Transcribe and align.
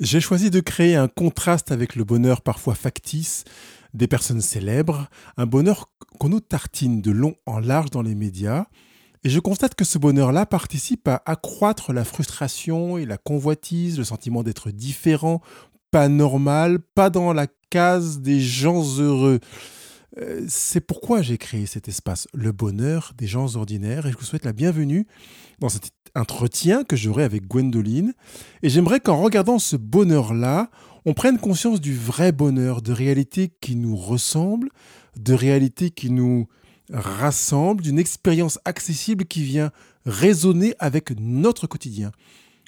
J'ai 0.00 0.20
choisi 0.20 0.50
de 0.50 0.58
créer 0.58 0.96
un 0.96 1.06
contraste 1.06 1.70
avec 1.70 1.94
le 1.94 2.02
bonheur 2.02 2.42
parfois 2.42 2.74
factice 2.74 3.44
des 3.92 4.08
personnes 4.08 4.40
célèbres, 4.40 5.08
un 5.36 5.46
bonheur 5.46 5.88
qu'on 6.18 6.30
nous 6.30 6.40
tartine 6.40 7.00
de 7.00 7.12
long 7.12 7.36
en 7.46 7.60
large 7.60 7.90
dans 7.90 8.02
les 8.02 8.16
médias. 8.16 8.66
Et 9.22 9.30
je 9.30 9.38
constate 9.38 9.76
que 9.76 9.84
ce 9.84 9.98
bonheur-là 9.98 10.46
participe 10.46 11.06
à 11.06 11.22
accroître 11.26 11.92
la 11.92 12.04
frustration 12.04 12.98
et 12.98 13.06
la 13.06 13.18
convoitise, 13.18 13.96
le 13.96 14.02
sentiment 14.02 14.42
d'être 14.42 14.72
différent, 14.72 15.40
pas 15.92 16.08
normal, 16.08 16.80
pas 16.80 17.08
dans 17.08 17.32
la 17.32 17.46
case 17.70 18.18
des 18.18 18.40
gens 18.40 18.82
heureux. 18.98 19.38
C'est 20.46 20.80
pourquoi 20.80 21.22
j'ai 21.22 21.38
créé 21.38 21.66
cet 21.66 21.88
espace, 21.88 22.28
le 22.32 22.52
bonheur 22.52 23.12
des 23.18 23.26
gens 23.26 23.56
ordinaires, 23.56 24.06
et 24.06 24.12
je 24.12 24.16
vous 24.16 24.24
souhaite 24.24 24.44
la 24.44 24.52
bienvenue 24.52 25.06
dans 25.58 25.68
cet 25.68 25.90
entretien 26.14 26.84
que 26.84 26.94
j'aurai 26.94 27.24
avec 27.24 27.48
Gwendoline. 27.48 28.14
Et 28.62 28.68
j'aimerais 28.68 29.00
qu'en 29.00 29.20
regardant 29.20 29.58
ce 29.58 29.76
bonheur-là, 29.76 30.70
on 31.04 31.14
prenne 31.14 31.38
conscience 31.38 31.80
du 31.80 31.94
vrai 31.94 32.32
bonheur, 32.32 32.80
de 32.80 32.92
réalité 32.92 33.50
qui 33.60 33.76
nous 33.76 33.96
ressemble, 33.96 34.70
de 35.18 35.34
réalité 35.34 35.90
qui 35.90 36.10
nous 36.10 36.46
rassemble, 36.92 37.82
d'une 37.82 37.98
expérience 37.98 38.58
accessible 38.64 39.24
qui 39.24 39.42
vient 39.42 39.72
résonner 40.06 40.74
avec 40.78 41.18
notre 41.18 41.66
quotidien. 41.66 42.12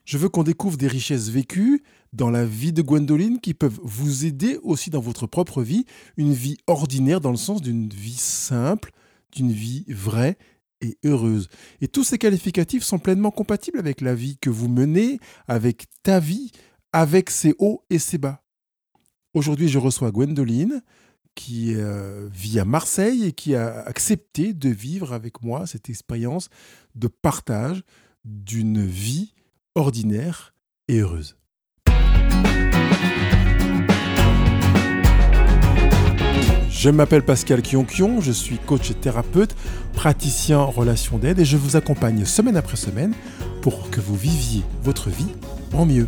Je 0.04 0.18
veux 0.18 0.28
qu'on 0.28 0.42
découvre 0.42 0.76
des 0.76 0.88
richesses 0.88 1.28
vécues 1.28 1.82
dans 2.16 2.30
la 2.30 2.46
vie 2.46 2.72
de 2.72 2.82
Gwendoline 2.82 3.40
qui 3.40 3.52
peuvent 3.52 3.78
vous 3.82 4.24
aider 4.24 4.58
aussi 4.62 4.90
dans 4.90 5.00
votre 5.00 5.26
propre 5.26 5.62
vie, 5.62 5.84
une 6.16 6.32
vie 6.32 6.56
ordinaire 6.66 7.20
dans 7.20 7.30
le 7.30 7.36
sens 7.36 7.60
d'une 7.60 7.88
vie 7.88 8.16
simple, 8.16 8.90
d'une 9.32 9.52
vie 9.52 9.84
vraie 9.88 10.38
et 10.80 10.98
heureuse. 11.04 11.48
Et 11.80 11.88
tous 11.88 12.04
ces 12.04 12.18
qualificatifs 12.18 12.84
sont 12.84 12.98
pleinement 12.98 13.30
compatibles 13.30 13.78
avec 13.78 14.00
la 14.00 14.14
vie 14.14 14.38
que 14.38 14.50
vous 14.50 14.68
menez, 14.68 15.18
avec 15.46 15.86
ta 16.02 16.18
vie, 16.18 16.52
avec 16.92 17.28
ses 17.28 17.54
hauts 17.58 17.84
et 17.90 17.98
ses 17.98 18.18
bas. 18.18 18.42
Aujourd'hui, 19.34 19.68
je 19.68 19.78
reçois 19.78 20.10
Gwendoline 20.10 20.82
qui 21.34 21.74
euh, 21.74 22.28
vit 22.32 22.58
à 22.58 22.64
Marseille 22.64 23.24
et 23.26 23.32
qui 23.32 23.54
a 23.54 23.82
accepté 23.82 24.54
de 24.54 24.70
vivre 24.70 25.12
avec 25.12 25.42
moi 25.42 25.66
cette 25.66 25.90
expérience 25.90 26.48
de 26.94 27.08
partage 27.08 27.82
d'une 28.24 28.84
vie 28.84 29.34
ordinaire 29.74 30.54
et 30.88 31.00
heureuse. 31.00 31.36
Je 36.78 36.90
m'appelle 36.90 37.24
Pascal 37.24 37.62
Kionkion, 37.62 38.20
je 38.20 38.30
suis 38.30 38.58
coach 38.58 38.90
et 38.90 38.94
thérapeute, 38.94 39.56
praticien 39.94 40.58
en 40.58 40.70
relation 40.70 41.16
d'aide 41.16 41.38
et 41.38 41.44
je 41.46 41.56
vous 41.56 41.74
accompagne 41.74 42.26
semaine 42.26 42.54
après 42.54 42.76
semaine 42.76 43.14
pour 43.62 43.90
que 43.90 43.98
vous 43.98 44.14
viviez 44.14 44.62
votre 44.82 45.08
vie 45.08 45.32
en 45.72 45.86
mieux. 45.86 46.06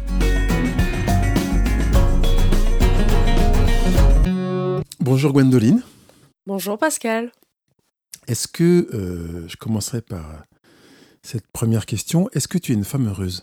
Bonjour 5.00 5.32
Gwendoline. 5.32 5.82
Bonjour 6.46 6.76
Pascal. 6.76 7.32
Est-ce 8.26 8.46
que, 8.46 8.88
euh, 8.92 9.48
je 9.48 9.56
commencerai 9.56 10.02
par 10.02 10.44
cette 11.22 11.50
première 11.50 11.86
question, 11.86 12.28
est-ce 12.34 12.46
que 12.46 12.58
tu 12.58 12.72
es 12.72 12.74
une 12.74 12.84
femme 12.84 13.08
heureuse? 13.08 13.40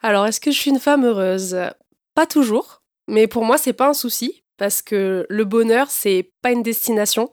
Alors, 0.00 0.26
est-ce 0.26 0.38
que 0.38 0.52
je 0.52 0.58
suis 0.58 0.70
une 0.70 0.78
femme 0.78 1.04
heureuse? 1.04 1.56
Pas 2.14 2.26
toujours, 2.26 2.82
mais 3.08 3.26
pour 3.26 3.44
moi, 3.44 3.58
c'est 3.58 3.72
pas 3.72 3.88
un 3.88 3.94
souci 3.94 4.43
parce 4.56 4.82
que 4.82 5.26
le 5.28 5.44
bonheur, 5.44 5.90
c'est 5.90 6.30
pas 6.42 6.52
une 6.52 6.62
destination, 6.62 7.30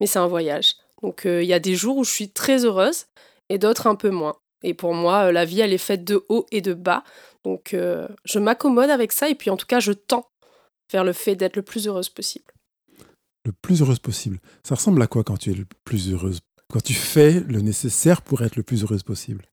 mais 0.00 0.06
c'est 0.06 0.18
un 0.18 0.26
voyage. 0.26 0.74
Donc, 1.02 1.26
euh, 1.26 1.42
il 1.42 1.48
y 1.48 1.52
a 1.52 1.60
des 1.60 1.74
jours 1.74 1.96
où 1.96 2.04
je 2.04 2.10
suis 2.10 2.30
très 2.30 2.64
heureuse 2.64 3.06
et 3.48 3.58
d'autres 3.58 3.86
un 3.86 3.94
peu 3.94 4.10
moins. 4.10 4.36
Et 4.62 4.74
pour 4.74 4.94
moi, 4.94 5.28
euh, 5.28 5.32
la 5.32 5.44
vie, 5.44 5.60
elle 5.60 5.72
est 5.72 5.78
faite 5.78 6.04
de 6.04 6.24
haut 6.28 6.46
et 6.50 6.60
de 6.60 6.74
bas. 6.74 7.04
Donc, 7.44 7.74
euh, 7.74 8.08
je 8.24 8.38
m'accommode 8.38 8.90
avec 8.90 9.12
ça 9.12 9.28
et 9.28 9.34
puis 9.34 9.50
en 9.50 9.56
tout 9.56 9.66
cas, 9.66 9.80
je 9.80 9.92
tends 9.92 10.28
vers 10.92 11.04
le 11.04 11.12
fait 11.12 11.36
d'être 11.36 11.56
le 11.56 11.62
plus 11.62 11.86
heureuse 11.86 12.08
possible. 12.08 12.52
Le 13.44 13.52
plus 13.52 13.80
heureuse 13.82 14.00
possible. 14.00 14.40
Ça 14.64 14.74
ressemble 14.74 15.00
à 15.02 15.06
quoi 15.06 15.22
quand 15.22 15.36
tu 15.36 15.52
es 15.52 15.54
le 15.54 15.66
plus 15.84 16.12
heureuse? 16.12 16.40
Quand 16.70 16.82
tu 16.82 16.94
fais 16.94 17.40
le 17.40 17.60
nécessaire 17.60 18.20
pour 18.22 18.42
être 18.42 18.56
le 18.56 18.62
plus 18.62 18.82
heureuse 18.82 19.02
possible? 19.02 19.46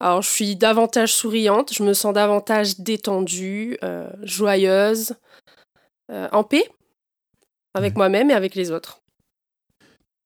Alors, 0.00 0.22
je 0.22 0.30
suis 0.30 0.56
davantage 0.56 1.12
souriante, 1.12 1.72
je 1.72 1.82
me 1.82 1.92
sens 1.92 2.12
davantage 2.12 2.80
détendue, 2.80 3.76
euh, 3.84 4.10
joyeuse, 4.22 5.14
euh, 6.10 6.28
en 6.32 6.44
paix 6.44 6.64
avec 7.74 7.96
moi-même 7.96 8.30
et 8.30 8.34
avec 8.34 8.54
les 8.54 8.70
autres. 8.70 9.02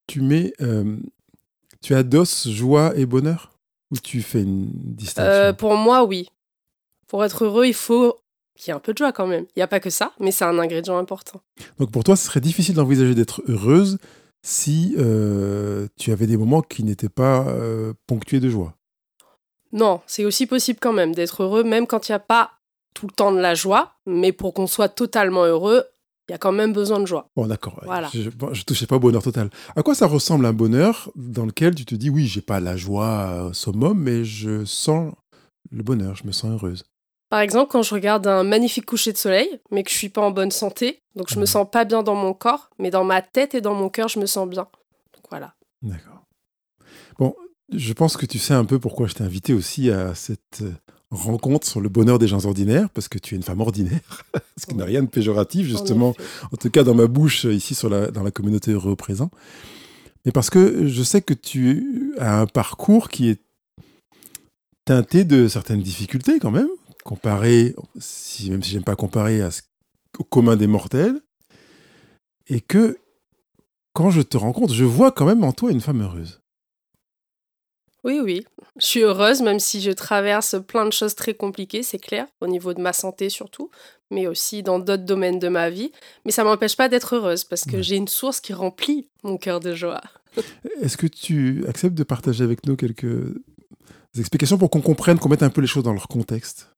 Tu 0.06 0.20
mets, 0.20 0.52
euh, 0.60 0.96
tu 1.82 1.94
adosses 1.94 2.48
joie 2.48 2.96
et 2.96 3.06
bonheur 3.06 3.58
ou 3.90 3.96
tu 3.96 4.22
fais 4.22 4.42
une 4.42 4.70
distinction? 4.72 5.54
Pour 5.54 5.76
moi, 5.76 6.04
oui. 6.04 6.28
Pour 7.06 7.24
être 7.24 7.44
heureux, 7.44 7.66
il 7.66 7.74
faut 7.74 8.18
qu'il 8.56 8.68
y 8.68 8.70
ait 8.70 8.76
un 8.76 8.80
peu 8.80 8.92
de 8.92 8.98
joie 8.98 9.12
quand 9.12 9.26
même. 9.26 9.46
Il 9.54 9.58
n'y 9.58 9.62
a 9.62 9.68
pas 9.68 9.80
que 9.80 9.90
ça, 9.90 10.12
mais 10.18 10.32
c'est 10.32 10.44
un 10.44 10.58
ingrédient 10.58 10.98
important. 10.98 11.40
Donc 11.78 11.90
pour 11.90 12.04
toi, 12.04 12.16
ce 12.16 12.24
serait 12.24 12.40
difficile 12.40 12.74
d'envisager 12.74 13.14
d'être 13.14 13.42
heureuse 13.46 13.98
si 14.42 14.94
tu 15.96 16.12
avais 16.12 16.26
des 16.26 16.36
moments 16.36 16.62
qui 16.62 16.84
n'étaient 16.84 17.08
pas 17.08 17.46
ponctués 18.06 18.40
de 18.40 18.48
joie? 18.48 18.76
Non, 19.72 20.00
c'est 20.06 20.24
aussi 20.24 20.46
possible 20.46 20.78
quand 20.80 20.92
même 20.92 21.14
d'être 21.14 21.42
heureux, 21.42 21.64
même 21.64 21.86
quand 21.86 22.08
il 22.08 22.12
n'y 22.12 22.16
a 22.16 22.20
pas 22.20 22.52
tout 22.96 23.06
le 23.06 23.12
temps 23.12 23.30
de 23.30 23.38
la 23.38 23.54
joie, 23.54 23.92
mais 24.06 24.32
pour 24.32 24.54
qu'on 24.54 24.66
soit 24.66 24.88
totalement 24.88 25.44
heureux, 25.44 25.84
il 26.28 26.32
y 26.32 26.34
a 26.34 26.38
quand 26.38 26.50
même 26.50 26.72
besoin 26.72 26.98
de 26.98 27.04
joie. 27.04 27.28
Bon, 27.36 27.46
d'accord. 27.46 27.78
Je, 28.12 28.30
ne 28.30 28.62
touchais 28.64 28.86
pas 28.86 28.96
au 28.96 29.00
bonheur 29.00 29.22
total. 29.22 29.50
À 29.76 29.82
quoi 29.82 29.94
ça 29.94 30.06
ressemble 30.06 30.46
un 30.46 30.54
bonheur 30.54 31.10
dans 31.14 31.44
lequel 31.44 31.74
tu 31.74 31.84
te 31.84 31.94
dis, 31.94 32.08
oui, 32.08 32.26
j'ai 32.26 32.40
pas 32.40 32.58
la 32.58 32.76
joie 32.76 33.48
au 33.50 33.52
summum, 33.52 34.00
mais 34.00 34.24
je 34.24 34.64
sens 34.64 35.12
le 35.70 35.82
bonheur, 35.82 36.16
je 36.16 36.26
me 36.26 36.32
sens 36.32 36.52
heureuse? 36.52 36.84
Par 37.28 37.40
exemple, 37.40 37.70
quand 37.70 37.82
je 37.82 37.92
regarde 37.92 38.26
un 38.26 38.44
magnifique 38.44 38.86
coucher 38.86 39.12
de 39.12 39.18
soleil, 39.18 39.60
mais 39.70 39.82
que 39.82 39.90
je 39.90 39.96
suis 39.96 40.08
pas 40.08 40.22
en 40.22 40.30
bonne 40.30 40.50
santé, 40.50 41.02
donc 41.16 41.28
je 41.28 41.38
me 41.38 41.44
sens 41.44 41.68
pas 41.70 41.84
bien 41.84 42.02
dans 42.02 42.14
mon 42.14 42.32
corps, 42.32 42.70
mais 42.78 42.90
dans 42.90 43.04
ma 43.04 43.20
tête 43.20 43.54
et 43.54 43.60
dans 43.60 43.74
mon 43.74 43.90
cœur, 43.90 44.08
je 44.08 44.18
me 44.18 44.26
sens 44.26 44.48
bien. 44.48 44.68
Donc 45.12 45.24
voilà. 45.28 45.54
D'accord. 45.82 46.24
Bon, 47.18 47.34
je 47.72 47.92
pense 47.92 48.16
que 48.16 48.26
tu 48.26 48.38
sais 48.38 48.54
un 48.54 48.64
peu 48.64 48.78
pourquoi 48.78 49.06
je 49.06 49.14
t'ai 49.14 49.24
invité 49.24 49.52
aussi 49.52 49.90
à 49.90 50.14
cette 50.14 50.62
euh, 50.62 50.72
rencontre 51.10 51.66
sur 51.66 51.80
le 51.80 51.88
bonheur 51.88 52.18
des 52.18 52.28
gens 52.28 52.44
ordinaires, 52.44 52.90
parce 52.90 53.08
que 53.08 53.18
tu 53.18 53.34
es 53.34 53.36
une 53.36 53.42
femme 53.42 53.60
ordinaire, 53.60 54.24
ce 54.56 54.66
qui 54.66 54.74
n'a 54.74 54.84
rien 54.84 55.02
de 55.02 55.08
péjoratif, 55.08 55.66
justement, 55.66 56.14
en, 56.52 56.56
tout 56.56 56.70
cas 56.70 56.82
dans 56.82 56.94
ma 56.94 57.06
bouche, 57.06 57.44
ici 57.44 57.74
sur 57.74 57.88
la, 57.88 58.10
dans 58.10 58.22
la 58.22 58.30
communauté 58.30 58.72
heureux 58.72 58.96
présent. 58.96 59.30
Mais 60.24 60.32
parce 60.32 60.50
que 60.50 60.88
je 60.88 61.02
sais 61.02 61.22
que 61.22 61.34
tu 61.34 62.12
as 62.18 62.40
un 62.40 62.46
parcours 62.46 63.08
qui 63.08 63.28
est 63.28 63.40
teinté 64.84 65.24
de 65.24 65.46
certaines 65.46 65.82
difficultés 65.82 66.38
quand 66.40 66.50
même, 66.50 66.68
comparé, 67.04 67.74
si, 67.98 68.50
même 68.50 68.62
si 68.62 68.70
j'aime 68.70 68.84
pas 68.84 68.96
comparer 68.96 69.40
à 69.40 69.50
ce, 69.50 69.62
au 70.18 70.24
commun 70.24 70.56
des 70.56 70.66
mortels, 70.66 71.20
et 72.48 72.60
que 72.60 72.98
quand 73.92 74.10
je 74.10 74.22
te 74.22 74.36
rencontre, 74.36 74.74
je 74.74 74.84
vois 74.84 75.12
quand 75.12 75.26
même 75.26 75.44
en 75.44 75.52
toi 75.52 75.70
une 75.70 75.80
femme 75.80 76.02
heureuse. 76.02 76.40
Oui, 78.06 78.20
oui. 78.20 78.46
Je 78.78 78.86
suis 78.86 79.00
heureuse, 79.00 79.42
même 79.42 79.58
si 79.58 79.80
je 79.80 79.90
traverse 79.90 80.54
plein 80.64 80.86
de 80.86 80.92
choses 80.92 81.16
très 81.16 81.34
compliquées, 81.34 81.82
c'est 81.82 81.98
clair, 81.98 82.26
au 82.40 82.46
niveau 82.46 82.72
de 82.72 82.80
ma 82.80 82.92
santé 82.92 83.28
surtout, 83.30 83.68
mais 84.12 84.28
aussi 84.28 84.62
dans 84.62 84.78
d'autres 84.78 85.04
domaines 85.04 85.40
de 85.40 85.48
ma 85.48 85.70
vie. 85.70 85.90
Mais 86.24 86.30
ça 86.30 86.44
ne 86.44 86.48
m'empêche 86.48 86.76
pas 86.76 86.88
d'être 86.88 87.16
heureuse, 87.16 87.42
parce 87.42 87.64
que 87.64 87.82
j'ai 87.82 87.96
une 87.96 88.06
source 88.06 88.40
qui 88.40 88.52
remplit 88.52 89.08
mon 89.24 89.38
cœur 89.38 89.58
de 89.58 89.74
joie. 89.74 90.00
Est-ce 90.82 90.96
que 90.96 91.08
tu 91.08 91.64
acceptes 91.66 91.96
de 91.96 92.04
partager 92.04 92.44
avec 92.44 92.64
nous 92.64 92.76
quelques 92.76 93.34
explications 94.16 94.56
pour 94.56 94.70
qu'on 94.70 94.82
comprenne, 94.82 95.18
qu'on 95.18 95.28
mette 95.28 95.42
un 95.42 95.50
peu 95.50 95.60
les 95.60 95.66
choses 95.66 95.82
dans 95.82 95.92
leur 95.92 96.06
contexte? 96.06 96.70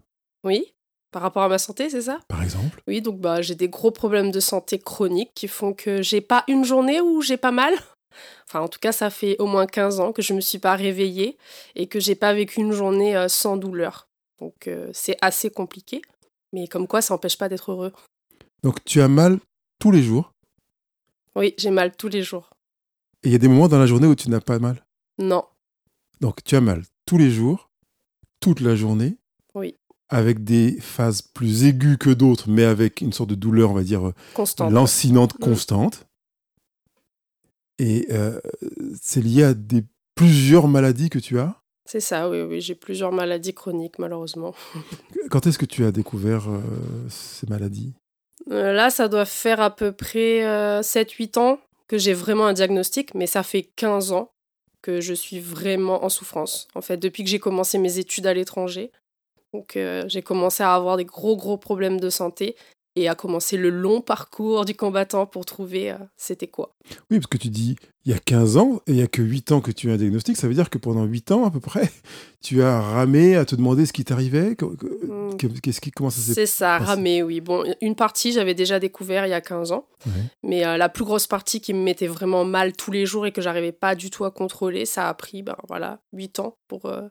Oui. 0.45 0.73
Par 1.11 1.21
rapport 1.21 1.43
à 1.43 1.49
ma 1.49 1.59
santé, 1.59 1.91
c'est 1.91 2.03
ça? 2.03 2.21
Par 2.29 2.43
exemple? 2.43 2.81
Oui, 2.87 3.03
donc 3.03 3.21
bah, 3.21 3.43
j'ai 3.43 3.55
des 3.55 3.69
gros 3.69 3.91
problèmes 3.91 4.31
de 4.31 4.41
santé 4.41 4.79
chroniques 4.79 5.33
qui 5.35 5.49
font 5.49 5.75
que 5.75 6.01
j'ai 6.01 6.23
pas 6.23 6.45
une 6.49 6.65
journée 6.65 7.03
où 7.03 7.21
j'ai 7.21 7.37
pas 7.37 7.53
mal. 7.53 7.75
Enfin, 8.47 8.61
en 8.61 8.69
tout 8.69 8.79
cas, 8.79 8.93
ça 8.93 9.11
fait 9.11 9.37
au 9.39 9.47
moins 9.47 9.67
15 9.67 10.01
ans 10.01 10.13
que 10.13 10.23
je 10.23 10.33
ne 10.33 10.37
me 10.37 10.41
suis 10.41 10.59
pas 10.59 10.75
réveillée 10.75 11.37
et 11.75 11.87
que 11.87 12.01
j'ai 12.01 12.15
pas 12.15 12.35
vécu 12.35 12.61
une 12.61 12.73
journée 12.73 13.17
euh, 13.17 13.29
sans 13.29 13.57
douleur. 13.57 14.09
Donc, 14.41 14.69
euh, 14.69 14.89
c'est 14.93 15.17
assez 15.21 15.51
compliqué. 15.51 16.03
Mais 16.53 16.67
comme 16.67 16.87
quoi, 16.87 17.03
ça 17.03 17.15
n'empêche 17.15 17.37
pas 17.37 17.49
d'être 17.49 17.73
heureux. 17.73 17.93
Donc, 18.63 18.85
tu 18.85 19.01
as 19.01 19.09
mal 19.09 19.39
tous 19.79 19.91
les 19.91 20.03
jours? 20.03 20.33
Oui, 21.37 21.55
j'ai 21.59 21.71
mal 21.71 21.95
tous 21.97 22.09
les 22.09 22.23
jours. 22.23 22.51
Et 23.23 23.29
il 23.29 23.33
y 23.33 23.35
a 23.35 23.39
des 23.39 23.49
moments 23.49 23.69
dans 23.69 23.79
la 23.79 23.87
journée 23.87 24.07
où 24.07 24.15
tu 24.15 24.31
n'as 24.31 24.41
pas 24.41 24.59
mal? 24.59 24.85
Non. 25.19 25.45
Donc, 26.21 26.43
tu 26.45 26.57
as 26.57 26.61
mal 26.61 26.83
tous 27.07 27.19
les 27.19 27.31
jours, 27.31 27.71
toute 28.41 28.61
la 28.61 28.75
journée? 28.75 29.17
Oui. 29.55 29.77
Avec 30.09 30.43
des 30.43 30.81
phases 30.81 31.23
plus 31.23 31.65
aiguës 31.65 31.99
que 31.99 32.11
d'autres, 32.11 32.49
mais 32.49 32.65
avec 32.65 33.03
une 33.03 33.13
sorte 33.13 33.31
de 33.31 33.35
douleur, 33.35 33.71
on 33.71 33.75
va 33.75 33.83
dire, 33.83 34.13
constante. 34.35 34.73
lancinante, 34.73 35.35
mm. 35.35 35.39
constante. 35.39 36.08
Et 37.79 38.07
euh, 38.11 38.41
c'est 39.01 39.21
lié 39.21 39.45
à 39.45 39.55
des 39.55 39.85
plusieurs 40.15 40.67
maladies 40.69 41.11
que 41.11 41.19
tu 41.19 41.39
as? 41.39 41.55
C'est 41.85 42.01
ça, 42.01 42.29
oui, 42.29 42.43
oui, 42.43 42.61
j'ai 42.61 42.75
plusieurs 42.75 43.13
maladies 43.13 43.55
chroniques 43.55 43.99
malheureusement. 43.99 44.55
Quand 45.31 45.47
est-ce 45.47 45.59
que 45.59 45.65
tu 45.65 45.85
as 45.85 45.93
découvert 45.93 46.51
euh, 46.51 46.61
ces 47.09 47.47
maladies? 47.47 47.95
Euh, 48.51 48.73
Là, 48.73 48.91
ça 48.91 49.09
doit 49.09 49.25
faire 49.25 49.61
à 49.61 49.75
peu 49.75 49.93
près 49.93 50.43
7-8 50.83 51.39
ans 51.39 51.59
que 51.87 51.97
j'ai 51.99 52.13
vraiment 52.15 52.47
un 52.47 52.53
diagnostic, 52.53 53.15
mais 53.15 53.27
ça 53.27 53.43
fait 53.43 53.63
15 53.77 54.13
ans 54.13 54.31
que 54.83 55.01
je 55.01 55.15
suis 55.15 55.41
vraiment 55.41 56.05
en 56.05 56.09
souffrance. 56.09 56.69
En 56.75 56.83
fait, 56.83 56.99
depuis 56.99 57.25
que 57.25 57.31
j'ai 57.31 57.39
commencé 57.39 57.79
mes 57.79 57.99
études 57.99 58.27
à 58.27 58.35
l'étranger, 58.35 58.91
Donc 59.55 59.79
j'ai 60.07 60.23
commencé 60.23 60.63
à 60.63 60.75
avoir 60.75 60.97
des 60.99 61.07
gros 61.07 61.37
gros 61.37 61.57
problèmes 61.57 61.99
de 62.01 62.11
santé 62.11 62.55
et 63.03 63.09
à 63.09 63.15
commencer 63.15 63.57
le 63.57 63.71
long 63.71 64.01
parcours 64.01 64.65
du 64.65 64.75
combattant 64.75 65.27
pour 65.27 65.45
trouver 65.45 65.91
euh, 65.93 65.97
c'était 66.17 66.47
quoi. 66.49 66.75
Oui, 67.11 67.19
parce 67.19 67.27
que 67.27 67.37
tu 67.39 67.49
dis 67.49 67.77
il 68.05 68.13
y 68.13 68.15
a 68.15 68.19
15 68.19 68.57
ans 68.57 68.81
et 68.87 68.93
il 68.93 68.97
y 68.97 69.03
a 69.03 69.07
que 69.07 69.21
8 69.21 69.53
ans 69.53 69.61
que 69.61 69.71
tu 69.71 69.91
as 69.91 69.95
un 69.95 69.97
diagnostic, 69.97 70.37
ça 70.39 70.49
veut 70.49 70.55
dire 70.55 70.71
que 70.71 70.79
pendant 70.79 71.05
8 71.05 71.31
ans 71.33 71.45
à 71.45 71.51
peu 71.51 71.61
près, 71.61 71.91
tu 72.43 72.63
as 72.63 72.81
ramé 72.81 73.37
à 73.37 73.45
te 73.45 73.55
demander 73.55 73.85
ce 73.87 73.93
qui 73.93 74.05
t'arrivait 74.05 74.57
Mm. 74.59 75.37
Qu'est-ce 75.63 75.81
qui 75.81 75.91
comment 75.91 76.11
ça 76.11 76.21
s'est 76.21 76.35
C'est 76.35 76.47
ça, 76.47 76.79
ramé, 76.79 77.23
oui. 77.23 77.41
Bon, 77.41 77.65
une 77.81 77.95
partie 77.95 78.33
j'avais 78.33 78.55
déjà 78.55 78.79
découvert 78.81 79.27
il 79.27 79.31
y 79.31 79.35
a 79.35 79.41
15 79.41 79.73
ans, 79.73 79.87
Ouais. 80.07 80.13
mais 80.43 80.67
euh, 80.67 80.77
la 80.77 80.89
plus 80.89 81.05
grosse 81.05 81.27
partie 81.27 81.61
qui 81.61 81.75
me 81.75 81.83
mettait 81.83 82.07
vraiment 82.07 82.45
mal 82.45 82.73
tous 82.73 82.91
les 82.91 83.07
jours 83.07 83.27
et 83.27 83.33
que 83.33 83.41
j'arrivais 83.43 83.73
pas 83.73 83.95
du 83.95 84.11
tout 84.11 84.25
à 84.25 84.31
contrôler, 84.31 84.87
ça 84.87 85.09
a 85.09 85.15
pris 85.15 85.43
ben 85.43 85.57
voilà, 85.69 86.01
8 86.13 86.39
ans 86.41 86.57
pour 86.69 86.87
euh, 86.87 87.03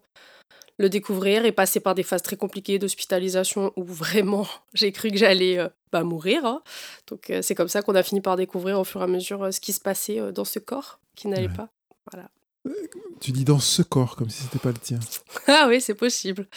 le 0.78 0.90
découvrir 0.90 1.46
et 1.46 1.52
passer 1.52 1.80
par 1.80 1.96
des 1.96 2.04
phases 2.04 2.22
très 2.22 2.36
compliquées 2.38 2.78
d'hospitalisation 2.80 3.74
où 3.76 3.84
vraiment 3.84 4.48
j'ai 4.74 4.92
cru 4.92 5.10
que 5.12 5.18
j'allais 5.18 5.58
euh, 5.60 5.70
bah, 5.92 6.04
mourir. 6.04 6.46
hein. 6.46 6.62
Donc 7.08 7.30
euh, 7.30 7.42
c'est 7.42 7.56
comme 7.56 7.68
ça 7.68 7.82
qu'on 7.82 7.96
a 7.96 8.04
fini 8.04 8.22
par 8.22 8.36
découvrir 8.36 8.80
au 8.80 8.84
fur 8.84 9.02
et 9.02 9.04
à 9.04 9.08
mesure 9.08 9.44
euh, 9.44 9.52
ce 9.52 9.60
qui 9.60 9.74
se 9.74 9.80
passait 9.80 10.32
dans 10.32 10.46
ce 10.46 10.60
corps 10.60 11.00
qui 11.16 11.28
n'allait 11.28 11.48
Ouais. 11.48 11.54
pas. 11.56 11.70
Voilà. 12.12 12.30
Tu 13.22 13.32
dis 13.32 13.46
dans 13.46 13.60
ce 13.60 13.82
corps 13.82 14.16
comme 14.16 14.30
si 14.30 14.44
c'était 14.44 14.60
pas 14.60 14.70
le 14.70 14.78
tien. 14.78 15.00
Ah 15.48 15.66
oui, 15.70 15.80
c'est 15.82 15.96
possible. 15.96 16.48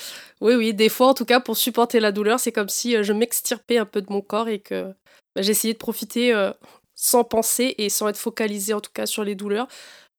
Oui, 0.40 0.55
oui, 0.55 0.75
des 0.75 0.88
fois, 0.88 1.06
en 1.08 1.14
tout 1.14 1.25
cas, 1.25 1.38
pour 1.40 1.56
supporter 1.56 2.00
la 2.00 2.11
douleur, 2.12 2.40
c'est 2.40 2.52
comme 2.52 2.69
si 2.69 3.02
je 3.02 3.12
m'extirpais 3.12 3.78
un 3.78 3.84
peu 3.87 4.02
de 4.02 4.12
mon 4.12 4.20
corps 4.20 4.49
et 4.49 4.58
que 4.58 4.93
bah, 5.34 5.43
j'essayais 5.43 5.75
de 5.75 5.78
profiter 5.78 6.50
sans 6.94 7.23
penser 7.25 7.75
et 7.78 7.88
sans 7.88 8.08
être 8.08 8.19
focalisée, 8.19 8.75
en 8.75 8.81
tout 8.81 8.90
cas, 8.93 9.06
sur 9.06 9.23
les 9.25 9.34
douleurs, 9.37 9.69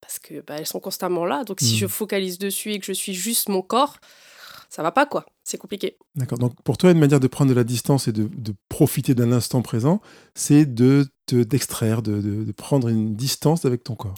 parce 0.01 0.19
que 0.19 0.41
bah, 0.41 0.55
elles 0.57 0.67
sont 0.67 0.79
constamment 0.79 1.23
là. 1.25 1.43
Donc, 1.45 1.61
si 1.61 1.77
je 1.77 1.87
focalise 1.87 2.37
dessus 2.39 2.73
et 2.73 2.79
que 2.79 2.85
je 2.85 2.91
suis 2.93 3.13
juste 3.13 3.47
mon 3.49 3.61
corps, 3.61 3.97
ça 4.69 4.83
va 4.83 4.91
pas, 4.91 5.05
quoi. 5.05 5.25
C'est 5.43 5.57
compliqué. 5.57 5.97
D'accord. 6.15 6.37
Donc 6.37 6.53
pour 6.63 6.77
toi, 6.77 6.91
une 6.91 6.99
manière 6.99 7.19
de 7.19 7.27
prendre 7.27 7.49
de 7.49 7.55
la 7.55 7.63
distance 7.63 8.07
et 8.07 8.11
de, 8.13 8.29
de 8.33 8.53
profiter 8.69 9.13
d'un 9.15 9.31
instant 9.31 9.61
présent, 9.61 10.01
c'est 10.33 10.65
de 10.65 11.07
te 11.25 11.35
d'extraire, 11.43 12.01
de, 12.01 12.21
de- 12.21 12.43
de 12.45 12.51
prendre 12.51 12.87
une 12.87 13.15
distance 13.15 13.65
avec 13.65 13.83
ton 13.83 13.95
corps. 13.95 14.15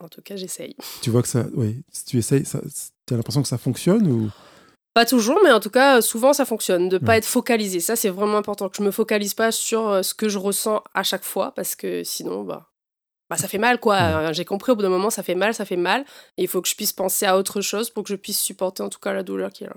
En 0.00 0.08
tout 0.08 0.22
cas, 0.22 0.36
j'essaye. 0.36 0.76
Tu 1.02 1.10
vois 1.10 1.22
que 1.22 1.28
ça, 1.28 1.46
oui, 1.54 1.82
si 1.92 2.04
tu 2.04 2.18
essayes, 2.18 2.44
tu 2.44 2.56
as 3.14 3.16
l'impression 3.16 3.42
que 3.42 3.48
ça 3.48 3.58
fonctionne 3.58 4.06
ou? 4.10 4.30
Pas 4.94 5.04
toujours, 5.04 5.38
mais 5.42 5.50
en 5.52 5.60
tout 5.60 5.70
cas, 5.70 6.00
souvent, 6.00 6.32
ça 6.32 6.44
fonctionne. 6.44 6.88
De 6.88 6.98
pas 6.98 7.12
Ouais. 7.12 7.18
être 7.18 7.26
focalisé. 7.26 7.80
Ça, 7.80 7.96
c'est 7.96 8.08
vraiment 8.08 8.36
important. 8.38 8.68
Que 8.68 8.76
je 8.76 8.82
me 8.82 8.90
focalise 8.92 9.34
pas 9.34 9.50
sur 9.52 9.88
euh, 9.88 10.02
ce 10.02 10.14
que 10.14 10.28
je 10.28 10.38
ressens 10.38 10.82
à 10.94 11.02
chaque 11.02 11.24
fois, 11.24 11.52
parce 11.54 11.74
que 11.74 12.04
sinon, 12.04 12.44
bah, 12.44 12.69
bah 13.30 13.36
ça 13.36 13.46
fait 13.46 13.58
mal, 13.58 13.78
quoi. 13.78 13.96
Euh, 13.96 14.32
J'ai 14.32 14.44
compris, 14.44 14.72
au 14.72 14.76
bout 14.76 14.82
d'un 14.82 14.88
moment, 14.88 15.08
ça 15.08 15.22
fait 15.22 15.36
mal, 15.36 15.54
ça 15.54 15.64
fait 15.64 15.76
mal. 15.76 16.04
Et 16.36 16.42
il 16.42 16.48
faut 16.48 16.60
que 16.60 16.68
je 16.68 16.74
puisse 16.74 16.92
penser 16.92 17.24
à 17.26 17.38
autre 17.38 17.60
chose 17.60 17.88
pour 17.88 18.02
que 18.02 18.10
je 18.10 18.16
puisse 18.16 18.40
supporter, 18.40 18.82
en 18.82 18.88
tout 18.88 18.98
cas, 18.98 19.12
la 19.12 19.22
douleur 19.22 19.50
qui 19.50 19.64
est 19.64 19.68
là. 19.68 19.76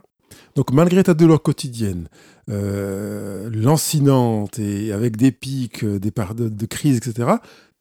Donc 0.56 0.72
malgré 0.72 1.04
ta 1.04 1.14
douleur 1.14 1.44
quotidienne, 1.44 2.10
euh, 2.50 3.52
lancinante 3.54 4.58
et 4.58 4.92
avec 4.92 5.16
des 5.16 5.32
pics, 5.32 5.84
euh, 5.84 6.00
des 6.00 6.10
parts 6.10 6.34
de, 6.34 6.50
de 6.50 6.66
crise, 6.66 6.98
etc., 6.98 7.34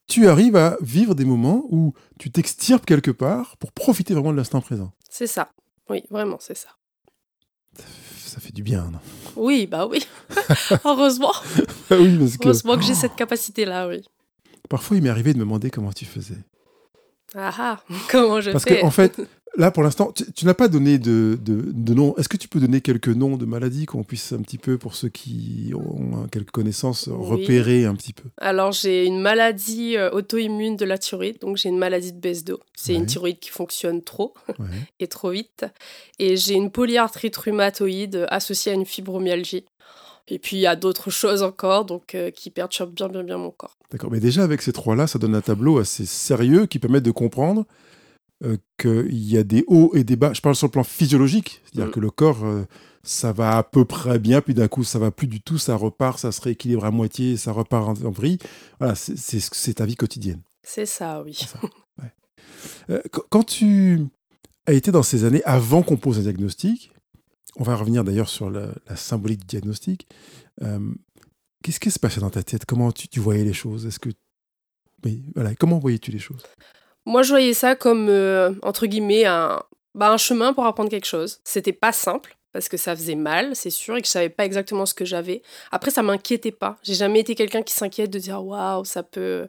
tu 0.07 0.29
arrives 0.29 0.57
à 0.57 0.77
vivre 0.83 1.15
des 1.15 1.25
moments 1.25 1.65
où 1.71 1.95
tu 2.19 2.31
t'extirpes 2.31 2.85
quelque 2.85 3.11
part 3.11 3.57
pour 3.57 3.73
profiter 3.73 4.13
vraiment 4.13 4.33
de 4.33 4.37
l'instant 4.37 4.61
présent. 4.61 4.93
C'est 5.09 5.27
ça. 5.27 5.53
Oui, 5.89 6.03
vraiment, 6.11 6.37
c'est 6.39 6.57
ça. 6.57 6.69
Ça 8.19 8.41
fait 8.41 8.53
du 8.53 8.63
bien, 8.63 8.91
non? 8.93 8.99
Oui, 9.37 9.67
bah 9.67 9.87
oui. 9.87 10.07
Heureusement. 10.85 11.33
Oui, 11.91 12.17
parce 12.19 12.37
que 12.39 12.45
Heureusement 12.45 12.77
que 12.77 12.85
j'ai 12.85 12.95
cette 12.95 13.17
capacité-là, 13.17 13.87
oui. 13.87 14.03
Parfois 14.69 14.97
il 14.97 15.03
m'est 15.03 15.09
arrivé 15.11 15.33
de 15.33 15.39
me 15.39 15.45
demander 15.45 15.71
comment 15.71 15.93
tu 15.93 16.05
faisais. 16.05 16.39
Ah 17.35 17.53
ah, 17.59 17.81
comment 18.11 18.41
je 18.41 18.51
Parce 18.51 18.65
fais? 18.65 18.81
que 18.81 18.85
en 18.85 18.91
fait, 18.91 19.21
là 19.57 19.71
pour 19.71 19.83
l'instant, 19.83 20.13
tu, 20.13 20.31
tu 20.33 20.45
n'as 20.45 20.53
pas 20.55 20.69
donné 20.69 20.99
de, 20.99 21.39
de, 21.41 21.63
de 21.73 21.95
nom. 21.95 22.15
Est-ce 22.17 22.29
que 22.29 22.37
tu 22.37 22.47
peux 22.47 22.61
donner 22.61 22.83
quelques 22.83 23.09
noms 23.09 23.37
de 23.39 23.47
maladies 23.47 23.87
qu'on 23.87 24.03
puisse 24.05 24.33
un 24.33 24.43
petit 24.43 24.59
peu, 24.59 24.77
pour 24.77 24.95
ceux 24.95 25.09
qui 25.09 25.73
ont 25.75 26.27
quelques 26.31 26.51
connaissances, 26.51 27.07
Oui. 27.11 27.15
repérer 27.27 27.87
un 27.87 27.95
petit 27.95 28.13
peu? 28.13 28.29
Alors, 28.39 28.73
j'ai 28.73 29.07
une 29.07 29.21
maladie 29.21 29.97
euh, 29.97 30.11
auto-immune 30.11 30.77
de 30.77 30.85
la 30.85 30.99
thyroïde, 30.99 31.39
donc 31.41 31.57
j'ai 31.57 31.71
une 31.71 31.79
maladie 31.79 32.13
de 32.13 32.21
baisse 32.21 32.45
d'eau. 32.45 32.61
C'est 32.75 32.93
Ouais. 32.93 32.99
une 32.99 33.07
thyroïde 33.07 33.39
qui 33.39 33.49
fonctionne 33.51 34.03
trop 34.03 34.35
Ouais. 34.59 34.67
et 35.01 35.07
trop 35.07 35.31
vite. 35.31 35.65
Et 36.19 36.37
j'ai 36.37 36.53
une 36.55 36.71
polyarthrite 36.71 37.37
rhumatoïde 37.37 38.27
associée 38.29 38.73
à 38.73 38.75
une 38.75 38.85
fibromyalgie. 38.87 39.65
Et 40.29 40.39
puis, 40.39 40.57
il 40.57 40.61
y 40.61 40.67
a 40.67 40.77
d'autres 40.77 41.11
choses 41.11 41.43
encore 41.43 41.85
donc, 41.85 42.15
euh, 42.15 42.31
qui 42.31 42.51
perturbent 42.51 42.93
bien, 42.95 43.09
bien, 43.09 43.25
bien 43.25 43.39
mon 43.39 43.51
corps. 43.51 43.77
D'accord. 43.91 44.11
Mais 44.11 44.21
déjà 44.21 44.43
avec 44.45 44.63
ces 44.63 44.73
trois-là, 44.73 45.07
ça 45.07 45.19
donne 45.19 45.35
un 45.35 45.41
tableau 45.41 45.79
assez 45.79 46.07
sérieux 46.07 46.67
qui 46.67 46.79
permet 46.79 47.01
de 47.01 47.11
comprendre 47.11 47.65
euh, 48.45 48.57
qu'il 48.79 49.13
y 49.15 49.37
a 49.37 49.43
des 49.43 49.65
hauts 49.67 49.91
et 49.95 50.05
des 50.05 50.17
bas. 50.17 50.33
Je 50.33 50.41
parle 50.41 50.55
sur 50.57 50.67
le 50.69 50.73
plan 50.73 50.85
physiologique, 50.85 51.61
c'est-à-dire 51.65 51.89
Mm. 51.89 51.93
que 51.95 52.01
le 52.01 52.11
corps, 52.11 52.45
euh, 52.45 52.65
ça 53.03 53.33
va 53.33 53.57
à 53.59 53.63
peu 53.65 53.85
près 53.85 54.19
bien, 54.21 54.41
puis 54.41 54.55
d'un 54.55 54.69
coup, 54.69 54.85
ça 54.85 54.99
va 54.99 55.11
plus 55.11 55.27
du 55.27 55.41
tout, 55.41 55.59
ça 55.59 55.75
repart, 55.77 56.19
ça 56.19 56.31
se 56.33 56.41
rééquilibre 56.41 56.85
à 56.85 56.91
moitié, 56.93 57.37
ça 57.37 57.51
repart 57.53 57.89
en, 58.03 58.07
en 58.07 58.11
vrille. 58.11 58.39
Voilà, 58.79 58.95
c'est- 58.95 59.75
ta 59.75 59.85
vie 59.87 59.97
quotidienne. 59.97 60.41
C'est 60.63 60.87
ça, 60.87 61.23
oui. 61.25 61.35
Ça. 61.35 61.59
Ouais. 62.01 62.13
Euh, 62.91 63.01
quand 63.31 63.43
tu 63.45 64.07
as 64.67 64.73
été 64.73 64.93
dans 64.93 65.03
ces 65.03 65.25
années 65.25 65.43
avant 65.45 65.83
qu'on 65.83 65.97
pose 65.97 66.19
un 66.19 66.23
diagnostic, 66.23 66.93
on 67.57 67.63
va 67.63 67.75
revenir 67.77 68.05
d'ailleurs 68.05 68.29
sur 68.29 68.51
la, 68.51 68.69
symbolique 68.97 69.41
du 69.41 69.47
diagnostic. 69.47 70.07
euh, 70.63 70.93
Qu'est-ce 71.63 71.79
qui 71.81 71.91
se 71.91 71.99
passait 71.99 72.21
dans 72.21 72.31
ta 72.31 72.43
tête? 72.43 72.65
Comment 72.65 72.91
tu, 72.91 73.21
voyais 73.21 73.45
les 73.45 73.53
choses? 73.53 73.87
Est-ce 73.87 74.01
que 74.01 74.11
voilà, 75.35 75.55
comment 75.55 75.79
voyais-tu 75.79 76.11
les 76.11 76.19
choses? 76.19 76.43
Moi, 77.07 77.23
je 77.23 77.31
voyais 77.31 77.55
ça 77.55 77.75
comme, 77.77 78.09
euh, 78.09 78.53
entre 78.63 78.87
guillemets, 78.87 79.25
un, 79.25 79.63
bah, 79.95 80.11
un 80.11 80.17
chemin 80.17 80.53
pour 80.53 80.67
apprendre 80.67 80.91
quelque 80.91 81.07
chose. 81.07 81.41
C'était 81.45 81.73
pas 81.73 81.93
simple, 81.93 82.37
parce 82.53 82.69
que 82.69 82.77
ça 82.77 82.95
faisait 82.95 83.17
mal, 83.17 83.57
c'est 83.57 83.71
sûr, 83.71 83.97
et 83.97 84.01
que 84.01 84.07
je 84.07 84.13
savais 84.13 84.29
pas 84.29 84.45
exactement 84.45 84.87
ce 84.87 84.95
que 84.95 85.05
j'avais. 85.05 85.43
Après, 85.71 85.91
ça 85.91 86.03
m'inquiétait 86.03 86.53
pas. 86.53 86.79
J'ai 86.83 86.95
jamais 86.95 87.21
été 87.21 87.35
quelqu'un 87.35 87.63
qui 87.63 87.75
s'inquiète 87.75 88.11
de 88.11 88.19
dire 88.19 88.45
waouh, 88.45 88.85
ça 88.85 89.03
peut. 89.03 89.49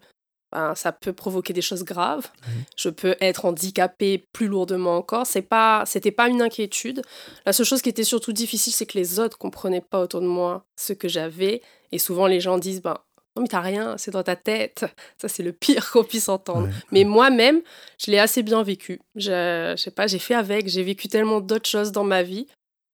Ben, 0.54 0.76
ça 0.76 0.92
peut 0.92 1.14
provoquer 1.14 1.52
des 1.54 1.62
choses 1.62 1.84
graves. 1.84 2.28
Mhm. 2.48 2.54
Je 2.78 2.90
peux 2.90 3.16
être 3.20 3.46
handicapée 3.46 4.28
plus 4.34 4.48
lourdement 4.48 4.96
encore. 4.98 5.26
C'est 5.26 5.42
pas, 5.42 5.84
c'était 5.86 6.12
pas 6.12 6.28
une 6.30 6.42
inquiétude. 6.42 7.02
La 7.46 7.54
seule 7.54 7.66
chose 7.66 7.82
qui 7.82 7.90
était 7.90 8.04
surtout 8.04 8.32
difficile, 8.34 8.72
c'est 8.74 8.86
que 8.86 8.98
les 8.98 9.20
autres 9.20 9.38
comprenaient 9.38 9.82
pas 9.82 10.00
autour 10.02 10.22
de 10.22 10.28
moi 10.28 10.64
ce 10.76 10.94
que 10.94 11.08
j'avais. 11.08 11.62
Et 11.92 12.00
souvent, 12.00 12.28
les 12.28 12.40
gens 12.40 12.58
disent, 12.58 12.82
ben, 12.82 12.98
non 13.36 13.42
mais 13.42 13.48
t'as 13.48 13.62
rien, 13.62 13.98
c'est 13.98 14.12
dans 14.12 14.22
ta 14.22 14.36
tête. 14.36 14.86
Ça, 15.20 15.28
c'est 15.28 15.42
le 15.44 15.54
pire 15.54 15.90
qu'on 15.92 16.04
puisse 16.04 16.30
entendre. 16.30 16.68
Ouais. 16.68 16.74
Mais 16.92 17.04
moi-même, 17.04 17.62
je 17.98 18.12
l'ai 18.12 18.20
assez 18.20 18.44
bien 18.44 18.62
vécu. 18.62 19.00
Je, 19.16 19.74
je 19.76 19.82
sais 19.82 19.92
pas, 19.92 20.06
j'ai 20.08 20.20
fait 20.20 20.36
avec, 20.36 20.68
j'ai 20.70 20.84
vécu 20.84 21.08
tellement 21.08 21.42
d'autres 21.42 21.68
choses 21.70 21.92
dans 21.92 22.04
ma 22.04 22.22
vie 22.22 22.46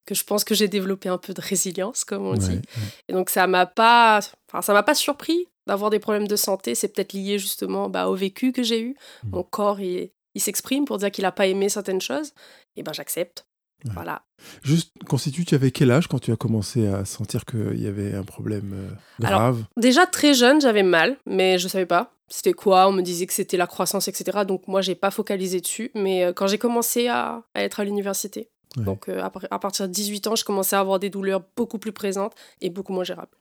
que 0.05 0.15
je 0.15 0.23
pense 0.23 0.43
que 0.43 0.55
j'ai 0.55 0.67
développé 0.69 1.07
un 1.09 1.17
peu 1.19 1.33
de 1.35 1.41
résilience, 1.41 2.03
comme 2.05 2.25
on 2.25 2.31
Ouais, 2.31 2.37
dit. 2.39 2.55
ouais. 2.55 2.61
Et 3.09 3.13
donc 3.13 3.29
ça 3.29 3.45
m'a 3.47 3.65
pas, 3.67 4.21
enfin 4.49 4.61
ça 4.63 4.73
m'a 4.73 4.81
pas 4.81 4.95
surpris 4.95 5.47
d'avoir 5.69 5.89
des 5.89 5.99
problèmes 5.99 6.27
de 6.27 6.35
santé. 6.35 6.75
C'est 6.75 6.89
peut-être 6.89 7.13
lié 7.13 7.39
justement 7.39 7.89
bah, 7.89 8.07
au 8.07 8.15
vécu 8.15 8.51
que 8.51 8.63
j'ai 8.63 8.81
eu. 8.81 8.95
Mm. 9.23 9.29
Mon 9.31 9.43
corps, 9.43 9.79
il, 9.79 10.11
il 10.35 10.41
s'exprime 10.41 10.85
pour 10.85 10.97
dire 10.97 11.11
qu'il 11.11 11.25
a 11.25 11.31
pas 11.31 11.47
aimé 11.47 11.69
certaines 11.69 12.01
choses. 12.01 12.33
Et 12.75 12.83
ben 12.83 12.93
j'accepte. 12.93 13.45
Ouais. 13.85 13.91
Voilà. 13.93 14.23
Juste, 14.61 14.91
constitue, 15.07 15.45
tu 15.45 15.55
avais 15.55 15.71
quel 15.71 15.89
âge 15.91 16.07
quand 16.07 16.19
tu 16.19 16.31
as 16.31 16.35
commencé 16.35 16.87
à 16.87 17.05
sentir 17.05 17.45
qu'il 17.45 17.81
y 17.81 17.87
avait 17.87 18.13
un 18.13 18.23
problème 18.23 18.73
euh, 18.73 19.25
Alors, 19.25 19.39
grave? 19.39 19.63
Déjà 19.77 20.05
très 20.05 20.33
jeune, 20.33 20.59
j'avais 20.59 20.83
mal, 20.83 21.17
mais 21.25 21.57
je 21.57 21.67
savais 21.69 21.85
pas. 21.85 22.11
C'était 22.27 22.53
quoi? 22.53 22.87
On 22.89 22.91
me 22.91 23.01
disait 23.01 23.25
que 23.25 23.33
c'était 23.33 23.57
la 23.57 23.67
croissance, 23.67 24.07
etc. 24.07 24.39
Donc 24.45 24.67
moi, 24.67 24.81
j'ai 24.81 24.95
pas 24.95 25.11
focalisé 25.11 25.61
dessus. 25.61 25.91
Mais 25.95 26.25
euh, 26.25 26.33
quand 26.33 26.47
j'ai 26.47 26.57
commencé 26.57 27.07
à, 27.07 27.43
à 27.53 27.63
être 27.63 27.79
à 27.79 27.83
l'université, 27.85 28.49
Ouais. 28.77 28.83
donc 28.83 29.09
euh, 29.09 29.27
à 29.49 29.59
partir 29.59 29.87
de 29.87 29.91
18 29.93 30.27
ans, 30.27 30.35
je 30.35 30.45
commençais 30.45 30.75
à 30.75 30.79
avoir 30.79 30.99
des 30.99 31.09
douleurs 31.09 31.41
beaucoup 31.55 31.79
plus 31.79 31.91
présentes 31.91 32.33
et 32.61 32.69
beaucoup 32.69 32.93
moins 32.93 33.03
gérables. 33.03 33.31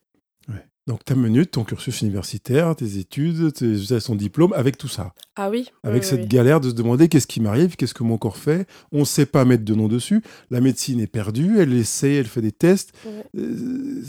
Donc, 0.89 1.05
tu 1.05 1.13
as 1.13 1.17
mené 1.17 1.45
ton 1.45 1.65
cursus 1.65 2.01
universitaire, 2.01 2.75
tes 2.75 2.97
études, 2.97 3.53
tes, 3.53 3.77
ton 4.01 4.15
diplôme, 4.15 4.55
avec 4.55 4.79
tout 4.79 4.89
ça. 4.89 5.13
Ah 5.37 5.51
oui 5.51 5.69
Avec 5.85 6.03
oui, 6.03 6.09
cette 6.09 6.23
oui. 6.23 6.29
galère 6.29 6.63
de 6.63 6.71
se 6.71 6.75
demander 6.75 7.09
qu'est-ce 7.09 7.27
qui 7.27 7.43
m'arrive, 7.43 7.77
qu'est-ce 7.77 7.93
que 7.93 8.03
mon 8.03 8.17
corps 8.17 8.39
fait. 8.39 8.67
On 8.91 9.01
ne 9.01 9.05
sait 9.05 9.27
pas 9.27 9.45
mettre 9.45 9.67
de 9.67 9.75
nom 9.75 9.87
dessus. 9.87 10.23
La 10.51 10.63
médecine 10.63 10.99
est 11.01 11.07
perdue, 11.07 11.61
elle 11.61 11.75
essaie, 11.75 12.15
elle 12.15 12.27
fait 12.27 12.41
des 12.41 12.53
tests. 12.53 12.95
Euh, 13.37 14.03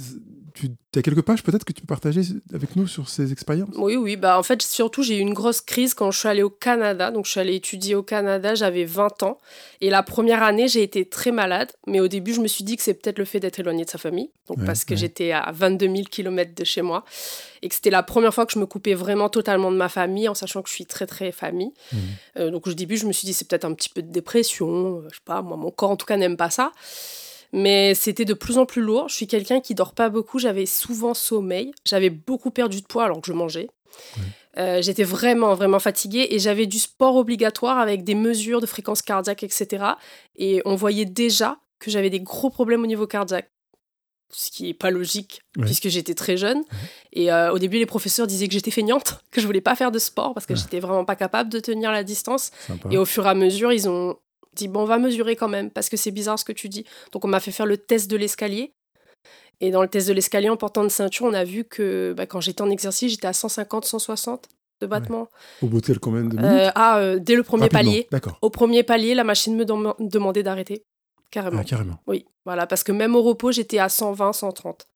tu 0.92 1.00
as 1.00 1.02
quelques 1.02 1.22
pages 1.22 1.44
peut-être 1.44 1.64
que 1.66 1.74
tu 1.74 1.82
peux 1.82 1.88
partager 1.88 2.22
avec 2.54 2.76
nous 2.76 2.88
sur 2.88 3.08
ces 3.10 3.32
expériences? 3.32 3.70
Oui, 3.78 3.96
oui, 3.96 4.16
bah 4.16 4.38
en 4.40 4.44
fait, 4.44 4.62
surtout, 4.62 5.04
j'ai 5.04 5.18
eu 5.18 5.22
une 5.22 5.34
grosse 5.34 5.62
crise 5.62 5.94
quand 5.94 6.12
je 6.12 6.20
suis 6.20 6.28
allée 6.28 6.44
au 6.44 6.50
Canada. 6.50 7.12
Donc, 7.12 7.26
je 7.26 7.32
suis 7.32 7.40
allée 7.40 7.56
étudier 7.56 7.96
au 7.96 8.04
Canada, 8.04 8.56
j'avais 8.56 8.86
20 8.86 9.24
ans. 9.24 9.38
Et 9.82 9.90
la 9.90 10.04
première 10.04 10.44
année, 10.44 10.68
j'ai 10.68 10.84
été 10.84 11.06
très 11.08 11.32
malade. 11.32 11.72
Mais 11.88 12.00
au 12.00 12.08
début, 12.08 12.34
je 12.34 12.42
me 12.42 12.48
suis 12.48 12.64
dit 12.64 12.76
que 12.76 12.84
c'est 12.84 12.94
peut-être 12.96 13.20
le 13.20 13.26
fait 13.26 13.40
d'être 13.40 13.60
éloignée 13.60 13.86
de 13.86 13.90
sa 13.90 13.98
famille. 13.98 14.30
Donc, 14.48 14.58
Ouais, 14.58 14.66
parce 14.66 14.84
que 14.84 14.94
ouais. 14.94 14.98
j'étais 14.98 15.32
à 15.32 15.52
22 15.54 15.86
000 15.88 15.98
km 16.10 16.54
de 16.56 16.64
chez 16.64 16.82
moi. 16.82 17.06
Et 17.62 17.70
que 17.70 17.76
c'était 17.76 17.90
la 17.92 18.04
première 18.04 18.34
fois 18.34 18.46
que 18.46 18.54
je 18.54 18.60
me 18.60 18.66
coupais 18.66 18.94
vraiment 18.96 19.30
totalement 19.30 19.72
de 19.72 19.78
ma 19.78 19.90
famille, 19.90 20.28
en 20.28 20.34
sachant 20.34 20.62
que 20.62 20.70
je 20.70 20.74
suis 20.76 20.86
très, 20.86 21.06
très 21.06 21.32
famille. 21.32 21.72
Mhm. 21.94 22.00
Euh, 22.38 22.50
donc, 22.52 22.68
au 22.68 22.74
début, 22.74 22.98
je 22.98 23.06
me 23.06 23.12
suis 23.14 23.26
dit, 23.26 23.34
c'est 23.34 23.48
peut-être 23.48 23.66
un 23.66 23.74
petit 23.74 23.90
peu 23.90 24.02
de 24.02 24.12
dépression. 24.12 24.98
euh, 25.02 25.08
je 25.10 25.16
sais 25.16 25.22
pas, 25.24 25.42
moi, 25.42 25.56
mon 25.58 25.72
corps, 25.72 25.92
en 25.92 25.96
tout 25.98 26.06
cas, 26.06 26.18
n'aime 26.18 26.38
pas 26.38 26.50
ça. 26.50 26.72
Mais 27.52 27.96
c'était 27.96 28.26
de 28.26 28.34
plus 28.34 28.58
en 28.58 28.66
plus 28.66 28.82
lourd. 28.82 29.10
Je 29.10 29.16
suis 29.16 29.28
quelqu'un 29.28 29.60
qui 29.60 29.74
dort 29.76 29.94
pas 29.94 30.10
beaucoup. 30.10 30.38
J'avais 30.40 30.66
souvent 30.66 31.14
sommeil. 31.14 31.72
J'avais 31.86 32.10
beaucoup 32.12 32.52
perdu 32.52 32.82
de 32.82 32.86
poids 32.86 33.06
alors 33.06 33.22
que 33.22 33.28
je 33.28 33.34
mangeais. 33.34 33.68
Euh, 34.58 34.82
J'étais 34.82 35.04
vraiment, 35.04 35.56
vraiment 35.56 35.80
fatiguée 35.80 36.28
et 36.32 36.40
j'avais 36.40 36.66
du 36.68 36.78
sport 36.80 37.16
obligatoire 37.16 37.80
avec 37.80 38.04
des 38.04 38.16
mesures 38.16 38.62
de 38.62 38.66
fréquence 38.66 39.02
cardiaque, 39.02 39.44
etc. 39.44 39.84
Et 40.36 40.62
on 40.66 40.76
voyait 40.76 41.06
déjà 41.06 41.58
que 41.80 41.90
j'avais 41.90 42.10
des 42.10 42.20
gros 42.20 42.50
problèmes 42.50 42.84
au 42.84 42.88
niveau 42.88 43.08
cardiaque. 43.08 43.50
Ce 44.32 44.52
qui 44.52 44.70
est 44.70 44.74
pas 44.76 44.92
logique, 44.92 45.42
Ouais. 45.58 45.66
puisque 45.66 45.88
j'étais 45.88 46.14
très 46.14 46.38
jeune. 46.38 46.62
Et 47.14 47.32
euh, 47.32 47.52
au 47.52 47.58
début, 47.58 47.80
les 47.80 47.88
professeurs 47.88 48.28
disaient 48.28 48.48
que 48.48 48.54
j'étais 48.54 48.70
feignante, 48.70 49.24
que 49.32 49.42
je 49.42 49.46
voulais 49.48 49.62
pas 49.62 49.76
faire 49.76 49.92
de 49.92 49.98
sport 49.98 50.36
parce 50.36 50.46
que 50.46 50.54
Ouais. 50.54 50.60
j'étais 50.60 50.80
vraiment 50.80 51.04
pas 51.06 51.16
capable 51.16 51.50
de 51.50 51.60
tenir 51.60 51.92
la 51.92 52.04
distance. 52.04 52.52
Sympa. 52.68 52.90
Et 52.92 52.98
au 52.98 53.06
fur 53.06 53.26
et 53.26 53.30
à 53.30 53.34
mesure, 53.34 53.74
ils 53.74 53.90
ont 53.90 54.18
dit 54.60 54.68
bon, 54.68 54.82
on 54.82 54.86
va 54.86 54.98
mesurer 54.98 55.36
quand 55.36 55.48
même 55.48 55.70
parce 55.72 55.90
que 55.90 55.98
c'est 55.98 56.12
bizarre 56.12 56.38
ce 56.40 56.46
que 56.46 56.52
tu 56.54 56.70
dis. 56.70 56.86
Donc 57.12 57.26
on 57.26 57.28
m'a 57.28 57.40
fait 57.40 57.52
faire 57.52 57.66
le 57.66 57.78
test 57.78 58.10
de 58.10 58.18
l'escalier. 58.18 58.72
Et 59.62 59.72
dans 59.72 59.82
le 59.82 59.88
test 59.90 60.08
de 60.08 60.14
l'escalier 60.14 60.50
en 60.50 60.56
portant 60.58 60.84
une 60.84 60.90
ceinture, 60.90 61.26
on 61.26 61.34
a 61.34 61.44
vu 61.44 61.66
que 61.66 62.14
bah, 62.16 62.26
quand 62.26 62.40
j'étais 62.42 62.62
en 62.62 62.70
exercice, 62.70 63.12
j'étais 63.12 63.28
à 63.28 63.34
150, 63.34 63.84
160 63.86 64.48
de 64.82 64.88
battements. 64.88 65.28
Au 65.62 65.68
bout 65.68 65.82
de 65.82 65.94
combien 65.98 66.22
de 66.22 66.28
minutes 66.38 66.44
Euh, 66.46 66.72
ah, 66.76 67.00
euh, 67.00 67.20
dès 67.20 67.36
le 67.36 67.44
premier 67.44 67.64
Rapidement. 67.64 67.92
palier. 67.92 68.08
D'accord. 68.12 68.38
Au 68.42 68.50
premier 68.50 68.84
palier, 68.84 69.14
la 69.16 69.26
machine 69.26 69.56
me 69.58 69.66
dem- 69.66 69.94
demandait 70.00 70.44
d'arrêter. 70.44 70.84
Carrément. 71.32 71.60
Ah, 71.62 71.66
carrément. 71.66 72.00
Oui, 72.08 72.26
voilà, 72.46 72.66
parce 72.68 72.84
que 72.86 72.92
même 72.94 73.16
au 73.16 73.22
repos, 73.22 73.52
j'étais 73.52 73.80
à 73.80 73.90
120, 73.90 74.32
130. 74.32 74.88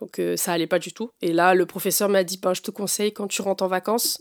Donc 0.00 0.18
euh, 0.18 0.36
ça 0.36 0.52
allait 0.52 0.66
pas 0.66 0.78
du 0.78 0.92
tout. 0.92 1.10
Et 1.20 1.32
là, 1.34 1.54
le 1.54 1.66
professeur 1.66 2.08
m'a 2.08 2.24
dit, 2.24 2.38
ben, 2.38 2.54
je 2.54 2.62
te 2.62 2.70
conseille 2.70 3.12
quand 3.12 3.28
tu 3.28 3.42
rentres 3.42 3.62
en 3.64 3.68
vacances 3.68 4.20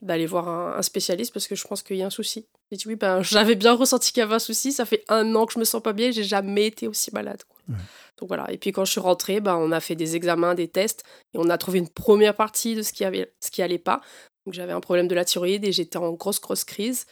d'aller 0.00 0.26
voir 0.26 0.48
un, 0.48 0.76
un 0.76 0.82
spécialiste 0.82 1.32
parce 1.32 1.46
que 1.46 1.54
je 1.54 1.66
pense 1.66 1.82
qu'il 1.82 1.96
y 1.96 2.02
a 2.02 2.06
un 2.06 2.10
souci. 2.10 2.46
J'ai 2.70 2.76
dit 2.76 2.88
oui, 2.88 2.96
ben 2.96 3.22
j'avais 3.22 3.54
bien 3.54 3.72
ressenti 3.74 4.12
qu'il 4.12 4.20
y 4.20 4.24
avait 4.24 4.34
un 4.34 4.38
souci. 4.38 4.72
Ça 4.72 4.84
fait 4.84 5.04
un 5.08 5.34
an 5.34 5.46
que 5.46 5.52
je 5.54 5.58
me 5.58 5.64
sens 5.64 5.82
pas 5.82 5.92
bien, 5.92 6.10
j'ai 6.10 6.24
jamais 6.24 6.66
été 6.66 6.88
aussi 6.88 7.12
malade. 7.12 7.42
quoi. 7.44 7.58
Ouais. 7.68 7.80
Donc 8.18 8.28
voilà. 8.28 8.50
Et 8.52 8.58
puis 8.58 8.72
quand 8.72 8.84
je 8.84 8.92
suis 8.92 9.00
rentrée, 9.00 9.40
ben, 9.40 9.56
on 9.56 9.72
a 9.72 9.80
fait 9.80 9.96
des 9.96 10.16
examens, 10.16 10.54
des 10.54 10.68
tests 10.68 11.02
et 11.32 11.38
on 11.38 11.48
a 11.50 11.58
trouvé 11.58 11.78
une 11.78 11.88
première 11.88 12.34
partie 12.34 12.74
de 12.74 12.82
ce 12.82 12.92
qui 12.92 13.04
avait, 13.04 13.32
ce 13.40 13.50
qui 13.50 13.62
allait 13.62 13.78
pas. 13.78 14.00
Donc 14.46 14.54
j'avais 14.54 14.72
un 14.72 14.80
problème 14.80 15.08
de 15.08 15.14
la 15.14 15.24
thyroïde 15.24 15.64
et 15.64 15.72
j'étais 15.72 15.96
en 15.96 16.12
grosse 16.12 16.40
grosse 16.40 16.64
crise. 16.64 17.06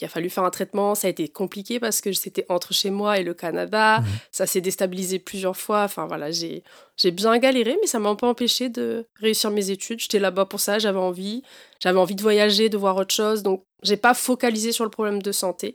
Il 0.00 0.04
a 0.04 0.08
fallu 0.08 0.30
faire 0.30 0.44
un 0.44 0.50
traitement. 0.50 0.94
Ça 0.94 1.06
a 1.06 1.10
été 1.10 1.28
compliqué 1.28 1.80
parce 1.80 2.00
que 2.00 2.12
c'était 2.12 2.46
entre 2.48 2.72
chez 2.72 2.90
moi 2.90 3.18
et 3.18 3.24
le 3.24 3.34
Canada. 3.34 4.00
Mhm. 4.00 4.06
Ça 4.32 4.46
s'est 4.46 4.60
déstabilisé 4.60 5.18
plusieurs 5.18 5.56
fois. 5.56 5.82
Enfin 5.84 6.06
voilà, 6.06 6.30
j'ai 6.30 6.62
j'ai 6.96 7.10
bien 7.10 7.38
galéré, 7.38 7.76
mais 7.80 7.86
ça 7.86 7.98
m'a 7.98 8.14
pas 8.14 8.28
empêché 8.28 8.68
de 8.68 9.06
réussir 9.20 9.50
mes 9.50 9.70
études. 9.70 10.00
J'étais 10.00 10.18
là-bas 10.18 10.46
pour 10.46 10.60
ça, 10.60 10.78
j'avais 10.78 10.98
envie. 10.98 11.42
J'avais 11.80 11.98
envie 11.98 12.16
de 12.16 12.22
voyager, 12.22 12.68
de 12.68 12.76
voir 12.76 12.96
autre 12.96 13.14
chose. 13.14 13.42
Donc 13.42 13.64
j'ai 13.82 13.96
pas 13.96 14.14
focalisé 14.14 14.72
sur 14.72 14.84
le 14.84 14.90
problème 14.90 15.22
de 15.22 15.32
santé. 15.32 15.74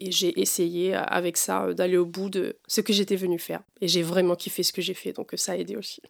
Et 0.00 0.12
j'ai 0.12 0.38
essayé 0.40 0.94
euh, 0.94 1.02
avec 1.02 1.36
ça 1.36 1.64
euh, 1.64 1.74
d'aller 1.74 1.96
au 1.96 2.06
bout 2.06 2.30
de 2.30 2.56
ce 2.66 2.80
que 2.80 2.92
j'étais 2.92 3.16
venue 3.16 3.38
faire. 3.38 3.60
Et 3.80 3.88
j'ai 3.88 4.02
vraiment 4.02 4.36
kiffé 4.36 4.62
ce 4.62 4.72
que 4.72 4.82
j'ai 4.82 4.94
fait, 4.94 5.12
donc 5.12 5.34
euh, 5.34 5.36
ça 5.36 5.52
a 5.52 5.56
aidé 5.56 5.76
aussi. 5.76 6.02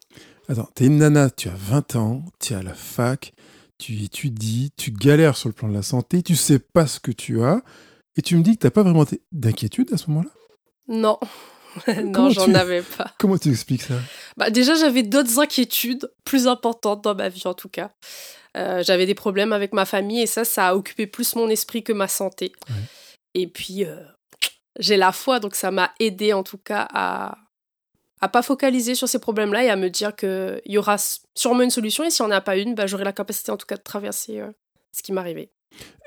Attends, 0.49 0.69
t'es 0.75 0.87
une 0.87 0.99
nana, 0.99 1.31
tu 1.31 1.49
as 1.49 1.55
20 1.55 1.97
ans, 1.97 2.23
tu 2.41 2.53
es 2.53 2.57
à 2.57 2.63
la 2.63 2.75
fac, 2.75 3.33
tu 3.79 4.03
étudies, 4.03 4.73
tu 4.77 4.91
galères 4.91 5.37
sur 5.37 5.49
le 5.49 5.55
plan 5.55 5.69
de 5.69 5.75
la 5.75 5.83
santé, 5.83 6.23
tu 6.23 6.37
sais 6.37 6.59
pas 6.59 6.87
ce 6.87 7.01
que 7.01 7.13
tu 7.13 7.43
as, 7.43 7.63
et 8.17 8.23
tu 8.23 8.37
me 8.37 8.43
dis 8.43 8.55
que 8.57 8.61
t'as 8.63 8.71
pas 8.71 8.83
vraiment 8.83 9.05
d'inquiétude 9.33 9.93
à 9.93 9.97
ce 9.97 10.09
moment-là? 10.11 10.31
Non, 10.89 11.19
non, 12.05 12.31
j'en 12.31 12.47
tu- 12.47 12.55
avais 12.57 12.83
pas. 12.83 13.15
Comment 13.19 13.39
tu 13.39 13.51
expliques 13.51 13.83
ça? 13.83 13.95
Bah, 14.37 14.51
déjà, 14.51 14.75
j'avais 14.75 15.03
d'autres 15.03 15.39
inquiétudes 15.39 16.11
plus 16.25 16.47
importantes 16.47 17.03
dans 17.05 17.15
ma 17.15 17.29
vie, 17.29 17.43
en 17.47 17.55
tout 17.55 17.69
cas. 17.69 17.91
Euh, 18.57 18.83
j'avais 18.83 19.07
des 19.07 19.15
problèmes 19.15 19.53
avec 19.53 19.73
ma 19.73 19.85
famille 19.85 20.23
et 20.23 20.27
ça, 20.27 20.45
ça 20.45 20.69
a 20.69 20.75
occupé 20.75 21.07
plus 21.07 21.37
mon 21.37 21.49
esprit 21.49 21.85
que 21.85 21.93
ma 21.93 22.09
santé. 22.09 22.53
Ouais. 22.71 22.75
Et 23.35 23.47
puis, 23.47 23.85
euh, 23.85 24.03
j'ai 24.79 24.97
la 24.97 25.13
foi, 25.13 25.39
donc 25.39 25.55
ça 25.55 25.71
m'a 25.71 25.93
aidé 26.01 26.33
en 26.33 26.43
tout 26.43 26.59
cas 26.59 26.89
à 26.93 27.37
à 28.21 28.29
pas 28.29 28.43
focaliser 28.43 28.95
sur 28.95 29.09
ces 29.09 29.19
problèmes-là 29.19 29.65
et 29.65 29.71
à 29.71 29.77
me 29.77 29.89
dire 29.89 30.15
qu'il 30.17 30.61
y 30.67 30.79
aura 30.79 30.97
sûrement 31.35 31.63
une 31.63 31.71
solution 31.71 32.05
et 32.05 32.11
si 32.11 32.23
on 32.23 32.29
n'a 32.29 32.41
pas 32.41 32.57
une, 32.57 32.75
bah, 32.75 32.87
j'aurai 32.87 33.05
la 33.05 33.13
capacité 33.13 33.51
en 33.53 33.57
tout 33.57 33.67
cas 33.67 33.77
de 33.77 33.83
traverser 33.83 34.41
euh, 34.41 34.51
ce 34.93 35.03
qui 35.03 35.13
m'arrivait. 35.13 35.51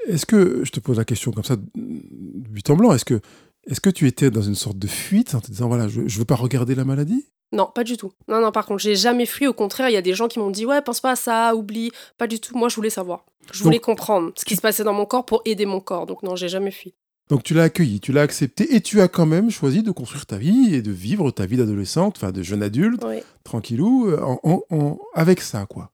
Est-ce 0.08 0.26
que, 0.26 0.64
je 0.64 0.72
te 0.72 0.80
pose 0.80 0.98
la 0.98 1.06
question 1.06 1.32
comme 1.32 1.44
ça, 1.44 1.56
but 1.76 2.70
en 2.70 2.76
blanc, 2.76 2.94
est-ce 2.94 3.06
que, 3.06 3.22
est 3.68 3.80
que 3.80 3.90
tu 3.90 4.08
étais 4.08 4.32
dans 4.32 4.42
une 4.42 4.56
sorte 4.56 4.78
de 4.78 4.88
fuite 4.88 5.36
en 5.36 5.42
te 5.42 5.48
disant, 5.48 5.68
voilà, 5.68 5.88
je, 5.88 6.08
je 6.08 6.20
veux 6.20 6.26
pas 6.26 6.36
regarder 6.36 6.76
la 6.76 6.84
maladie? 6.84 7.26
Non, 7.54 7.66
pas 7.74 7.84
du 7.84 7.98
tout. 7.98 8.14
Non, 8.28 8.40
non, 8.40 8.52
par 8.52 8.66
contre, 8.66 8.82
j'ai 8.82 8.96
jamais 8.96 9.26
fui. 9.26 9.46
Au 9.46 9.54
contraire, 9.54 9.90
il 9.90 9.94
y 9.94 9.98
a 9.98 10.02
des 10.02 10.14
gens 10.14 10.28
qui 10.28 10.40
m'ont 10.40 10.52
dit 10.52 10.66
Ouais, 10.66 10.82
pense 10.82 11.02
pas 11.02 11.12
à 11.12 11.16
ça, 11.16 11.54
oublie. 11.56 11.92
Pas 12.18 12.28
du 12.28 12.40
tout. 12.40 12.58
Moi, 12.58 12.70
je 12.70 12.76
voulais 12.76 12.90
savoir. 12.90 13.26
Je 13.52 13.62
voulais 13.64 13.78
Donc, 13.78 13.86
comprendre 13.86 14.32
ce 14.36 14.46
qui 14.46 14.56
se 14.56 14.62
passait 14.62 14.84
dans 14.84 14.94
mon 14.94 15.06
corps 15.06 15.26
pour 15.26 15.42
aider 15.44 15.66
mon 15.66 15.82
corps. 15.82 16.06
Donc, 16.06 16.24
non, 16.24 16.36
j'ai 16.36 16.48
jamais 16.48 16.72
fui. 16.72 16.94
Donc 17.32 17.44
tu 17.44 17.54
l'as 17.54 17.64
accueilli, 17.64 18.00
tu 18.02 18.12
l'as 18.12 18.22
accepté, 18.24 18.76
et 18.76 18.82
tu 18.82 19.00
as 19.02 19.08
quand 19.08 19.26
même 19.26 19.50
choisi 19.50 19.82
de 19.84 19.92
construire 19.92 20.26
ta 20.26 20.38
vie 20.38 20.76
et 20.76 20.82
de 20.82 20.92
vivre 20.92 21.32
ta 21.32 21.46
vie 21.46 21.56
d'adolescente, 21.58 22.18
enfin 22.18 22.32
de 22.34 22.44
jeune 22.44 22.62
adulte, 22.62 23.02
Oui. 23.06 23.24
tranquillou, 23.46 24.10
euh, 24.10 24.20
en, 24.22 24.40
en- 24.44 24.64
en- 24.70 25.00
avec 25.16 25.42
ça, 25.42 25.66
quoi. 25.66 25.90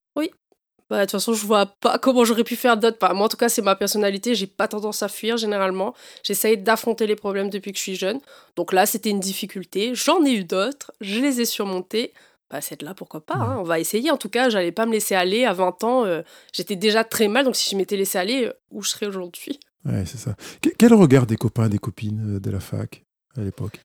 Bah, 0.89 1.00
de 1.00 1.01
toute 1.01 1.12
façon, 1.12 1.34
je 1.34 1.46
vois 1.46 1.65
pas 1.65 2.00
comment 2.00 2.24
j'aurais 2.24 2.46
pu 2.46 2.56
faire 2.56 2.77
d'autre. 2.77 2.98
Enfin, 3.01 3.13
moi, 3.13 3.25
en 3.25 3.27
tout 3.27 3.36
cas, 3.36 3.50
c'est 3.50 3.62
ma 3.62 3.75
personnalité. 3.75 4.36
J'ai 4.36 4.48
pas 4.48 4.70
tendance 4.70 5.03
à 5.03 5.10
fuir 5.10 5.36
généralement. 5.36 5.94
J'essaye 6.24 6.58
d'affronter 6.58 7.08
les 7.08 7.17
problèmes 7.17 7.50
depuis 7.50 7.74
que 7.74 7.77
je 7.77 7.84
suis 7.84 7.96
jeune. 7.98 8.22
Donc 8.56 8.72
là, 8.72 8.86
c'était 8.86 9.10
une 9.10 9.20
difficulté. 9.20 9.91
J'en 9.96 10.24
ai 10.24 10.32
eu 10.32 10.46
d'autres. 10.46 10.94
Je 11.01 11.20
les 11.20 11.41
ai 11.41 11.46
surmontés. 11.46 12.13
Bah, 12.50 12.62
cette 12.62 12.84
là, 12.84 12.94
pourquoi 12.94 13.20
pas 13.20 13.34
hein. 13.36 13.58
On 13.60 13.63
va 13.63 13.82
essayer. 13.82 14.12
En 14.12 14.17
tout 14.17 14.29
cas, 14.29 14.48
j'allais 14.50 14.72
pas 14.72 14.86
me 14.86 14.94
laisser 14.94 15.13
aller. 15.13 15.44
À 15.44 15.51
20 15.51 15.84
ans, 15.84 16.06
euh, 16.06 16.22
j'étais 16.53 16.77
déjà 16.77 17.03
très 17.03 17.27
mal. 17.27 17.44
Donc 17.44 17.58
si 17.58 17.70
je 17.70 17.75
m'étais 17.75 17.98
laissé 17.98 18.17
aller, 18.17 18.46
euh, 18.46 18.53
où 18.72 18.82
je 18.82 18.89
serais 18.91 19.08
aujourd'hui? 19.08 19.60
Ouais, 19.88 20.03
c'est 20.06 20.17
ça. 20.17 20.36
Que- 20.62 20.70
quel 20.77 20.94
regard 20.94 21.25
des 21.25 21.38
copains, 21.38 21.70
des 21.70 21.77
copines 21.79 22.36
euh, 22.36 22.39
de 22.39 22.51
la 22.51 22.60
fac 22.60 23.03
à 23.38 23.41
l'époque? 23.41 23.79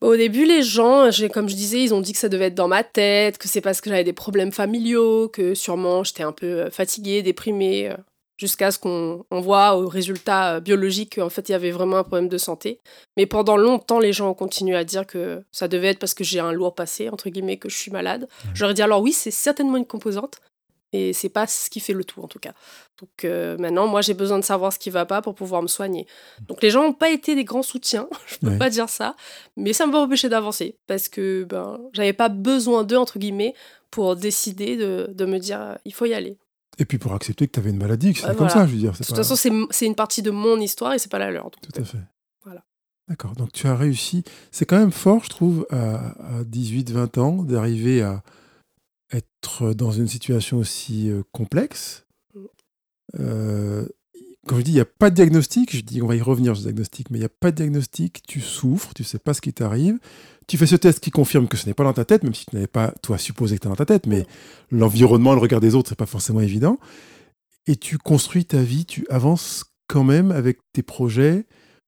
Au 0.00 0.16
début, 0.16 0.44
les 0.46 0.62
gens, 0.62 1.10
j'ai- 1.10 1.28
comme 1.28 1.48
je 1.48 1.54
disais, 1.54 1.82
ils 1.82 1.92
ont 1.94 2.00
dit 2.00 2.12
que 2.12 2.18
ça 2.18 2.28
devait 2.28 2.46
être 2.46 2.54
dans 2.54 2.68
ma 2.68 2.82
tête, 2.84 3.36
que 3.38 3.48
c'est 3.48 3.60
parce 3.60 3.80
que 3.80 3.90
j'avais 3.90 4.04
des 4.04 4.12
problèmes 4.14 4.52
familiaux, 4.52 5.28
que 5.28 5.54
sûrement 5.54 6.04
j'étais 6.04 6.22
un 6.22 6.32
peu 6.32 6.46
euh, 6.46 6.70
fatiguée, 6.70 7.22
déprimée, 7.22 7.90
euh, 7.90 7.96
jusqu'à 8.38 8.70
ce 8.70 8.78
qu'on 8.78 9.26
on 9.30 9.40
voit 9.42 9.76
au 9.76 9.86
résultat 9.88 10.54
euh, 10.56 10.60
biologique 10.60 11.16
qu'en 11.16 11.28
fait 11.28 11.50
il 11.50 11.52
y 11.52 11.54
avait 11.54 11.70
vraiment 11.70 11.98
un 11.98 12.02
problème 12.04 12.28
de 12.30 12.38
santé. 12.38 12.80
Mais 13.18 13.26
pendant 13.26 13.58
longtemps, 13.58 13.98
les 13.98 14.14
gens 14.14 14.30
ont 14.30 14.34
continué 14.34 14.74
à 14.74 14.84
dire 14.84 15.06
que 15.06 15.42
ça 15.52 15.68
devait 15.68 15.88
être 15.88 15.98
parce 15.98 16.14
que 16.14 16.24
j'ai 16.24 16.40
un 16.40 16.52
lourd 16.52 16.74
passé, 16.74 17.10
entre 17.10 17.28
guillemets, 17.28 17.58
que 17.58 17.68
je 17.68 17.76
suis 17.76 17.90
malade. 17.90 18.26
J'aurais 18.54 18.72
dit 18.74 18.80
alors 18.82 19.02
oui, 19.02 19.12
c'est 19.12 19.30
certainement 19.30 19.76
une 19.76 19.84
composante, 19.86 20.38
et 20.92 21.12
c'est 21.12 21.28
pas 21.28 21.46
ce 21.46 21.70
qui 21.70 21.80
fait 21.80 21.92
le 21.92 22.04
tout 22.04 22.20
en 22.22 22.28
tout 22.28 22.38
cas. 22.38 22.52
Donc 23.00 23.24
euh, 23.24 23.56
maintenant, 23.58 23.86
moi 23.86 24.00
j'ai 24.02 24.14
besoin 24.14 24.38
de 24.38 24.44
savoir 24.44 24.72
ce 24.72 24.78
qui 24.78 24.90
va 24.90 25.06
pas 25.06 25.22
pour 25.22 25.34
pouvoir 25.34 25.62
me 25.62 25.68
soigner. 25.68 26.06
Donc 26.48 26.62
les 26.62 26.70
gens 26.70 26.82
n'ont 26.82 26.92
pas 26.92 27.10
été 27.10 27.34
des 27.34 27.44
grands 27.44 27.62
soutiens, 27.62 28.08
je 28.26 28.36
peux 28.38 28.48
Ouais. 28.48 28.58
pas 28.58 28.70
dire 28.70 28.88
ça, 28.88 29.14
mais 29.56 29.72
ça 29.72 29.86
m'a 29.86 29.92
pas 29.92 30.00
empêché 30.02 30.28
d'avancer 30.28 30.76
parce 30.86 31.08
que 31.08 31.44
ben 31.44 31.78
j'avais 31.92 32.12
pas 32.12 32.28
besoin 32.28 32.84
d'eux 32.84 32.96
entre 32.98 33.18
guillemets 33.18 33.54
pour 33.90 34.16
décider 34.16 34.76
de, 34.76 35.08
de 35.12 35.24
me 35.24 35.38
dire 35.38 35.60
euh, 35.60 35.74
il 35.84 35.94
faut 35.94 36.06
y 36.06 36.14
aller. 36.14 36.38
Et 36.78 36.84
puis 36.84 36.98
pour 36.98 37.12
accepter 37.12 37.46
que 37.46 37.52
tu 37.52 37.60
avais 37.60 37.70
une 37.70 37.76
maladie, 37.78 38.14
que 38.14 38.20
Ouais, 38.20 38.28
comme 38.28 38.36
voilà. 38.48 38.52
ça, 38.52 38.66
je 38.66 38.72
veux 38.72 38.78
dire. 38.78 38.92
De 38.92 38.96
c'est 38.96 39.04
toute 39.04 39.16
pas- 39.16 39.22
façon, 39.22 39.36
c'est 39.36 39.50
c'est 39.70 39.86
une 39.86 39.94
partie 39.96 40.22
de 40.22 40.30
mon 40.30 40.58
histoire 40.60 40.92
et 40.94 40.98
c'est 40.98 41.10
pas 41.10 41.18
la 41.18 41.30
leur. 41.30 41.44
donc, 41.44 41.60
Tout 41.60 41.80
à 41.80 41.84
fait. 41.84 41.98
Voilà. 42.44 42.62
D'accord. 43.08 43.32
Donc 43.34 43.52
tu 43.52 43.66
as 43.66 43.74
réussi. 43.76 44.22
C'est 44.50 44.64
quand 44.64 44.78
même 44.78 44.92
fort, 44.92 45.22
je 45.24 45.28
trouve, 45.28 45.66
à, 45.70 46.38
à 46.38 46.42
18-20 46.44 47.18
ans, 47.20 47.42
d'arriver 47.42 48.00
à 48.02 48.22
être 49.12 49.72
dans 49.74 49.90
une 49.90 50.08
situation 50.08 50.58
aussi 50.58 51.10
euh, 51.10 51.22
complexe. 51.32 52.06
Euh, 53.18 53.86
quand 54.46 54.56
je 54.56 54.62
dis 54.62 54.70
il 54.70 54.74
n'y 54.74 54.80
a 54.80 54.86
pas 54.86 55.10
de 55.10 55.16
diagnostic, 55.16 55.74
je 55.74 55.82
dis 55.82 56.02
on 56.02 56.06
va 56.06 56.16
y 56.16 56.20
revenir 56.20 56.54
sur 56.54 56.62
ce 56.62 56.68
diagnostic, 56.68 57.10
mais 57.10 57.18
il 57.18 57.20
n'y 57.20 57.26
a 57.26 57.30
pas 57.30 57.50
de 57.50 57.56
diagnostic, 57.56 58.22
tu 58.26 58.40
souffres, 58.40 58.94
tu 58.94 59.04
sais 59.04 59.18
pas 59.18 59.34
ce 59.34 59.40
qui 59.40 59.52
t'arrive. 59.52 59.98
Tu 60.46 60.56
fais 60.56 60.66
ce 60.66 60.76
test 60.76 61.00
qui 61.00 61.10
confirme 61.10 61.46
que 61.46 61.56
ce 61.56 61.66
n'est 61.66 61.74
pas 61.74 61.84
dans 61.84 61.92
ta 61.92 62.04
tête, 62.04 62.24
même 62.24 62.34
si 62.34 62.46
tu 62.46 62.56
n'avais 62.56 62.66
pas, 62.66 62.92
toi, 63.02 63.18
supposé 63.18 63.56
que 63.56 63.62
tu 63.62 63.68
dans 63.68 63.76
ta 63.76 63.86
tête, 63.86 64.06
mais 64.06 64.26
l'environnement, 64.70 65.34
le 65.34 65.40
regard 65.40 65.60
des 65.60 65.74
autres, 65.74 65.90
c'est 65.90 65.98
pas 65.98 66.06
forcément 66.06 66.40
évident. 66.40 66.78
Et 67.66 67.76
tu 67.76 67.98
construis 67.98 68.44
ta 68.44 68.60
vie, 68.62 68.84
tu 68.84 69.06
avances 69.10 69.64
quand 69.86 70.02
même 70.02 70.32
avec 70.32 70.58
tes 70.72 70.82
projets 70.82 71.46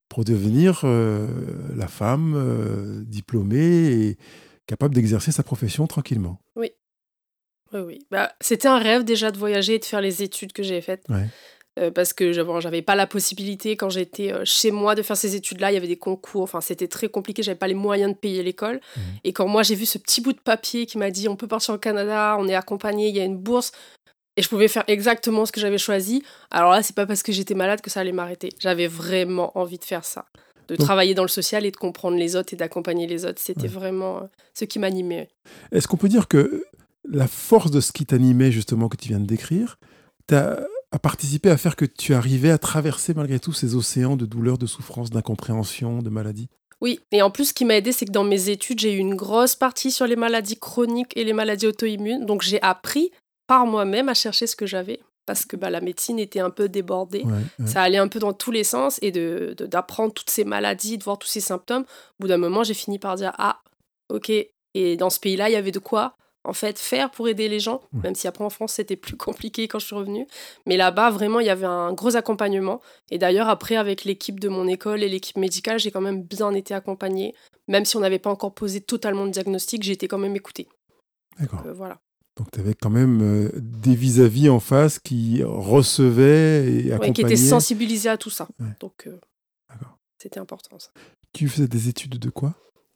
pour 0.08 0.24
devenir 0.24 0.82
euh, 0.84 1.26
la 1.74 1.88
femme 1.88 3.04
diplômée 3.06 3.86
et 3.92 4.18
capable 4.66 4.94
d'exercer 4.94 5.32
sa 5.32 5.42
profession 5.42 5.86
tranquillement. 5.86 6.41
Oui, 7.72 7.80
oui. 7.80 8.06
Bah, 8.10 8.32
C'était 8.40 8.68
un 8.68 8.78
rêve 8.78 9.04
déjà 9.04 9.30
de 9.30 9.38
voyager 9.38 9.74
et 9.74 9.78
de 9.78 9.84
faire 9.84 10.00
les 10.00 10.22
études 10.22 10.52
que 10.52 10.62
j'ai 10.62 10.80
faites. 10.80 11.02
Ouais. 11.08 11.26
Euh, 11.78 11.90
parce 11.90 12.12
que 12.12 12.34
j'avais 12.34 12.60
j'avais 12.60 12.82
pas 12.82 12.94
la 12.94 13.06
possibilité 13.06 13.76
quand 13.78 13.88
j'étais 13.88 14.30
euh, 14.30 14.42
chez 14.44 14.70
moi 14.70 14.94
de 14.94 15.00
faire 15.00 15.16
ces 15.16 15.34
études-là. 15.36 15.70
Il 15.70 15.74
y 15.74 15.76
avait 15.78 15.88
des 15.88 15.96
concours, 15.96 16.42
enfin 16.42 16.60
c'était 16.60 16.86
très 16.86 17.08
compliqué. 17.08 17.42
J'avais 17.42 17.56
pas 17.58 17.66
les 17.66 17.72
moyens 17.72 18.12
de 18.12 18.18
payer 18.18 18.42
l'école. 18.42 18.78
Mhm. 18.94 19.02
Et 19.24 19.32
quand 19.32 19.48
moi 19.48 19.62
j'ai 19.62 19.74
vu 19.74 19.86
ce 19.86 19.96
petit 19.96 20.20
bout 20.20 20.34
de 20.34 20.40
papier 20.40 20.84
qui 20.84 20.98
m'a 20.98 21.10
dit 21.10 21.28
on 21.30 21.36
peut 21.36 21.46
partir 21.46 21.72
au 21.72 21.78
Canada, 21.78 22.36
on 22.38 22.46
est 22.46 22.54
accompagné, 22.54 23.08
il 23.08 23.16
y 23.16 23.20
a 23.20 23.24
une 23.24 23.38
bourse, 23.38 23.72
et 24.36 24.42
je 24.42 24.50
pouvais 24.50 24.68
faire 24.68 24.84
exactement 24.86 25.46
ce 25.46 25.52
que 25.52 25.60
j'avais 25.62 25.78
choisi. 25.78 26.22
Alors 26.50 26.72
là, 26.72 26.82
c'est 26.82 26.94
pas 26.94 27.06
parce 27.06 27.22
que 27.22 27.32
j'étais 27.32 27.54
malade 27.54 27.80
que 27.80 27.88
ça 27.88 28.00
allait 28.00 28.12
m'arrêter. 28.12 28.50
J'avais 28.58 28.86
vraiment 28.86 29.56
envie 29.58 29.78
de 29.78 29.84
faire 29.84 30.04
ça, 30.04 30.26
de 30.68 30.76
Donc- 30.76 30.84
travailler 30.84 31.14
dans 31.14 31.22
le 31.24 31.28
social 31.28 31.64
et 31.64 31.70
de 31.70 31.76
comprendre 31.78 32.18
les 32.18 32.36
autres 32.36 32.52
et 32.52 32.56
d'accompagner 32.56 33.06
les 33.06 33.24
autres. 33.24 33.40
C'était 33.40 33.62
Ouais. 33.62 33.68
vraiment 33.68 34.18
euh, 34.18 34.26
ce 34.52 34.66
qui 34.66 34.78
m'animait. 34.78 35.30
Est-ce 35.72 35.88
qu'on 35.88 35.96
peut 35.96 36.10
dire 36.10 36.28
que 36.28 36.66
la 37.08 37.26
force 37.26 37.70
de 37.70 37.80
ce 37.80 37.92
qui 37.92 38.06
t'animait, 38.06 38.52
justement, 38.52 38.88
que 38.88 38.96
tu 38.96 39.08
viens 39.08 39.20
de 39.20 39.26
décrire, 39.26 39.78
t'a 40.26 40.60
a 40.94 40.98
participé 40.98 41.48
à 41.48 41.56
faire 41.56 41.74
que 41.74 41.86
tu 41.86 42.12
arrivais 42.12 42.50
à 42.50 42.58
traverser 42.58 43.14
malgré 43.14 43.40
tout 43.40 43.54
ces 43.54 43.74
océans 43.74 44.14
de 44.14 44.26
douleur, 44.26 44.58
de 44.58 44.66
souffrance, 44.66 45.08
d'incompréhension, 45.08 46.02
de 46.02 46.10
maladie 46.10 46.48
Oui, 46.82 47.00
et 47.12 47.22
en 47.22 47.30
plus, 47.30 47.46
ce 47.46 47.54
qui 47.54 47.64
m'a 47.64 47.76
aidé, 47.76 47.92
c'est 47.92 48.04
que 48.04 48.10
dans 48.12 48.24
mes 48.24 48.50
études, 48.50 48.78
j'ai 48.78 48.92
eu 48.92 48.98
une 48.98 49.14
grosse 49.14 49.56
partie 49.56 49.90
sur 49.90 50.06
les 50.06 50.16
maladies 50.16 50.58
chroniques 50.58 51.16
et 51.16 51.24
les 51.24 51.32
maladies 51.32 51.66
auto-immunes. 51.66 52.26
Donc, 52.26 52.42
j'ai 52.42 52.60
appris 52.60 53.10
par 53.46 53.64
moi-même 53.64 54.10
à 54.10 54.14
chercher 54.14 54.46
ce 54.46 54.54
que 54.54 54.66
j'avais. 54.66 55.00
parce 55.24 55.46
que 55.46 55.56
bah, 55.56 55.70
la 55.70 55.80
médecine 55.80 56.18
était 56.18 56.40
un 56.40 56.50
peu 56.50 56.68
débordée. 56.68 57.22
Ouais, 57.22 57.32
ouais. 57.58 57.66
Ça 57.66 57.80
allait 57.80 57.96
un 57.96 58.08
peu 58.08 58.18
dans 58.18 58.34
tous 58.34 58.50
les 58.50 58.64
sens 58.64 58.98
et 59.02 59.12
de, 59.12 59.54
de- 59.56 59.64
d'apprendre 59.66 60.12
toutes 60.12 60.28
ces 60.30 60.44
maladies, 60.44 60.98
de 60.98 61.04
voir 61.04 61.16
tous 61.18 61.28
ces 61.28 61.40
symptômes. 61.40 61.84
Au 61.84 62.16
bout 62.20 62.28
d'un 62.28 62.36
moment, 62.38 62.64
j'ai 62.64 62.74
fini 62.74 62.98
par 62.98 63.14
dire 63.16 63.32
Ah, 63.38 63.60
ok. 64.10 64.30
Et 64.74 64.96
dans 64.98 65.08
ce 65.10 65.20
pays-là, 65.20 65.48
il 65.48 65.52
y 65.52 65.56
avait 65.56 65.70
de 65.70 65.78
quoi 65.78 66.16
en 66.44 66.52
fait 66.52 66.78
faire 66.78 67.10
pour 67.10 67.28
aider 67.28 67.48
les 67.48 67.60
gens, 67.60 67.80
Ouais. 67.92 68.00
même 68.04 68.14
si 68.14 68.26
après 68.26 68.44
en 68.44 68.50
France 68.50 68.72
c'était 68.74 68.96
plus 68.96 69.16
compliqué 69.16 69.68
quand 69.68 69.78
je 69.78 69.86
suis 69.86 69.94
revenue. 69.96 70.26
Mais 70.66 70.76
là-bas, 70.76 71.10
vraiment, 71.10 71.38
il 71.40 71.46
y 71.46 71.50
avait 71.50 71.66
un 71.66 71.92
gros 71.92 72.16
accompagnement. 72.16 72.80
Et 73.10 73.18
d'ailleurs, 73.18 73.48
après, 73.48 73.76
avec 73.76 74.04
l'équipe 74.04 74.40
de 74.40 74.48
mon 74.48 74.66
école 74.66 75.02
et 75.02 75.08
l'équipe 75.08 75.36
médicale, 75.38 75.78
j'ai 75.78 75.90
quand 75.90 76.00
même 76.00 76.22
bien 76.22 76.52
été 76.52 76.74
accompagnée. 76.74 77.34
Même 77.68 77.84
si 77.84 77.96
on 77.96 78.00
n'avait 78.00 78.18
pas 78.18 78.30
encore 78.30 78.54
posé 78.54 78.80
totalement 78.80 79.24
de 79.26 79.30
diagnostic, 79.30 79.82
j'ai 79.84 79.92
été 79.92 80.08
quand 80.08 80.18
même 80.18 80.34
écoutée. 80.34 80.68
D'accord. 81.38 81.62
Euh, 81.66 81.72
voilà. 81.72 82.00
Donc 82.36 82.50
tu 82.50 82.60
avais 82.60 82.74
quand 82.74 82.90
même 82.90 83.20
euh, 83.22 83.50
des 83.54 83.94
vis-à-vis 83.94 84.48
en 84.48 84.58
face 84.58 84.98
qui 84.98 85.42
recevaient 85.44 86.64
et 86.66 86.84
Ouais, 86.86 86.92
accompagnaient. 86.92 87.12
qui 87.12 87.20
était 87.22 87.36
sensibilisée 87.36 88.08
à 88.08 88.16
tout 88.16 88.30
ça. 88.30 88.48
Ouais. 88.58 88.66
Donc, 88.80 89.06
euh, 89.06 89.18
c'était 90.18 90.40
important 90.40 90.78
ça. 90.78 90.90
Tu 91.32 91.48
faisais 91.48 91.68
des 91.68 91.88
études 91.88 92.18
de 92.18 92.30
quoi? 92.30 92.54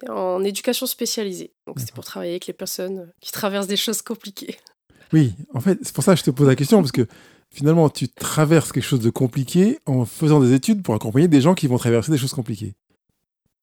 En 0.09 0.45
éducation 0.45 0.87
spécialisée. 0.87 1.53
Donc, 1.67 1.79
c'était 1.79 1.91
D'accord. 1.91 1.95
pour 1.95 2.05
travailler 2.05 2.33
avec 2.33 2.47
les 2.47 2.53
personnes 2.53 3.11
qui 3.21 3.33
traversent 3.33 3.67
des 3.67 3.76
choses 3.76 4.03
compliquées. 4.03 4.57
Oui, 5.12 5.35
en 5.55 5.61
fait, 5.61 5.79
c'est 5.83 5.95
pour 5.95 6.03
ça 6.03 6.15
que 6.15 6.19
je 6.19 6.25
te 6.25 6.31
pose 6.33 6.49
la 6.49 6.57
question, 6.57 6.81
parce 6.81 6.91
que 6.91 7.07
finalement, 7.55 7.88
tu 7.88 8.09
traverses 8.09 8.73
quelque 8.73 8.83
chose 8.83 8.99
de 8.99 9.11
compliqué 9.11 9.79
en 9.87 10.05
faisant 10.05 10.41
des 10.41 10.53
études 10.53 10.83
pour 10.83 10.97
accompagner 10.97 11.29
des 11.29 11.41
gens 11.41 11.55
qui 11.55 11.69
vont 11.69 11.79
traverser 11.79 12.11
des 12.11 12.19
choses 12.19 12.35
compliquées. 12.35 12.75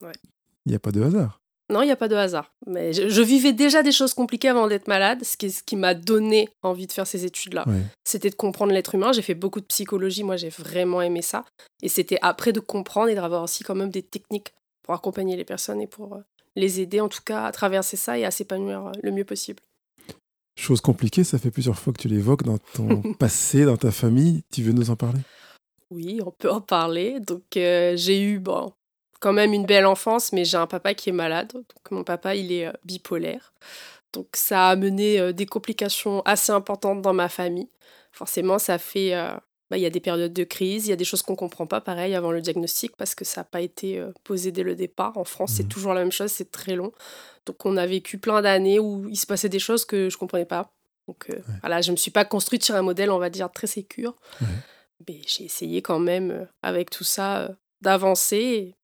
Ouais. 0.02 0.14
Il 0.66 0.70
n'y 0.70 0.76
a 0.76 0.80
pas 0.80 0.94
de 0.94 1.02
hasard. 1.02 1.42
Non, 1.70 1.82
il 1.82 1.86
n'y 1.86 1.92
a 1.92 1.98
pas 1.98 2.08
de 2.08 2.16
hasard. 2.16 2.54
Mais 2.68 2.94
je, 2.94 3.10
je 3.10 3.22
vivais 3.22 3.54
déjà 3.54 3.84
des 3.84 3.92
choses 3.92 4.14
compliquées 4.14 4.50
avant 4.50 4.68
d'être 4.68 4.88
malade, 4.88 5.24
ce 5.24 5.38
qui, 5.38 5.50
ce 5.52 5.64
qui 5.64 5.76
m'a 5.76 5.94
donné 5.94 6.50
envie 6.62 6.88
de 6.88 6.92
faire 6.92 7.08
ces 7.08 7.26
études-là. 7.26 7.68
Ouais. 7.68 7.82
C'était 8.04 8.30
de 8.30 8.36
comprendre 8.36 8.74
l'être 8.74 8.96
humain. 8.96 9.12
J'ai 9.12 9.22
fait 9.22 9.34
beaucoup 9.34 9.60
de 9.60 9.66
psychologie, 9.66 10.24
moi 10.24 10.38
j'ai 10.38 10.50
vraiment 10.50 11.02
aimé 11.02 11.22
ça. 11.22 11.46
Et 11.82 11.90
c'était 11.90 12.20
après 12.22 12.54
de 12.54 12.60
comprendre 12.60 13.10
et 13.10 13.16
d'avoir 13.16 13.44
aussi 13.44 13.64
quand 13.64 13.76
même 13.76 13.90
des 13.90 14.04
techniques 14.04 14.54
pour 14.84 14.94
accompagner 14.94 15.36
les 15.36 15.46
personnes 15.46 15.82
et 15.82 15.88
pour 15.88 16.14
euh, 16.14 16.20
les 16.56 16.80
aider 16.80 17.02
en 17.02 17.10
tout 17.10 17.24
cas 17.26 17.46
à 17.46 17.52
traverser 17.52 17.98
ça 17.98 18.18
et 18.18 18.26
à 18.26 18.32
s'épanouir 18.32 18.88
euh, 18.88 18.92
le 19.02 19.12
mieux 19.12 19.26
possible. 19.26 19.62
Chose 20.56 20.82
compliquée, 20.82 21.24
ça 21.24 21.40
fait 21.40 21.50
plusieurs 21.50 21.80
fois 21.80 21.94
que 21.94 22.02
tu 22.02 22.08
l'évoques 22.08 22.44
dans 22.44 22.60
ton 22.60 23.02
passé, 23.20 23.66
dans 23.66 23.78
ta 23.78 23.92
famille. 23.92 24.44
Tu 24.52 24.62
veux 24.62 24.72
nous 24.72 24.92
en 24.92 24.96
parler? 24.96 25.20
Oui, 25.90 26.22
on 26.26 26.32
peut 26.32 26.52
en 26.52 26.62
parler. 26.62 27.20
Donc 27.20 27.58
euh, 27.58 27.96
j'ai 27.96 28.22
eu 28.22 28.40
bon, 28.40 28.72
quand 29.20 29.34
même 29.34 29.54
une 29.54 29.66
belle 29.66 29.86
enfance, 29.86 30.32
mais 30.32 30.46
j'ai 30.46 30.58
un 30.58 30.68
papa 30.68 30.94
qui 30.94 31.10
est 31.10 31.14
malade. 31.14 31.52
Donc 31.54 31.92
mon 31.92 32.04
papa, 32.04 32.36
il 32.36 32.52
est 32.52 32.68
euh, 32.68 32.74
bipolaire. 32.86 33.54
Donc 34.12 34.28
ça 34.34 34.68
a 34.68 34.72
amené 34.72 35.20
euh, 35.20 35.34
des 35.34 35.48
complications 35.48 36.22
assez 36.22 36.52
importantes 36.52 37.02
dans 37.02 37.14
ma 37.14 37.30
famille. 37.30 37.70
Forcément, 38.12 38.60
ça 38.60 38.78
fait... 38.78 39.14
bah, 39.74 39.78
Il 39.80 39.82
y 39.82 39.88
a 39.88 39.90
des 39.90 40.00
périodes 40.00 40.34
de 40.34 40.44
crise, 40.44 40.86
il 40.86 40.92
y 40.92 40.94
a 40.94 40.96
des 40.96 41.04
choses 41.04 41.24
qu'on 41.24 41.34
ne 41.34 41.38
comprend 41.38 41.66
pas, 41.66 41.82
pareil, 41.82 42.14
avant 42.14 42.32
le 42.32 42.42
diagnostic, 42.42 42.96
parce 42.96 43.16
que 43.16 43.26
ça 43.26 43.42
n'a 43.42 43.46
pas 43.46 43.62
été 43.62 43.98
euh, 43.98 44.12
posé 44.24 44.52
dès 44.52 44.62
le 44.62 44.76
départ. 44.76 45.18
En 45.18 45.24
France, 45.24 45.54
c'est 45.56 45.64
Mhm. 45.64 45.70
toujours 45.70 45.94
la 45.96 46.02
même 46.02 46.12
chose, 46.12 46.32
c'est 46.32 46.52
très 46.52 46.76
long. 46.76 46.92
Donc 47.48 47.66
on 47.66 47.76
a 47.76 47.88
vécu 47.88 48.20
plein 48.20 48.42
d'années 48.44 48.78
où 48.80 49.10
il 49.10 49.16
se 49.18 49.26
passait 49.26 49.50
des 49.50 49.58
choses 49.60 49.84
que 49.84 50.10
je 50.10 50.16
ne 50.16 50.20
comprenais 50.20 50.46
pas. 50.46 50.72
Donc 51.08 51.26
euh, 51.32 51.40
voilà, 51.62 51.82
je 51.82 51.90
ne 51.90 51.94
me 51.94 51.98
suis 51.98 52.12
pas 52.12 52.24
construite 52.24 52.64
sur 52.64 52.76
un 52.76 52.84
modèle, 52.84 53.10
on 53.10 53.18
va 53.18 53.32
dire, 53.32 53.52
très 53.52 53.68
sécure. 53.68 54.16
Ouais. 54.42 54.48
Mais 55.08 55.22
j'ai 55.28 55.46
essayé 55.46 55.82
quand 55.82 56.00
même, 56.00 56.30
euh, 56.32 56.46
avec 56.62 56.92
tout 56.92 57.04
ça, 57.04 57.50
d'avancer. 57.82 58.76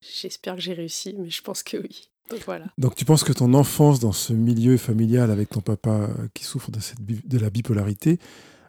J'espère 0.00 0.56
que 0.56 0.60
j'ai 0.60 0.74
réussi, 0.74 1.14
mais 1.18 1.30
je 1.30 1.42
pense 1.42 1.62
que 1.62 1.76
oui. 1.76 2.08
Donc 2.30 2.40
voilà. 2.44 2.66
Donc 2.78 2.94
tu 2.94 3.04
penses 3.04 3.24
que 3.24 3.32
ton 3.32 3.52
enfance 3.54 3.98
dans 4.00 4.12
ce 4.12 4.32
milieu 4.32 4.76
familial 4.76 5.30
avec 5.30 5.48
ton 5.50 5.60
papa 5.60 6.08
qui 6.34 6.44
souffre 6.44 6.70
de, 6.70 6.80
cette 6.80 7.00
bi- 7.00 7.20
de 7.24 7.38
la 7.38 7.50
bipolarité 7.50 8.18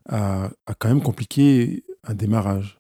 a, 0.10 0.50
a 0.65 0.74
quand 0.75 0.88
même 0.89 1.01
compliqué 1.03 1.83
un 2.03 2.13
démarrage 2.13 2.77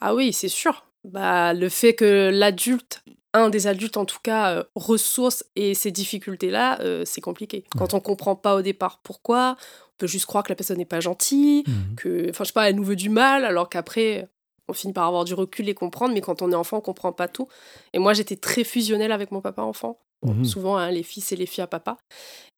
Ah 0.00 0.14
oui, 0.14 0.32
c'est 0.32 0.48
sûr. 0.48 0.86
Bah, 1.04 1.52
le 1.52 1.68
fait 1.68 1.94
que 1.94 2.30
l'adulte, 2.32 3.02
un 3.34 3.50
des 3.50 3.66
adultes 3.66 3.96
en 3.96 4.04
tout 4.04 4.18
cas, 4.22 4.52
euh, 4.56 4.64
ressource 4.74 5.44
et 5.56 5.74
ces 5.74 5.90
difficultés-là, 5.90 6.80
euh, 6.80 7.02
c'est 7.04 7.20
compliqué. 7.20 7.64
Quand 7.76 7.94
on 7.94 8.00
comprend 8.00 8.36
pas 8.36 8.54
au 8.54 8.62
départ 8.62 9.00
pourquoi, 9.02 9.56
on 9.88 9.92
peut 9.98 10.06
juste 10.06 10.26
croire 10.26 10.44
que 10.44 10.50
la 10.50 10.54
personne 10.56 10.78
n'est 10.78 10.84
pas 10.84 11.00
gentille, 11.00 11.64
Mhm. 11.66 11.94
que, 11.96 12.30
enfin, 12.30 12.44
je 12.44 12.48
sais 12.48 12.52
pas, 12.52 12.68
elle 12.68 12.76
nous 12.76 12.84
veut 12.84 12.96
du 12.96 13.08
mal, 13.08 13.44
alors 13.44 13.68
qu'après, 13.68 14.28
on 14.68 14.72
finit 14.74 14.92
par 14.92 15.06
avoir 15.06 15.24
du 15.24 15.34
recul 15.34 15.68
et 15.68 15.74
comprendre, 15.74 16.14
mais 16.14 16.20
quand 16.20 16.40
on 16.42 16.52
est 16.52 16.54
enfant, 16.54 16.78
on 16.78 16.80
comprend 16.80 17.12
pas 17.12 17.26
tout. 17.28 17.48
Et 17.92 17.98
moi, 17.98 18.12
j'étais 18.14 18.36
très 18.36 18.64
fusionnelle 18.64 19.12
avec 19.12 19.32
mon 19.32 19.40
papa 19.40 19.62
enfant. 19.62 19.98
Mhm. 20.22 20.44
Souvent, 20.44 20.76
hein, 20.76 20.90
les 20.90 21.02
fils 21.02 21.32
et 21.32 21.36
les 21.36 21.46
filles 21.46 21.64
à 21.64 21.66
papa. 21.66 21.96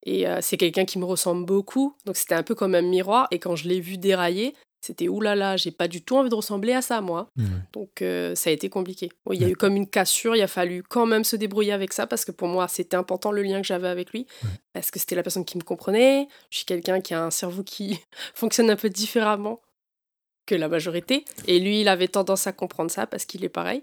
Et 0.06 0.28
euh, 0.28 0.40
c'est 0.42 0.56
quelqu'un 0.58 0.84
qui 0.84 0.98
me 0.98 1.04
ressemble 1.04 1.46
beaucoup, 1.46 1.96
donc 2.04 2.16
c'était 2.16 2.34
un 2.34 2.42
peu 2.42 2.54
comme 2.54 2.74
un 2.74 2.82
miroir. 2.82 3.26
Et 3.30 3.38
quand 3.38 3.56
je 3.56 3.68
l'ai 3.68 3.80
vu 3.80 3.96
dérailler, 3.96 4.54
c'était 4.82 5.08
oulala, 5.08 5.56
j'ai 5.56 5.70
pas 5.70 5.88
du 5.88 6.02
tout 6.04 6.16
envie 6.16 6.28
de 6.28 6.34
ressembler 6.34 6.74
à 6.74 6.82
ça, 6.82 7.00
moi. 7.00 7.28
Ouais. 7.38 7.44
Donc 7.72 8.02
euh, 8.02 8.34
ça 8.34 8.50
a 8.50 8.52
été 8.52 8.68
compliqué. 8.68 9.08
Il 9.32 9.40
y 9.40 9.44
a 9.44 9.46
Ouais. 9.46 9.52
eu 9.52 9.56
comme 9.56 9.76
une 9.76 9.88
cassure, 9.88 10.36
il 10.36 10.42
a 10.42 10.46
fallu 10.46 10.82
quand 10.82 11.06
même 11.06 11.24
se 11.24 11.36
débrouiller 11.36 11.72
avec 11.72 11.94
ça 11.94 12.06
parce 12.06 12.26
que 12.26 12.32
pour 12.32 12.48
moi 12.48 12.68
c'était 12.68 12.96
important 12.96 13.32
le 13.32 13.40
lien 13.42 13.62
que 13.62 13.66
j'avais 13.66 13.88
avec 13.88 14.12
lui 14.12 14.26
Ouais. 14.42 14.50
parce 14.74 14.90
que 14.90 14.98
c'était 14.98 15.14
la 15.14 15.22
personne 15.22 15.46
qui 15.46 15.56
me 15.56 15.62
comprenait. 15.62 16.28
Je 16.50 16.58
suis 16.58 16.66
quelqu'un 16.66 17.00
qui 17.00 17.14
a 17.14 17.24
un 17.24 17.30
cerveau 17.30 17.62
qui 17.62 17.98
fonctionne 18.34 18.68
un 18.68 18.76
peu 18.76 18.90
différemment 18.90 19.62
que 20.46 20.54
la 20.54 20.68
majorité 20.68 21.24
et 21.46 21.58
lui 21.60 21.80
il 21.80 21.88
avait 21.88 22.08
tendance 22.08 22.46
à 22.46 22.52
comprendre 22.52 22.90
ça 22.90 23.06
parce 23.06 23.24
qu'il 23.24 23.42
est 23.42 23.48
pareil. 23.48 23.82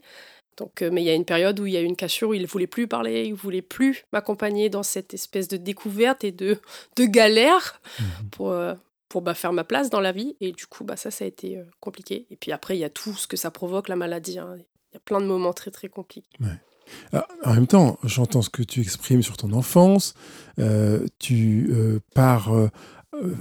Donc, 0.57 0.81
euh, 0.81 0.89
mais 0.91 1.01
il 1.01 1.05
y 1.05 1.09
a 1.09 1.13
une 1.15 1.25
période 1.25 1.59
où 1.59 1.65
il 1.65 1.73
y 1.73 1.77
a 1.77 1.81
eu 1.81 1.85
une 1.85 1.95
cassure 1.95 2.29
où 2.29 2.33
il 2.33 2.45
voulait 2.45 2.67
plus 2.67 2.87
parler, 2.87 3.25
il 3.25 3.33
voulait 3.33 3.61
plus 3.61 4.05
m'accompagner 4.13 4.69
dans 4.69 4.83
cette 4.83 5.13
espèce 5.13 5.47
de 5.47 5.57
découverte 5.57 6.23
et 6.23 6.31
de, 6.31 6.59
de 6.97 7.05
galère 7.05 7.81
Mhm. 7.99 8.29
pour, 8.31 8.51
euh, 8.51 8.73
pour 9.09 9.21
bah, 9.21 9.33
faire 9.33 9.53
ma 9.53 9.63
place 9.63 9.89
dans 9.89 10.01
la 10.01 10.11
vie. 10.11 10.35
Et 10.41 10.51
du 10.51 10.65
coup, 10.67 10.83
bah, 10.83 10.97
ça, 10.97 11.09
ça 11.11 11.23
a 11.25 11.27
été 11.27 11.57
euh, 11.57 11.63
compliqué. 11.79 12.25
Et 12.31 12.35
puis 12.35 12.51
après, 12.51 12.75
il 12.77 12.79
y 12.79 12.83
a 12.83 12.89
tout 12.89 13.13
ce 13.13 13.27
que 13.27 13.37
ça 13.37 13.49
provoque, 13.51 13.87
la 13.87 13.95
maladie. 13.95 14.39
hein. 14.39 14.55
Il 14.57 14.95
y 14.95 14.97
a 14.97 15.01
plein 15.03 15.21
de 15.21 15.25
moments 15.25 15.53
très, 15.53 15.71
très 15.71 15.87
compliqués. 15.87 16.27
Ah, 17.13 17.25
en 17.45 17.53
même 17.53 17.67
temps, 17.67 17.97
j'entends 18.03 18.41
ce 18.41 18.49
que 18.49 18.63
tu 18.63 18.81
exprimes 18.81 19.23
sur 19.23 19.37
ton 19.37 19.53
enfance. 19.53 20.13
Euh, 20.59 21.05
tu 21.19 21.69
euh, 21.71 21.99
pars 22.13 22.53
euh, 22.53 22.67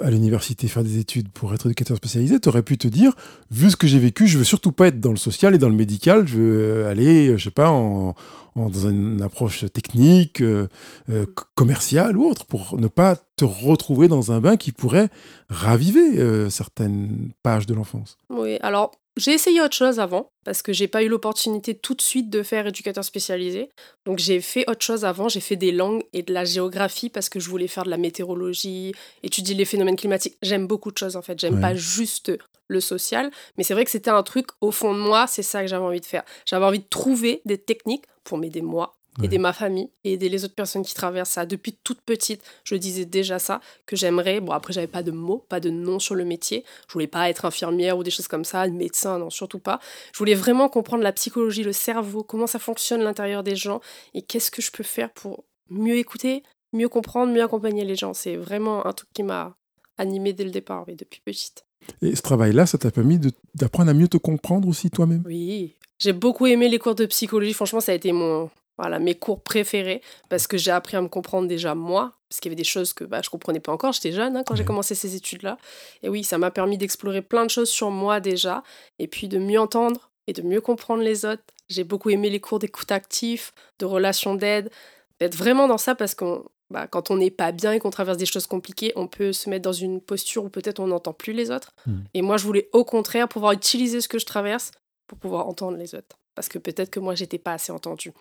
à 0.03 0.11
l'université 0.11 0.69
faire 0.69 0.85
des 0.85 0.99
études 0.99 1.29
pour 1.31 1.55
être 1.55 1.67
éducateur 1.67 1.97
spécialisé. 1.97 2.39
Tu 2.41 2.49
aurais 2.49 2.63
pu 2.63 2.79
te 2.79 2.89
dire, 2.89 3.13
vu 3.51 3.71
ce 3.71 3.77
que 3.77 3.87
j'ai 3.87 3.99
vécu, 3.99 4.27
je 4.27 4.39
veux 4.39 4.45
surtout 4.45 4.73
pas 4.73 4.89
être 4.89 5.01
dans 5.01 5.11
le 5.11 5.17
social 5.17 5.55
et 5.55 5.59
dans 5.59 5.69
le 5.69 5.75
médical. 5.75 6.27
Je 6.27 6.37
veux 6.37 6.61
euh, 6.61 6.91
aller, 6.91 7.29
euh, 7.29 7.37
je 7.37 7.45
sais 7.45 7.51
pas, 7.51 7.71
en, 7.71 8.15
dans 8.57 8.89
une 8.89 9.23
approche 9.23 9.65
technique, 9.73 10.41
euh, 10.41 10.69
euh, 11.09 11.27
commerciale 11.55 12.17
ou 12.17 12.25
autre, 12.25 12.47
pour 12.47 12.79
ne 12.79 12.89
pas 12.89 13.17
te 13.37 13.45
retrouver 13.45 14.09
dans 14.09 14.33
un 14.33 14.41
bain 14.41 14.57
qui 14.57 14.73
pourrait 14.73 15.09
raviver 15.49 16.19
euh, 16.19 16.51
certaines 16.51 17.31
pages 17.43 17.67
de 17.67 17.75
l'enfance. 17.75 18.19
Oui, 18.29 18.59
alors 18.61 18.93
j'ai 19.17 19.33
essayé 19.33 19.61
autre 19.61 19.75
chose 19.75 20.01
avant 20.01 20.31
parce 20.45 20.63
que 20.63 20.73
j'ai 20.73 20.89
pas 20.89 21.03
eu 21.03 21.09
l'opportunité 21.09 21.75
tout 21.75 21.95
de 21.95 22.01
suite 22.01 22.31
de 22.31 22.43
faire 22.43 22.67
éducateur 22.67 23.05
spécialisé. 23.05 23.69
Donc 24.07 24.19
j'ai 24.19 24.41
fait 24.41 24.69
autre 24.71 24.85
chose 24.85 25.05
avant, 25.05 25.29
j'ai 25.29 25.41
fait 25.41 25.57
des 25.57 25.73
langues 25.73 26.03
et 26.13 26.23
de 26.23 26.33
la 26.33 26.45
géographie 26.45 27.11
parce 27.11 27.29
que 27.29 27.41
je 27.41 27.49
voulais 27.51 27.67
faire 27.69 27.85
de 27.85 27.91
la 27.91 27.97
météorologie, 27.97 28.93
étudier 29.23 29.55
les 29.55 29.65
phénomènes 29.65 29.97
climatiques. 29.97 30.37
J'aime 30.43 30.67
beaucoup 30.67 30.91
de 30.93 30.99
choses 30.99 31.17
en 31.17 31.23
fait, 31.23 31.39
j'aime 31.39 31.57
Ouais. 31.57 31.61
pas 31.61 31.75
juste 31.75 32.33
le 32.69 32.81
social, 32.81 33.31
mais 33.59 33.65
c'est 33.65 33.75
vrai 33.75 33.85
que 33.85 33.91
c'était 33.91 34.11
un 34.11 34.23
truc 34.23 34.47
au 34.61 34.71
fond 34.71 34.95
de 34.95 35.01
moi, 35.01 35.27
c'est 35.27 35.43
ça 35.43 35.61
que 35.63 35.67
j'avais 35.67 35.85
envie 35.85 36.01
de 36.01 36.07
faire. 36.07 36.23
J'avais 36.47 36.65
envie 36.65 36.79
de 36.79 36.89
trouver 36.89 37.43
des 37.45 37.59
techniques 37.59 38.05
pour 38.23 38.39
m'aider 38.39 38.63
moi, 38.63 38.95
Ouais. 39.19 39.27
aider 39.27 39.39
ma 39.39 39.53
famille 39.53 39.91
et 40.05 40.13
aider 40.13 40.29
les 40.29 40.45
autres 40.45 40.55
personnes 40.55 40.85
qui 40.85 40.95
traversent 40.95 41.31
ça. 41.31 41.45
Depuis 41.45 41.77
toute 41.83 42.01
petite, 42.01 42.43
je 42.65 42.77
disais 42.77 43.05
déjà 43.05 43.39
ça, 43.39 43.61
que 43.87 43.97
j'aimerais. 43.97 44.41
Bon, 44.41 44.53
après, 44.53 44.73
j'avais 44.73 44.87
pas 44.87 45.03
de 45.03 45.11
mots, 45.11 45.45
pas 45.49 45.59
de 45.59 45.69
nom 45.69 45.99
sur 45.99 46.15
le 46.15 46.25
métier. 46.25 46.65
Je 46.87 46.93
voulais 46.93 47.09
pas 47.09 47.29
être 47.29 47.45
infirmière 47.45 47.99
ou 47.99 48.05
des 48.05 48.11
choses 48.11 48.29
comme 48.29 48.45
ça, 48.45 48.67
médecin, 48.69 49.19
non, 49.19 49.31
surtout 49.31 49.59
pas. 49.59 49.81
Je 50.13 50.19
voulais 50.19 50.35
vraiment 50.35 50.69
comprendre 50.69 51.03
la 51.03 51.13
psychologie, 51.13 51.65
le 51.65 51.73
cerveau, 51.73 52.23
comment 52.23 52.47
ça 52.47 52.59
fonctionne 52.59 53.03
l'intérieur 53.03 53.43
des 53.43 53.57
gens 53.57 53.81
et 54.15 54.23
qu'est-ce 54.23 54.51
que 54.51 54.63
je 54.63 54.71
peux 54.71 54.85
faire 54.85 55.11
pour 55.11 55.45
mieux 55.71 55.97
écouter, 55.97 56.43
mieux 56.73 56.89
comprendre, 56.89 57.33
mieux 57.33 57.43
accompagner 57.43 57.85
les 57.85 57.97
gens. 57.97 58.15
C'est 58.15 58.37
vraiment 58.37 58.87
un 58.87 58.93
truc 58.93 59.09
qui 59.13 59.23
m'a 59.25 59.57
animée 59.99 60.33
dès 60.33 60.45
le 60.45 60.51
départ, 60.51 60.85
oui, 60.87 60.95
depuis 60.95 61.21
petite. 61.21 61.65
Et 62.03 62.15
ce 62.15 62.23
travail-là, 62.23 62.67
ça 62.67 62.79
t'a 62.79 62.91
permis 62.91 63.19
d'apprendre 63.55 63.91
à 63.91 63.95
mieux 63.95 64.09
te 64.09 64.19
comprendre 64.19 64.69
aussi 64.69 64.91
toi-même? 64.91 65.23
Oui, 65.27 65.77
j'ai 65.99 66.13
beaucoup 66.13 66.47
aimé 66.47 66.69
les 66.69 66.79
cours 66.79 66.95
de 66.95 67.07
psychologie. 67.07 67.53
Franchement, 67.53 67.81
ça 67.81 67.93
a 67.93 67.95
été 67.95 68.13
mon, 68.13 68.51
voilà, 68.81 68.99
mes 68.99 69.15
cours 69.15 69.43
préférés 69.43 70.01
parce 70.29 70.47
que 70.47 70.57
j'ai 70.57 70.71
appris 70.71 70.97
à 70.97 71.03
me 71.03 71.09
comprendre 71.09 71.47
déjà 71.47 71.75
moi, 71.75 72.13
parce 72.29 72.41
qu'il 72.41 72.51
y 72.51 72.53
avait 72.53 72.57
des 72.61 72.65
choses 72.65 72.93
que 72.93 73.05
bah, 73.05 73.21
je 73.23 73.29
comprenais 73.29 73.61
pas 73.61 73.73
encore. 73.73 73.93
J'étais 73.93 74.13
jeune 74.13 74.37
hein, 74.37 74.43
quand 74.45 74.55
j'ai 74.55 74.65
commencé 74.65 74.95
ces 74.95 75.17
études-là. 75.17 75.59
Et 76.03 76.09
oui, 76.09 76.25
ça 76.25 76.39
m'a 76.39 76.51
permis 76.51 76.79
d'explorer 76.79 77.23
plein 77.23 77.45
de 77.45 77.51
choses 77.51 77.69
sur 77.69 77.91
moi 77.91 78.21
déjà, 78.21 78.63
et 78.99 79.07
puis 79.07 79.29
de 79.29 79.39
mieux 79.39 79.61
entendre 79.61 80.11
et 80.27 80.33
de 80.33 80.43
mieux 80.43 80.61
comprendre 80.61 81.03
les 81.03 81.25
autres. 81.25 81.43
J'ai 81.69 81.85
beaucoup 81.85 82.11
aimé 82.11 82.31
les 82.31 82.41
cours 82.41 82.59
d'écoute 82.59 82.91
actif, 82.91 83.53
de 83.79 83.85
relations 83.85 84.35
d'aide, 84.35 84.71
d'être 85.19 85.37
vraiment 85.37 85.69
dans 85.69 85.79
ça 85.79 85.95
parce 85.95 86.15
qu'on 86.15 86.45
bah, 86.71 86.87
quand 86.87 87.11
on 87.11 87.17
n'est 87.17 87.31
pas 87.31 87.53
bien 87.53 87.73
et 87.73 87.81
qu'on 87.81 87.91
traverse 87.91 88.17
des 88.17 88.27
choses 88.27 88.47
compliquées, 88.47 88.93
on 88.97 89.09
peut 89.09 89.33
se 89.33 89.51
mettre 89.51 89.63
dans 89.63 89.73
une 89.73 90.01
posture 90.01 90.45
où 90.45 90.49
peut-être 90.49 90.79
on 90.81 90.87
n'entend 90.87 91.13
plus 91.13 91.33
les 91.33 91.51
autres. 91.51 91.75
Mhm. 91.87 92.05
Et 92.15 92.23
moi, 92.23 92.37
je 92.37 92.45
voulais 92.45 92.69
au 92.73 92.85
contraire 92.85 93.29
pouvoir 93.29 93.53
utiliser 93.53 94.01
ce 94.01 94.09
que 94.09 94.19
je 94.19 94.27
traverse 94.27 94.71
pour 95.07 95.19
pouvoir 95.19 95.49
entendre 95.49 95.77
les 95.77 95.95
autres. 95.95 96.17
Parce 96.37 96.49
que 96.49 96.59
peut-être 96.59 96.91
que 96.91 97.01
moi, 97.01 97.15
j'étais 97.15 97.39
pas 97.39 97.55
assez 97.55 97.73
entendue. 97.73 98.13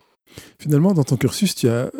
Finalement, 0.58 0.92
dans 0.94 1.04
ton 1.04 1.16
cursus, 1.16 1.54
tu 1.54 1.68
as 1.68 1.90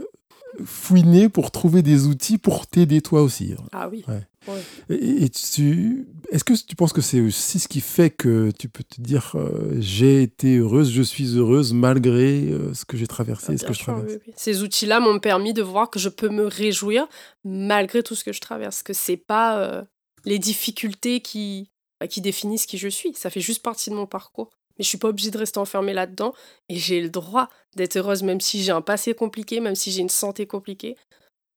fouiner 0.65 1.29
pour 1.29 1.51
trouver 1.51 1.81
des 1.83 2.07
outils 2.07 2.37
pour 2.39 2.67
t'aider 2.67 3.01
toi 3.01 3.23
aussi. 3.23 3.55
hein. 3.59 3.63
Ah 3.73 3.89
oui. 3.89 4.05
Ouais. 4.09 4.23
Ouais. 4.49 4.63
Et, 4.97 5.25
et 5.25 5.29
tu, 5.29 6.07
est-ce 6.31 6.45
que 6.45 6.53
tu 6.55 6.75
penses 6.77 6.93
que 6.93 7.01
c'est 7.01 7.21
aussi 7.21 7.59
ce 7.59 7.69
qui 7.69 7.81
fait 7.81 8.11
que 8.11 8.51
tu 8.59 8.69
peux 8.69 8.83
te 8.83 9.01
dire 9.01 9.33
euh, 9.37 9.77
j'ai 9.79 10.23
été 10.23 10.57
heureuse, 10.59 10.91
je 10.91 11.03
suis 11.03 11.37
heureuse 11.37 11.73
malgré 11.73 12.43
euh, 12.51 12.75
ce 12.75 12.85
que 12.85 12.97
j'ai 12.97 13.07
traversé, 13.07 13.53
Ah, 13.55 13.59
ce 13.59 13.65
que 13.67 13.73
je 13.73 13.79
traverse? 13.81 14.13
oui, 14.13 14.19
oui. 14.27 14.33
Ces 14.37 14.63
outils-là 14.63 15.01
m'ont 15.01 15.19
permis 15.19 15.53
de 15.55 15.63
voir 15.63 15.89
que 15.91 15.99
je 15.99 16.09
peux 16.09 16.29
me 16.31 16.45
réjouir 16.47 17.07
malgré 17.45 18.03
tout 18.03 18.15
ce 18.15 18.25
que 18.25 18.33
je 18.33 18.41
traverse, 18.41 18.83
que 18.83 18.93
c'est 18.93 19.17
pas 19.19 19.59
euh, 19.59 19.83
les 20.25 20.39
difficultés 20.39 21.21
qui, 21.21 21.71
bah, 22.01 22.09
qui 22.09 22.21
définissent 22.21 22.67
qui 22.67 22.79
je 22.79 22.89
suis. 22.89 23.15
Ça 23.15 23.31
fait 23.31 23.41
juste 23.43 23.63
partie 23.63 23.91
de 23.91 23.95
mon 23.95 24.07
parcours. 24.07 24.51
Mais 24.81 24.85
je 24.85 24.89
suis 24.89 24.97
pas 24.97 25.09
obligée 25.11 25.31
de 25.31 25.37
rester 25.37 25.59
enfermée 25.59 25.93
là-dedans 25.93 26.33
et 26.71 26.77
j'ai 26.77 27.03
le 27.03 27.11
droit 27.11 27.51
d'être 27.77 27.97
heureuse 27.97 28.23
même 28.23 28.41
si 28.41 28.63
j'ai 28.63 28.73
un 28.73 28.81
passé 28.81 29.13
compliqué, 29.13 29.61
même 29.61 29.75
si 29.75 29.91
j'ai 29.91 30.01
une 30.01 30.09
santé 30.09 30.47
compliquée. 30.47 30.97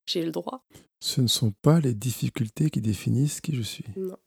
J'ai 0.06 0.26
le 0.26 0.32
droit. 0.32 0.66
Ce 1.00 1.22
ne 1.22 1.28
sont 1.28 1.54
pas 1.62 1.80
les 1.80 1.94
difficultés 1.94 2.70
qui 2.70 2.82
définissent 2.82 3.40
qui 3.40 3.56
je 3.56 3.62
suis. 3.62 3.86
Non. 3.96 4.18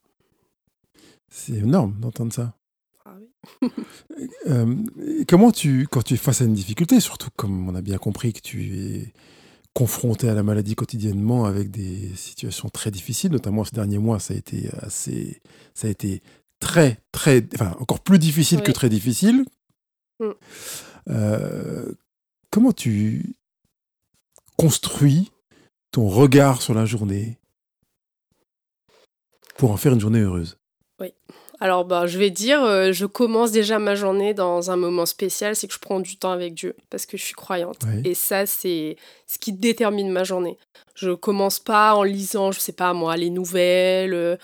C'est 1.28 1.56
énorme 1.56 2.00
d'entendre 2.00 2.32
ça. 2.32 2.56
Ah 3.04 3.16
oui. 3.20 3.68
Euh, 4.46 4.76
comment 5.28 5.50
tu, 5.50 5.87
quand 5.88 6.02
tu 6.02 6.14
es 6.14 6.16
face 6.16 6.40
à 6.40 6.44
une 6.44 6.54
difficulté, 6.54 7.00
surtout 7.00 7.28
comme 7.37 7.68
on 7.68 7.74
a 7.74 7.82
bien 7.82 7.98
compris 7.98 8.32
que 8.32 8.40
tu 8.40 8.78
es 8.78 9.12
confronté 9.74 10.28
à 10.28 10.35
la 10.35 10.42
maladie 10.42 10.74
quotidiennement 10.74 11.44
avec 11.44 11.70
des 11.70 12.14
situations 12.14 12.70
très 12.70 12.90
difficiles, 12.90 13.32
notamment 13.32 13.64
ces 13.64 13.74
derniers 13.74 13.98
mois, 13.98 14.20
ça 14.20 14.35
a 14.35 14.37
été 14.37 14.70
assez, 14.80 15.42
ça 15.74 15.88
a 15.88 15.90
été 15.90 16.22
très, 16.66 16.98
très, 17.12 17.44
enfin 17.55 17.76
encore 17.79 18.00
plus 18.00 18.18
difficile 18.18 18.61
que 18.61 18.68
Oui. 18.68 18.72
très 18.72 18.88
difficile. 18.88 19.44
Mm. 20.18 20.31
Euh, 21.11 21.92
comment 22.50 22.72
tu 22.72 23.37
construis 24.57 25.31
ton 25.92 26.09
regard 26.09 26.62
sur 26.62 26.74
la 26.74 26.85
journée 26.85 27.38
pour 29.57 29.70
en 29.70 29.76
faire 29.76 29.92
une 29.92 30.00
journée 30.00 30.20
heureuse? 30.20 30.59
Alors, 31.59 31.87
bah, 31.87 32.07
je 32.07 32.18
vais 32.18 32.29
dire, 32.29 32.62
euh, 32.62 32.92
je 32.92 33.07
commence 33.07 33.50
déjà 33.50 33.79
ma 33.79 33.94
journée 33.94 34.35
dans 34.35 34.70
un 34.70 34.76
moment 34.76 35.07
spécial, 35.07 35.57
c'est 35.57 35.66
que 35.66 35.72
je 35.72 35.79
prends 35.79 36.00
du 36.00 36.18
temps 36.18 36.33
avec 36.33 36.52
Dieu, 36.52 36.76
parce 36.90 37.07
que 37.07 37.16
je 37.16 37.22
suis 37.22 37.35
croyante. 37.35 37.79
Et 38.05 38.12
ça, 38.14 38.44
c'est 38.44 38.96
ce 39.26 39.38
qui 39.38 39.55
détermine 39.55 40.11
ma 40.11 40.22
journée. 40.22 40.59
Je 40.94 41.12
commence 41.12 41.59
pas 41.59 41.94
en 41.94 42.02
lisant, 42.02 42.52
je 42.52 42.61
sais 42.61 42.72
pas 42.72 42.92
moi, 42.92 43.16
les 43.16 43.31
nouvelles, 43.31 44.12
euh, 44.12 44.37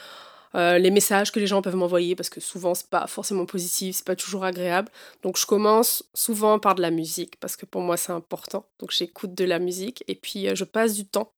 euh, 0.55 0.79
les 0.79 0.91
messages 0.91 1.33
que 1.33 1.41
les 1.41 1.47
gens 1.47 1.63
peuvent 1.63 1.77
m'envoyer, 1.77 2.15
parce 2.17 2.29
que 2.31 2.41
souvent, 2.41 2.75
c'est 2.75 2.89
pas 2.89 3.07
forcément 3.07 3.47
positif, 3.47 3.97
c'est 3.97 4.07
pas 4.07 4.17
toujours 4.17 4.45
agréable. 4.45 4.91
Donc, 5.23 5.39
je 5.39 5.47
commence 5.47 6.05
souvent 6.15 6.59
par 6.59 6.75
de 6.75 6.83
la 6.83 6.91
musique, 6.91 7.39
parce 7.41 7.57
que 7.57 7.67
pour 7.67 7.83
moi, 7.83 7.97
c'est 7.97 8.13
important. 8.13 8.65
Donc, 8.81 8.91
j'écoute 8.91 9.35
de 9.35 9.45
la 9.45 9.59
musique, 9.59 10.05
et 10.09 10.15
puis 10.15 10.49
euh, 10.49 10.55
je 10.55 10.65
passe 10.65 10.95
du 10.95 11.07
temps 11.07 11.31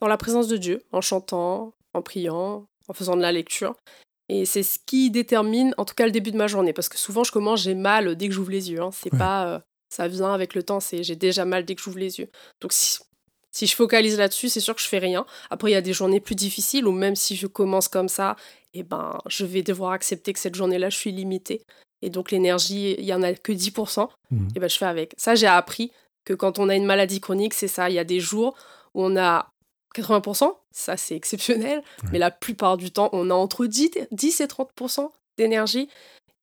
dans 0.00 0.08
la 0.08 0.16
présence 0.16 0.48
de 0.48 0.56
Dieu, 0.56 0.82
en 0.92 1.00
chantant, 1.00 1.72
en 1.94 2.02
priant, 2.02 2.66
en 2.88 2.92
faisant 2.92 3.16
de 3.16 3.22
la 3.22 3.32
lecture. 3.32 3.74
Et 4.28 4.44
c'est 4.44 4.62
ce 4.62 4.78
qui 4.86 5.10
détermine, 5.10 5.74
en 5.76 5.84
tout 5.84 5.94
cas, 5.94 6.06
le 6.06 6.12
début 6.12 6.30
de 6.30 6.36
ma 6.36 6.46
journée. 6.46 6.72
Parce 6.72 6.88
que 6.88 6.96
souvent, 6.98 7.24
je 7.24 7.32
commence, 7.32 7.62
j'ai 7.62 7.74
mal 7.74 8.14
dès 8.14 8.28
que 8.28 8.34
j'ouvre 8.34 8.50
les 8.52 8.70
yeux. 8.70 8.80
hein. 8.80 8.90
C'est 8.92 9.12
Ouais. 9.12 9.18
pas. 9.18 9.46
euh, 9.48 9.58
ça 9.92 10.06
vient 10.06 10.32
avec 10.32 10.54
le 10.54 10.62
temps, 10.62 10.78
c'est 10.78 11.02
j'ai 11.02 11.16
déjà 11.16 11.44
mal 11.44 11.64
dès 11.64 11.74
que 11.74 11.82
j'ouvre 11.82 11.98
les 11.98 12.20
yeux. 12.20 12.28
Donc, 12.60 12.72
si, 12.72 13.00
si 13.52 13.66
je 13.66 13.74
focalise 13.74 14.16
là-dessus, 14.18 14.48
c'est 14.48 14.60
sûr 14.60 14.74
que 14.74 14.80
je 14.80 14.86
fais 14.88 14.98
rien. 14.98 15.26
Après, 15.50 15.70
il 15.70 15.74
y 15.74 15.76
a 15.76 15.80
des 15.80 15.92
journées 15.92 16.20
plus 16.20 16.34
difficiles 16.34 16.86
où 16.86 16.92
même 16.92 17.16
si 17.16 17.36
je 17.36 17.46
commence 17.46 17.88
comme 17.88 18.08
ça, 18.08 18.36
eh 18.74 18.82
ben, 18.82 19.18
je 19.26 19.44
vais 19.44 19.62
devoir 19.62 19.92
accepter 19.92 20.32
que 20.32 20.38
cette 20.38 20.54
journée-là, 20.54 20.90
je 20.90 20.96
suis 20.96 21.10
limitée. 21.12 21.62
Et 22.02 22.10
donc, 22.10 22.30
l'énergie, 22.30 22.94
il 22.98 23.04
y 23.04 23.12
en 23.12 23.22
a 23.22 23.34
que 23.34 23.52
10%. 23.52 24.08
Mhm. 24.30 24.48
Et 24.54 24.60
ben, 24.60 24.68
je 24.70 24.76
fais 24.78 24.86
avec. 24.86 25.14
Ça, 25.16 25.34
j'ai 25.34 25.46
appris 25.48 25.90
que 26.24 26.32
quand 26.34 26.58
on 26.58 26.68
a 26.68 26.76
une 26.76 26.86
maladie 26.86 27.20
chronique, 27.20 27.54
c'est 27.54 27.68
ça. 27.68 27.90
Il 27.90 27.94
y 27.94 27.98
a 27.98 28.04
des 28.04 28.20
jours 28.20 28.56
où 28.94 29.04
on 29.04 29.16
a 29.16 29.50
80%, 29.96 30.56
ça 30.70 30.96
c'est 30.96 31.16
exceptionnel, 31.16 31.82
Ouais. 32.04 32.10
mais 32.12 32.18
la 32.20 32.30
plupart 32.30 32.76
du 32.76 32.92
temps, 32.92 33.08
on 33.12 33.28
a 33.30 33.34
entre 33.34 33.66
10, 33.66 33.90
10 34.12 34.40
et 34.40 34.46
30% 34.46 35.10
d'énergie. 35.36 35.88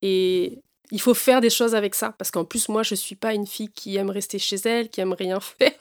Et 0.01 0.59
il 0.91 1.01
faut 1.01 1.13
faire 1.13 1.41
des 1.41 1.49
choses 1.49 1.75
avec 1.75 1.95
ça, 1.95 2.13
parce 2.17 2.31
qu'en 2.31 2.45
plus, 2.45 2.69
moi, 2.69 2.83
je 2.83 2.95
suis 2.95 3.15
pas 3.15 3.33
une 3.33 3.45
fille 3.47 3.69
qui 3.69 3.95
aime 3.97 4.09
rester 4.09 4.39
chez 4.39 4.55
elle, 4.65 4.89
qui 4.89 5.01
aime 5.01 5.13
rien 5.13 5.39
faire. 5.59 5.73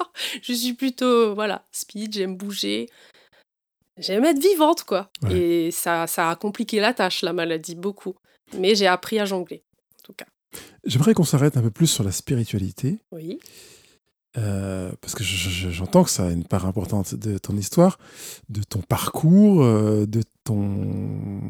Je 0.42 0.53
suis 0.53 0.75
plutôt, 0.75 1.35
voilà, 1.35 1.64
speed, 1.73 2.14
j'aime 2.14 2.37
bouger. 2.37 2.88
J'aime 3.99 4.25
être 4.25 4.38
vivante, 4.40 4.85
quoi. 4.85 5.11
Ouais. 5.23 5.38
Et 5.38 5.71
ça, 5.71 6.07
ça 6.07 6.29
a 6.31 6.37
compliqué 6.37 6.81
la 6.81 6.92
tâche, 6.92 7.23
la 7.23 7.33
maladie, 7.33 7.75
beaucoup. 7.75 8.14
Mais 8.59 8.75
j'ai 8.75 8.87
appris 8.87 9.19
à 9.19 9.25
jongler, 9.25 9.62
en 10.01 10.03
tout 10.03 10.12
cas. 10.12 10.27
J'aimerais 10.85 11.14
qu'on 11.14 11.25
s'arrête 11.25 11.57
un 11.57 11.62
peu 11.62 11.71
plus 11.71 11.87
sur 11.87 12.05
la 12.05 12.12
spiritualité. 12.12 12.99
Oui. 13.12 13.38
Euh, 14.37 14.92
parce 15.01 15.14
que 15.14 15.25
je- 15.25 15.49
je- 15.49 15.71
j'entends 15.71 16.05
que 16.05 16.11
ça 16.11 16.27
a 16.27 16.31
une 16.31 16.45
part 16.45 16.66
importante 16.66 17.14
de 17.14 17.38
ton 17.38 17.57
histoire, 17.57 17.99
de 18.51 18.62
ton 18.62 18.81
parcours, 18.83 19.64
euh, 19.64 20.05
de 20.05 20.23
ton 20.45 21.40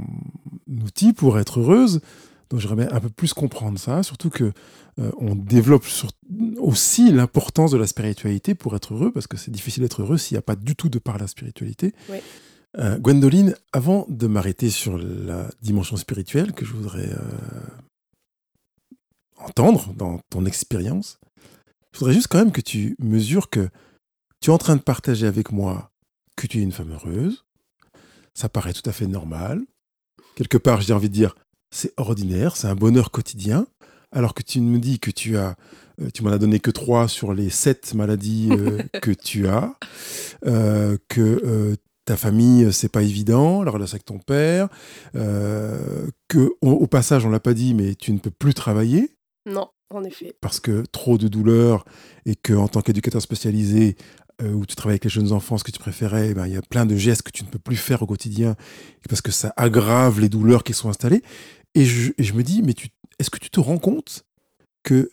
outil 0.69 1.13
pour 1.13 1.39
être 1.41 1.59
heureuse. 1.61 2.01
Donc 2.51 2.61
j'aimerais 2.61 2.93
un 2.93 3.01
peu 3.01 3.09
plus 3.11 3.35
comprendre 3.35 3.79
ça, 3.79 4.03
surtout 4.03 4.31
que 4.31 4.53
euh, 4.99 5.11
on 5.19 5.35
développe 5.35 5.85
sur- 5.85 6.11
aussi 6.59 7.11
l'importance 7.11 7.73
de 7.73 7.77
la 7.77 7.87
spiritualité 7.87 8.55
pour 8.55 8.77
être 8.77 8.95
heureux, 8.95 9.11
parce 9.13 9.27
que 9.27 9.37
c'est 9.37 9.51
difficile 9.51 9.83
d'être 9.83 10.03
heureux 10.03 10.17
s'il 10.19 10.35
n'y 10.35 10.39
a 10.39 10.43
pas 10.43 10.57
du 10.57 10.77
tout 10.77 10.89
de 10.89 10.99
part 10.99 11.19
la 11.19 11.27
spiritualité. 11.27 11.93
Oui. 12.09 12.19
Euh, 12.79 12.99
Gwendoline, 12.99 13.55
avant 13.73 14.07
de 14.09 14.27
m'arrêter 14.27 14.71
sur 14.71 14.99
la 14.99 15.49
dimension 15.63 15.97
spirituelle 15.97 16.53
que 16.53 16.65
je 16.65 16.73
voudrais 16.75 17.11
euh, 17.11 17.19
entendre 19.39 19.93
dans 19.95 20.21
ton 20.31 20.45
expérience, 20.47 21.19
je 21.93 21.99
voudrais 21.99 22.15
juste 22.15 22.29
quand 22.29 22.39
même 22.39 22.53
que 22.53 22.61
tu 22.61 22.97
mesures 22.99 23.49
que 23.51 23.69
tu 24.41 24.51
es 24.51 24.53
en 24.53 24.59
train 24.59 24.77
de 24.77 24.83
partager 24.83 25.27
avec 25.27 25.53
moi 25.53 25.91
que 26.37 26.47
tu 26.47 26.59
es 26.59 26.63
une 26.63 26.73
femme 26.73 26.93
heureuse. 26.93 27.45
Ça 28.35 28.49
paraît 28.51 28.75
tout 28.75 28.89
à 28.89 28.93
fait 28.93 29.07
normal. 29.07 29.63
Quelque 30.35 30.59
part, 30.59 30.83
j'ai 30.83 30.93
envie 30.93 31.09
de 31.09 31.15
dire, 31.15 31.35
c'est 31.71 31.93
ordinaire, 31.97 32.57
c'est 32.57 32.69
un 32.69 32.75
bonheur 32.75 33.11
quotidien. 33.11 33.67
Alors 34.13 34.35
que 34.35 34.43
tu 34.43 34.61
me 34.61 34.79
dis 34.79 34.99
que 34.99 35.11
tu 35.11 35.37
as, 35.37 35.57
euh, 36.01 36.09
tu 36.15 36.23
m'en 36.23 36.31
as 36.31 36.39
donné 36.39 36.61
que 36.61 36.71
trois 36.71 37.09
sur 37.09 37.35
les 37.35 37.51
sept 37.51 37.93
maladies 37.95 38.49
euh, 38.53 38.79
que 39.03 39.11
tu 39.11 39.49
as, 39.49 39.75
euh, 40.47 40.97
que 41.09 41.21
euh, 41.45 41.75
ta 42.05 42.17
famille, 42.17 42.73
c'est 42.73 42.89
pas 42.89 43.03
évident, 43.03 43.63
la 43.65 43.73
relation 43.73 43.97
avec 43.97 44.05
ton 44.05 44.19
père, 44.19 44.69
que 45.13 46.53
au, 46.61 46.71
au 46.71 46.87
passage, 46.87 47.27
on 47.27 47.31
l'a 47.31 47.41
pas 47.41 47.53
dit, 47.55 47.75
mais 47.75 47.95
tu 47.97 48.13
ne 48.13 48.19
peux 48.19 48.31
plus 48.31 48.55
travailler 48.55 49.11
Non, 49.45 49.69
en 49.91 50.05
effet. 50.05 50.37
parce 50.41 50.61
que 50.61 50.85
trop 50.93 51.19
de 51.19 51.27
douleur 51.27 51.85
et 52.25 52.37
que 52.37 52.53
en 52.53 52.69
tant 52.69 52.81
qu'éducateur 52.81 53.21
spécialisé 53.21 53.97
euh, 54.43 54.53
où 54.53 54.67
tu 54.67 54.77
travailles 54.77 54.95
avec 54.95 55.05
les 55.05 55.11
jeunes 55.11 55.33
enfants, 55.33 55.57
ce 55.59 55.65
que 55.65 55.71
tu 55.71 55.79
préférais, 55.79 56.31
eh 56.31 56.35
ben, 56.35 56.47
il 56.47 56.53
y 56.53 56.57
a 56.57 56.63
plein 56.63 56.85
de 56.87 56.97
gestes 56.97 57.23
que 57.23 57.31
tu 57.31 57.43
ne 57.45 57.49
peux 57.49 57.59
plus 57.59 57.77
faire 57.77 58.03
au 58.03 58.07
quotidien 58.07 58.55
parce 59.09 59.21
que 59.23 59.31
ça 59.33 59.53
aggrave 59.57 60.21
les 60.21 60.29
douleurs 60.29 60.63
qui 60.65 60.75
sont 60.75 60.89
installées. 60.89 61.23
Et 61.75 61.85
je, 61.85 62.13
et 62.19 62.23
je 62.25 62.35
me 62.35 62.43
dis, 62.43 62.63
mais 62.63 62.75
est-ce 63.19 63.31
que 63.31 63.39
tu 63.39 63.51
te 63.51 63.61
rends 63.61 63.79
compte 63.79 64.25
que 64.83 65.11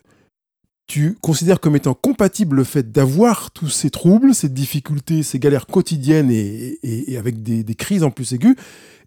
tu 0.87 1.13
considères 1.21 1.59
comme 1.61 1.75
étant 1.77 1.93
compatible 1.93 2.57
le 2.57 2.63
fait 2.65 2.91
d'avoir 2.91 3.51
tous 3.51 3.69
ces 3.69 3.89
troubles, 3.89 4.35
ces 4.35 4.49
difficultés, 4.49 5.23
ces 5.23 5.39
galères 5.39 5.65
quotidiennes 5.67 6.29
et, 6.29 6.77
et- 6.83 7.13
et 7.13 7.17
avec 7.17 7.41
des, 7.41 7.63
des 7.63 7.75
crises 7.75 8.03
en 8.03 8.11
plus 8.11 8.33
aiguës 8.33 8.55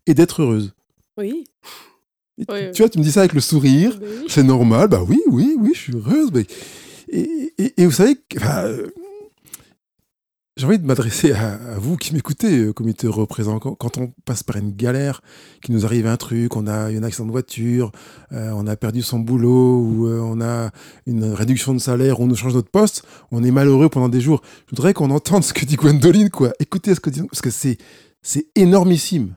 et 0.06 0.14
d'être 0.14 0.42
heureuse? 0.42 0.72
Oui. 1.18 1.44
Tu- 2.38 2.44
Oui, 2.50 2.70
Tu 2.72 2.82
vois, 2.82 2.88
tu 2.88 2.98
me 2.98 3.02
dis 3.04 3.12
ça 3.12 3.20
avec 3.20 3.32
le 3.34 3.40
sourire. 3.40 3.98
Ben 3.98 4.08
oui. 4.20 4.24
C'est 4.28 4.42
normal, 4.42 4.88
bah 4.88 5.02
oui, 5.06 5.20
oui, 5.28 5.54
oui, 5.58 5.72
je 5.74 5.78
suis 5.80 5.92
heureuse. 5.94 6.30
mais- 6.32 6.46
Et, 7.08 7.84
vous 7.86 7.92
savez, 7.92 8.16
euh, 8.42 8.88
j'ai 10.56 10.64
envie 10.64 10.78
de 10.78 10.86
m'adresser 10.86 11.32
à, 11.32 11.58
vous 11.76 11.98
qui 11.98 12.14
m'écoutez, 12.14 12.58
euh, 12.58 12.72
comité 12.72 13.06
représentant. 13.08 13.74
Quand, 13.74 13.98
on 13.98 14.12
passe 14.24 14.42
par 14.42 14.56
une 14.56 14.72
galère, 14.72 15.20
qu'il 15.62 15.74
nous 15.74 15.84
arrive 15.84 16.06
un 16.06 16.16
truc, 16.16 16.56
on 16.56 16.66
a 16.66 16.90
eu 16.90 16.96
un 16.96 17.02
accident 17.02 17.26
de 17.26 17.30
voiture, 17.30 17.92
euh, 18.32 18.52
on 18.54 18.66
a 18.66 18.74
perdu 18.74 19.02
son 19.02 19.18
boulot, 19.18 19.80
ou 19.80 20.06
euh, 20.06 20.18
on 20.22 20.40
a 20.40 20.70
une 21.06 21.24
réduction 21.24 21.74
de 21.74 21.78
salaire, 21.78 22.20
on 22.20 22.26
nous 22.26 22.36
change 22.36 22.54
notre 22.54 22.70
poste, 22.70 23.04
on 23.30 23.44
est 23.44 23.50
malheureux 23.50 23.90
pendant 23.90 24.08
des 24.08 24.22
jours. 24.22 24.40
Je 24.66 24.70
voudrais 24.70 24.94
qu'on 24.94 25.10
entende 25.10 25.44
ce 25.44 25.52
que 25.52 25.66
dit 25.66 25.76
Gwendoline, 25.76 26.30
quoi. 26.30 26.52
Écoutez 26.58 26.94
ce 26.94 27.00
que 27.00 27.10
dit, 27.10 27.22
parce 27.22 27.42
que 27.42 27.50
c'est, 27.50 27.76
c'est 28.22 28.46
énormissime. 28.54 29.36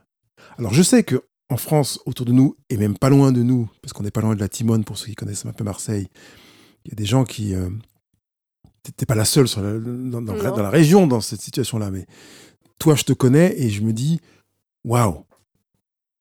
Alors 0.58 0.72
je 0.72 0.82
sais 0.82 1.02
que 1.02 1.22
en 1.50 1.58
France, 1.58 2.00
autour 2.06 2.24
de 2.24 2.32
nous, 2.32 2.56
et 2.70 2.78
même 2.78 2.96
pas 2.96 3.10
loin 3.10 3.30
de 3.30 3.42
nous, 3.42 3.68
parce 3.82 3.92
qu'on 3.92 4.04
n'est 4.04 4.10
pas 4.10 4.22
loin 4.22 4.34
de 4.34 4.40
la 4.40 4.48
Timone, 4.48 4.84
pour 4.84 4.96
ceux 4.96 5.08
qui 5.08 5.16
connaissent 5.16 5.44
un 5.44 5.52
peu 5.52 5.64
Marseille, 5.64 6.06
il 6.86 6.92
y 6.92 6.94
a 6.94 6.96
des 6.96 7.04
gens 7.06 7.24
qui... 7.24 7.54
T'es 8.96 9.06
pas 9.06 9.14
la 9.14 9.24
seule 9.26 9.46
sur 9.48 9.60
la- 9.62 9.78
dans, 9.78 10.22
dans- 10.22 10.32
Non. 10.34 10.56
dans 10.56 10.62
la 10.62 10.70
région 10.70 11.06
dans 11.06 11.20
cette 11.20 11.40
situation-là, 11.42 11.90
mais 11.90 12.06
toi, 12.78 12.94
je 12.94 13.04
te 13.04 13.12
connais 13.12 13.54
et 13.60 13.68
je 13.70 13.82
me 13.82 13.92
dis, 13.92 14.20
waouh, 14.84 15.24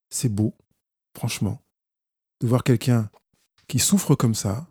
c'est 0.09 0.29
beau, 0.29 0.53
franchement, 1.17 1.61
de 2.41 2.47
voir 2.47 2.63
quelqu'un 2.63 3.09
qui 3.67 3.79
souffre 3.79 4.13
comme 4.15 4.35
ça, 4.35 4.67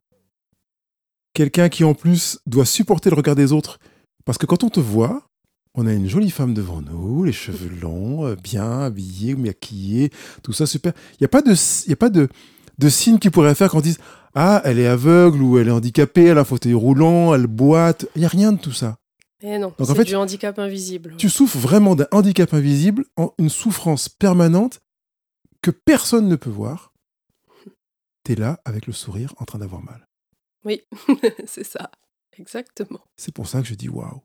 quelqu'un 1.35 1.69
qui 1.69 1.85
en 1.85 1.95
plus 1.95 2.39
doit 2.47 2.67
supporter 2.67 3.11
le 3.11 3.17
regard 3.17 3.37
des 3.37 3.53
autres, 3.53 3.79
parce 4.25 4.39
que 4.39 4.47
quand 4.47 4.65
on 4.65 4.71
te 4.71 4.81
voit, 4.81 5.27
on 5.75 5.87
a 5.87 5.93
une 5.93 6.09
jolie 6.09 6.31
femme 6.31 6.55
devant 6.55 6.83
nous, 6.83 7.25
les 7.25 7.33
cheveux 7.33 7.71
longs, 7.81 8.27
euh, 8.27 8.35
bien 8.37 8.81
habillée, 8.83 9.35
maquillée, 9.37 10.11
tout 10.43 10.53
ça 10.53 10.67
super. 10.67 10.93
Il 11.13 11.17
n'y 11.23 11.25
a 11.27 11.29
pas 11.29 11.43
de, 11.43 11.53
il 11.87 11.91
y 11.91 11.93
a 11.93 11.97
pas 11.97 12.11
de, 12.11 12.29
de 12.79 12.89
signe 12.89 13.19
qui 13.19 13.31
pourrait 13.31 13.55
faire 13.55 13.71
qu'on 13.71 13.81
dise 13.81 13.99
ah 14.41 14.63
elle 14.65 14.79
est 14.79 14.87
aveugle 14.87 15.43
ou 15.43 15.59
elle 15.59 15.67
est 15.67 15.73
handicapée, 15.73 16.27
elle 16.27 16.39
a 16.39 16.43
un 16.43 16.45
fauteuil 16.45 16.73
roulant, 16.75 17.35
elle 17.35 17.49
boite. 17.49 18.07
Il 18.15 18.23
y 18.23 18.25
a 18.25 18.29
rien 18.29 18.53
de 18.53 18.61
tout 18.61 18.73
ça. 18.73 18.97
Et 19.41 19.59
non, 19.59 19.69
Donc, 19.77 19.81
en 19.81 19.85
c'est 19.85 19.95
fait, 19.97 20.05
du 20.05 20.15
handicap 20.15 20.57
invisible. 20.61 21.17
Tu 21.17 21.29
souffres 21.29 21.59
vraiment 21.59 21.97
d'un 21.97 22.07
handicap 22.13 22.55
invisible, 22.55 23.05
en 23.17 23.35
une 23.39 23.49
souffrance 23.49 24.09
permanente 24.09 24.79
que 25.61 25.73
personne 25.73 26.29
ne 26.29 26.37
peut 26.37 26.51
voir. 26.51 26.93
Tu 28.23 28.33
es 28.33 28.35
là 28.37 28.61
avec 28.65 28.87
le 28.87 28.93
sourire 28.93 29.35
en 29.39 29.45
train 29.45 29.59
d'avoir 29.59 29.83
mal. 29.83 30.07
Oui, 30.65 30.83
c'est 31.45 31.65
ça. 31.65 31.91
Exactement. 32.39 33.01
C'est 33.17 33.35
pour 33.35 33.49
ça 33.49 33.61
que 33.61 33.67
je 33.67 33.75
dis 33.75 33.89
waouh. 33.89 34.23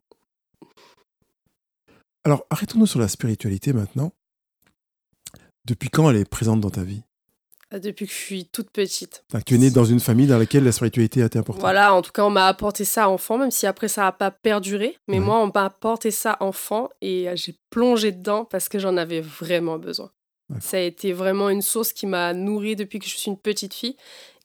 Alors, 2.24 2.46
arrêtons-nous 2.52 2.86
sur 2.86 3.00
la 3.00 3.08
spiritualité 3.08 3.74
maintenant. 3.74 4.14
Depuis 5.66 5.90
quand 5.90 6.08
elle 6.12 6.18
est 6.18 6.30
présente 6.30 6.62
dans 6.62 6.70
ta 6.70 6.84
vie? 6.84 7.02
Depuis 7.80 8.06
que 8.06 8.12
je 8.12 8.18
suis 8.18 8.46
toute 8.46 8.70
petite. 8.70 9.24
Tu 9.46 9.56
es 9.56 9.58
né 9.58 9.72
dans 9.72 9.86
une 9.86 10.00
famille 10.00 10.28
dans 10.28 10.38
laquelle 10.38 10.64
la 10.64 10.72
spiritualité 10.72 11.24
a 11.24 11.26
été 11.26 11.40
importante. 11.40 11.62
Voilà, 11.62 11.94
en 11.94 12.02
tout 12.02 12.12
cas, 12.12 12.24
on 12.24 12.30
m'a 12.30 12.48
apporté 12.48 12.86
ça 12.86 13.10
enfant, 13.10 13.38
même 13.38 13.52
si 13.52 13.66
après 13.66 13.88
ça 13.88 14.04
n'a 14.04 14.12
pas 14.12 14.32
perduré. 14.32 14.98
Mais 15.08 15.20
moi, 15.20 15.40
on 15.40 15.52
m'a 15.54 15.66
apporté 15.66 16.12
ça 16.12 16.38
enfant 16.40 16.90
et 17.02 17.30
euh, 17.30 17.36
j'ai 17.36 17.56
plongé 17.70 18.12
dedans 18.12 18.46
parce 18.46 18.70
que 18.70 18.80
j'en 18.80 18.96
avais 18.98 19.22
vraiment 19.22 19.78
besoin. 19.80 20.12
Ça 20.60 20.78
a 20.78 20.82
été 20.82 21.14
vraiment 21.14 21.50
une 21.50 21.62
source 21.62 21.94
qui 21.94 22.06
m'a 22.06 22.34
nourrie 22.34 22.76
depuis 22.76 23.00
que 23.00 23.06
je 23.06 23.18
suis 23.18 23.32
une 23.32 23.38
petite 23.38 23.74
fille 23.74 23.96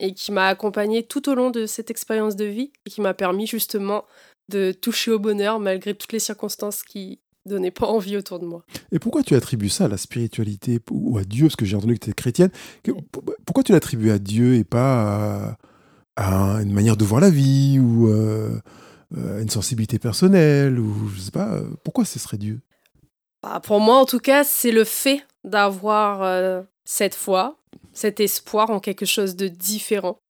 et 0.00 0.14
qui 0.14 0.32
m'a 0.32 0.46
accompagnée 0.46 1.02
tout 1.02 1.28
au 1.28 1.34
long 1.34 1.50
de 1.50 1.66
cette 1.66 1.90
expérience 1.90 2.36
de 2.36 2.46
vie 2.46 2.72
et 2.86 2.90
qui 2.90 3.00
m'a 3.00 3.14
permis 3.14 3.46
justement 3.46 4.04
de 4.48 4.72
toucher 4.72 5.10
au 5.10 5.18
bonheur 5.18 5.60
malgré 5.60 5.94
toutes 5.94 6.12
les 6.12 6.18
circonstances 6.18 6.82
qui 6.82 7.20
donnaient 7.48 7.70
pas 7.72 7.87
envie 7.87 8.16
autour 8.16 8.38
de 8.38 8.46
moi. 8.46 8.64
Et 8.92 8.98
pourquoi 8.98 9.22
tu 9.22 9.34
attribues 9.34 9.68
ça 9.68 9.87
à 9.87 9.88
la 9.88 9.96
spiritualité 9.96 10.78
ou 10.90 11.18
à 11.18 11.24
Dieu? 11.24 11.46
Parce 11.46 11.56
que 11.56 11.64
j'ai 11.64 11.76
entendu 11.76 11.94
que 11.94 12.04
tu 12.04 12.11
es 12.11 12.14
chrétienne. 12.14 12.50
Pourquoi 13.44 13.64
tu 13.64 13.72
l'attribues 13.72 14.11
à 14.11 14.18
Dieu 14.18 14.54
et 14.54 14.64
pas 14.64 15.56
à, 16.16 16.54
à 16.56 16.62
une 16.62 16.72
manière 16.72 16.96
de 16.96 17.04
voir 17.04 17.20
la 17.20 17.30
vie 17.30 17.78
ou 17.78 18.08
euh, 18.08 18.61
euh, 19.16 19.38
à 19.38 19.40
une 19.40 19.50
sensibilité 19.50 19.98
personnelle 19.98 20.78
ou 20.78 21.08
je 21.08 21.20
sais 21.20 21.30
pas. 21.30 21.54
euh, 21.54 21.70
Pourquoi 21.82 22.04
ce 22.04 22.18
serait 22.18 22.38
Dieu? 22.38 22.61
Bah, 23.42 23.61
pour 23.61 23.80
moi, 23.80 23.96
en 23.98 24.04
tout 24.04 24.18
cas, 24.18 24.44
c'est 24.44 24.72
le 24.72 24.84
fait 24.84 25.24
d'avoir 25.44 26.22
euh, 26.22 26.62
cette 26.84 27.14
foi, 27.14 27.56
cet 27.92 28.20
espoir 28.20 28.70
en 28.70 28.80
quelque 28.80 29.06
chose 29.06 29.37
de 29.37 29.48
différent 29.48 30.20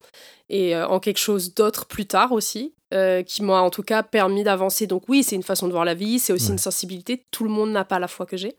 et 0.51 0.77
euh, 0.77 0.87
en 0.87 1.01
quelque 1.01 1.19
chose 1.19 1.55
d'autre 1.55 1.87
plus 1.87 2.07
tard 2.07 2.33
aussi, 2.33 2.75
euh, 2.95 3.23
qui 3.23 3.43
m'a 3.43 3.61
en 3.61 3.71
tout 3.71 3.83
cas 3.83 4.03
permis 4.03 4.45
d'avancer. 4.45 4.87
Donc 4.87 5.05
oui, 5.09 5.23
c'est 5.23 5.37
une 5.37 5.43
façon 5.43 5.67
de 5.67 5.73
voir 5.73 5.85
la 5.85 5.95
vie, 5.95 6.19
c'est 6.19 6.33
aussi 6.33 6.47
Ouais. 6.47 6.53
une 6.53 6.59
sensibilité. 6.59 7.25
Tout 7.31 7.45
le 7.45 7.51
monde 7.51 7.71
n'a 7.71 7.85
pas 7.85 7.99
la 7.99 8.09
foi 8.09 8.25
que 8.27 8.37
j'ai, 8.37 8.57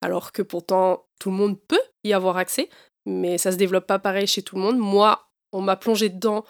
alors 0.00 0.32
que 0.32 0.42
pourtant 0.42 1.04
tout 1.20 1.30
le 1.30 1.36
monde 1.36 1.58
peut 1.68 1.80
y 2.04 2.12
avoir 2.12 2.36
accès, 2.38 2.68
mais 3.06 3.36
ça 3.38 3.52
se 3.52 3.56
développe 3.56 3.86
pas 3.86 3.98
pareil 3.98 4.26
chez 4.26 4.42
tout 4.42 4.56
le 4.56 4.62
monde. 4.62 4.78
Moi, 4.78 5.28
on 5.52 5.60
m'a 5.60 5.76
plongé 5.76 6.08
dedans 6.08 6.44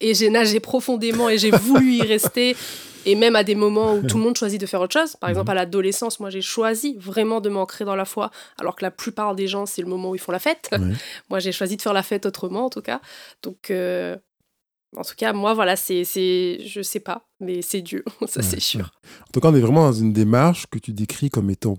et 0.00 0.14
j'ai 0.14 0.30
nagé 0.30 0.60
profondément 0.60 1.28
et 1.28 1.38
j'ai 1.38 1.50
voulu 1.68 1.94
y 1.94 2.02
rester. 2.02 2.56
Et 3.04 3.16
même 3.16 3.34
à 3.34 3.42
des 3.42 3.56
moments 3.56 3.94
où 3.96 4.02
tout 4.06 4.16
le 4.16 4.22
monde 4.22 4.36
choisit 4.36 4.60
de 4.60 4.66
faire 4.66 4.80
autre 4.80 4.92
chose. 4.92 5.16
Par 5.16 5.28
exemple, 5.28 5.46
Mhm. 5.48 5.50
à 5.50 5.54
l'adolescence, 5.54 6.20
moi, 6.20 6.30
j'ai 6.30 6.40
choisi 6.40 6.94
vraiment 7.00 7.40
de 7.40 7.48
m'ancrer 7.48 7.84
dans 7.84 7.96
la 7.96 8.04
foi, 8.04 8.30
alors 8.60 8.76
que 8.76 8.84
la 8.84 8.92
plupart 8.92 9.34
des 9.34 9.48
gens, 9.48 9.66
c'est 9.66 9.82
le 9.82 9.88
moment 9.88 10.10
où 10.10 10.14
ils 10.14 10.20
font 10.20 10.30
la 10.30 10.38
fête. 10.38 10.68
Ouais. 10.70 10.78
moi, 11.28 11.40
j'ai 11.40 11.50
choisi 11.50 11.76
de 11.76 11.82
faire 11.82 11.92
la 11.94 12.04
fête 12.04 12.26
autrement, 12.26 12.66
en 12.66 12.70
tout 12.70 12.80
cas. 12.80 13.00
Donc, 13.42 13.72
euh, 13.72 14.16
en 14.96 15.02
tout 15.02 15.14
cas, 15.16 15.32
moi, 15.32 15.54
voilà, 15.54 15.76
c'est, 15.76 16.04
c'est, 16.04 16.58
je 16.66 16.82
sais 16.82 17.00
pas, 17.00 17.26
mais 17.40 17.62
c'est 17.62 17.80
Dieu, 17.82 18.04
ça 18.26 18.40
Ouais, 18.40 18.46
c'est 18.46 18.60
sûr. 18.60 18.90
En 19.22 19.30
tout 19.32 19.40
cas, 19.40 19.48
on 19.48 19.54
est 19.54 19.60
vraiment 19.60 19.84
dans 19.84 19.92
une 19.92 20.12
démarche 20.12 20.66
que 20.66 20.78
tu 20.78 20.92
décris 20.92 21.30
comme 21.30 21.50
étant 21.50 21.78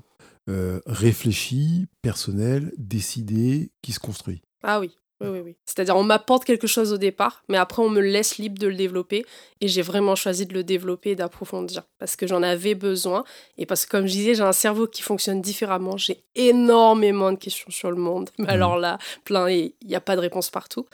euh, 0.49 0.79
réfléchie, 0.85 1.87
personnelle, 2.01 2.71
décidée, 2.77 3.71
qui 3.81 3.91
se 3.91 3.99
construit. 3.99 4.41
Ah 4.63 4.79
oui, 4.79 4.97
oui, 5.21 5.29
oui, 5.29 5.39
oui. 5.39 5.55
C'est-à-dire, 5.65 5.95
on 5.95 6.03
m'apporte 6.03 6.43
quelque 6.43 6.67
chose 6.67 6.91
au 6.91 6.97
départ, 6.97 7.43
mais 7.49 7.57
après, 7.57 7.81
on 7.81 7.89
me 7.89 8.01
laisse 8.01 8.37
libre 8.37 8.59
de 8.59 8.67
le 8.67 8.75
développer. 8.75 9.25
Et 9.61 9.67
j'ai 9.67 9.81
vraiment 9.81 10.15
choisi 10.15 10.45
de 10.45 10.53
le 10.53 10.63
développer 10.63 11.11
et 11.11 11.15
d'approfondir 11.15 11.83
parce 11.99 12.15
que 12.15 12.27
j'en 12.27 12.43
avais 12.43 12.75
besoin. 12.75 13.23
Et 13.57 13.65
parce 13.65 13.85
que, 13.85 13.91
comme 13.91 14.07
je 14.07 14.11
disais, 14.11 14.35
j'ai 14.35 14.43
un 14.43 14.51
cerveau 14.51 14.87
qui 14.87 15.01
fonctionne 15.01 15.41
différemment. 15.41 15.97
J'ai 15.97 16.23
énormément 16.35 17.31
de 17.31 17.37
questions 17.37 17.71
sur 17.71 17.89
le 17.89 17.97
monde. 17.97 18.29
Mais 18.37 18.49
alors 18.49 18.77
là, 18.77 18.97
plein, 19.23 19.47
et 19.47 19.75
il 19.81 19.87
n'y 19.87 19.95
a 19.95 20.01
pas 20.01 20.15
de 20.15 20.21
réponse 20.21 20.49
partout. 20.49 20.85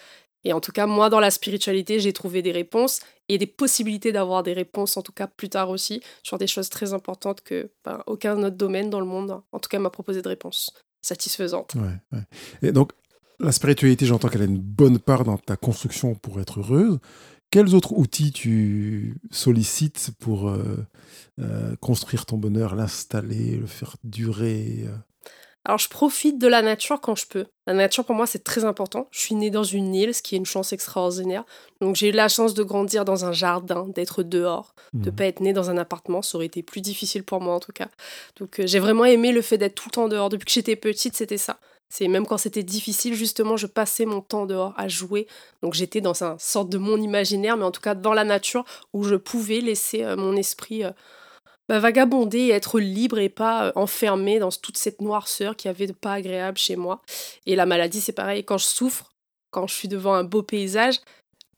Et 0.46 0.54
en 0.54 0.62
tout 0.62 0.72
cas, 0.72 0.86
moi, 0.86 1.10
dans 1.10 1.20
la 1.20 1.32
spiritualité, 1.32 2.00
j'ai 2.00 2.14
trouvé 2.14 2.42
des 2.42 2.52
réponses 2.52 3.02
et 3.28 3.38
des 3.38 3.48
possibilités 3.48 4.12
d'avoir 4.12 4.44
des 4.44 4.54
réponses, 4.54 4.96
en 4.98 5.02
tout 5.02 5.12
cas 5.12 5.28
plus 5.28 5.50
tard 5.50 5.70
aussi, 5.70 6.02
sur 6.24 6.38
des 6.38 6.48
choses 6.48 6.70
très 6.70 6.94
importantes 6.94 7.42
que 7.42 7.72
ben, 7.84 8.02
aucun 8.08 8.42
autre 8.44 8.56
domaine 8.56 8.90
dans 8.90 9.00
le 9.00 9.06
monde, 9.06 9.42
en 9.52 9.60
tout 9.60 9.70
cas, 9.70 9.80
m'a 9.80 9.90
proposé 9.90 10.22
de 10.22 10.30
réponses 10.30 10.74
satisfaisantes. 11.02 11.76
Ouais. 11.76 12.22
Et 12.62 12.72
donc, 12.72 12.92
la 13.40 13.52
spiritualité, 13.52 14.06
j'entends 14.06 14.30
qu'elle 14.30 14.42
a 14.42 14.46
une 14.46 14.60
bonne 14.60 15.00
part 15.00 15.24
dans 15.24 15.38
ta 15.38 15.56
construction 15.56 16.16
pour 16.16 16.40
être 16.40 16.60
heureuse. 16.60 17.00
Quels 17.52 17.74
autres 17.74 17.94
outils 17.94 18.32
tu 18.32 19.18
sollicites 19.32 20.12
pour 20.20 20.50
euh, 20.50 20.86
euh, 21.40 21.76
construire 21.78 22.26
ton 22.26 22.38
bonheur, 22.38 22.76
l'installer, 22.76 23.58
le 23.58 23.66
faire 23.66 23.96
durer 24.04 24.84
euh 24.86 24.96
Alors, 25.66 25.78
je 25.78 25.90
profite 25.90 26.40
de 26.40 26.48
la 26.48 26.62
nature 26.62 27.02
quand 27.02 27.16
je 27.16 27.28
peux. 27.28 27.46
La 27.68 27.74
nature, 27.74 28.06
pour 28.06 28.16
moi, 28.16 28.26
c'est 28.26 28.44
très 28.44 28.64
important. 28.64 29.08
Je 29.12 29.20
suis 29.20 29.36
née 29.36 29.50
dans 29.52 29.64
une 29.64 29.94
île, 29.94 30.14
ce 30.16 30.22
qui 30.22 30.36
est 30.36 30.38
une 30.38 30.46
chance 30.46 30.72
extraordinaire. 30.74 31.44
Donc, 31.82 31.96
j'ai 31.96 32.10
eu 32.10 32.12
la 32.12 32.30
chance 32.30 32.54
de 32.54 32.64
grandir 32.64 33.04
dans 33.06 33.26
un 33.26 33.34
jardin, 33.34 33.86
d'être 33.94 34.24
dehors, 34.24 34.74
de 34.94 35.10
Mhm. 35.10 35.16
pas 35.16 35.26
être 35.26 35.42
née 35.42 35.54
dans 35.54 35.70
un 35.70 35.78
appartement. 35.78 36.22
Ça 36.22 36.38
aurait 36.38 36.46
été 36.48 36.64
plus 36.64 36.82
difficile 36.82 37.24
pour 37.24 37.42
moi, 37.42 37.54
en 37.54 37.60
tout 37.60 37.74
cas. 37.74 37.90
Donc, 38.40 38.60
euh, 38.60 38.68
j'ai 38.68 38.80
vraiment 38.80 39.06
aimé 39.06 39.32
le 39.32 39.42
fait 39.42 39.58
d'être 39.58 39.76
tout 39.76 39.90
le 39.90 39.94
temps 39.94 40.08
dehors. 40.08 40.30
Depuis 40.30 40.46
que 40.46 40.52
j'étais 40.52 40.76
petite, 40.78 41.16
c'était 41.16 41.38
ça. 41.38 41.60
C'est 41.92 42.08
même 42.08 42.26
quand 42.26 42.38
c'était 42.38 42.64
difficile, 42.64 43.14
justement, 43.16 43.58
je 43.58 43.66
passais 43.68 44.06
mon 44.06 44.22
temps 44.22 44.46
dehors 44.46 44.74
à 44.78 44.88
jouer. 44.88 45.28
Donc, 45.62 45.74
j'étais 45.74 46.02
dans 46.02 46.24
un 46.24 46.38
sorte 46.40 46.70
de 46.70 46.78
monde 46.78 47.04
imaginaire, 47.04 47.58
mais 47.58 47.66
en 47.66 47.72
tout 47.72 47.82
cas 47.82 47.96
dans 47.96 48.14
la 48.14 48.24
nature, 48.24 48.64
où 48.94 49.04
je 49.04 49.16
pouvais 49.16 49.60
laisser 49.60 50.04
euh, 50.04 50.16
mon 50.16 50.36
esprit 50.36 50.84
euh, 50.84 50.92
bah, 51.70 51.78
vagabonder 51.78 52.50
être 52.50 52.80
libre 52.80 53.20
et 53.20 53.30
pas 53.30 53.68
euh, 53.68 53.72
enfermé 53.76 54.40
dans 54.40 54.50
toute 54.50 54.78
cette 54.78 55.02
noirceur 55.02 55.56
qui 55.56 55.68
avait 55.68 55.86
de 55.86 55.94
pas 55.94 56.14
agréable 56.14 56.58
chez 56.58 56.76
moi. 56.76 57.04
Et 57.46 57.56
la 57.56 57.68
maladie, 57.68 58.02
c'est 58.02 58.12
pareil. 58.12 58.44
Quand 58.44 58.58
je 58.58 58.66
souffre, 58.66 59.14
quand 59.52 59.68
je 59.68 59.76
suis 59.76 59.88
devant 59.88 60.16
un 60.16 60.24
beau 60.24 60.42
paysage, 60.42 60.96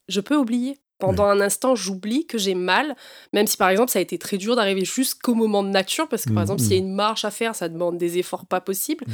je 0.10 0.20
peux 0.20 0.36
oublier. 0.36 0.81
Pendant 1.02 1.26
un 1.26 1.42
instant, 1.42 1.76
j'oublie 1.76 2.26
que 2.26 2.38
j'ai 2.38 2.56
mal, 2.56 2.96
même 3.34 3.48
si 3.48 3.58
par 3.58 3.70
exemple 3.70 3.92
ça 3.92 4.00
a 4.00 4.02
été 4.02 4.18
très 4.18 4.38
dur 4.38 4.56
d'arriver 4.56 4.86
jusqu'au 4.86 5.34
moment 5.34 5.64
de 5.64 5.70
nature, 5.70 6.08
parce 6.08 6.24
que 6.24 6.30
par 6.30 6.38
Mhm. 6.38 6.42
exemple 6.44 6.62
s'il 6.62 6.72
y 6.72 6.76
a 6.76 6.78
une 6.78 6.94
marche 6.96 7.26
à 7.26 7.32
faire, 7.32 7.56
ça 7.56 7.68
demande 7.70 7.98
des 7.98 8.18
efforts 8.18 8.46
pas 8.46 8.62
possibles. 8.62 9.06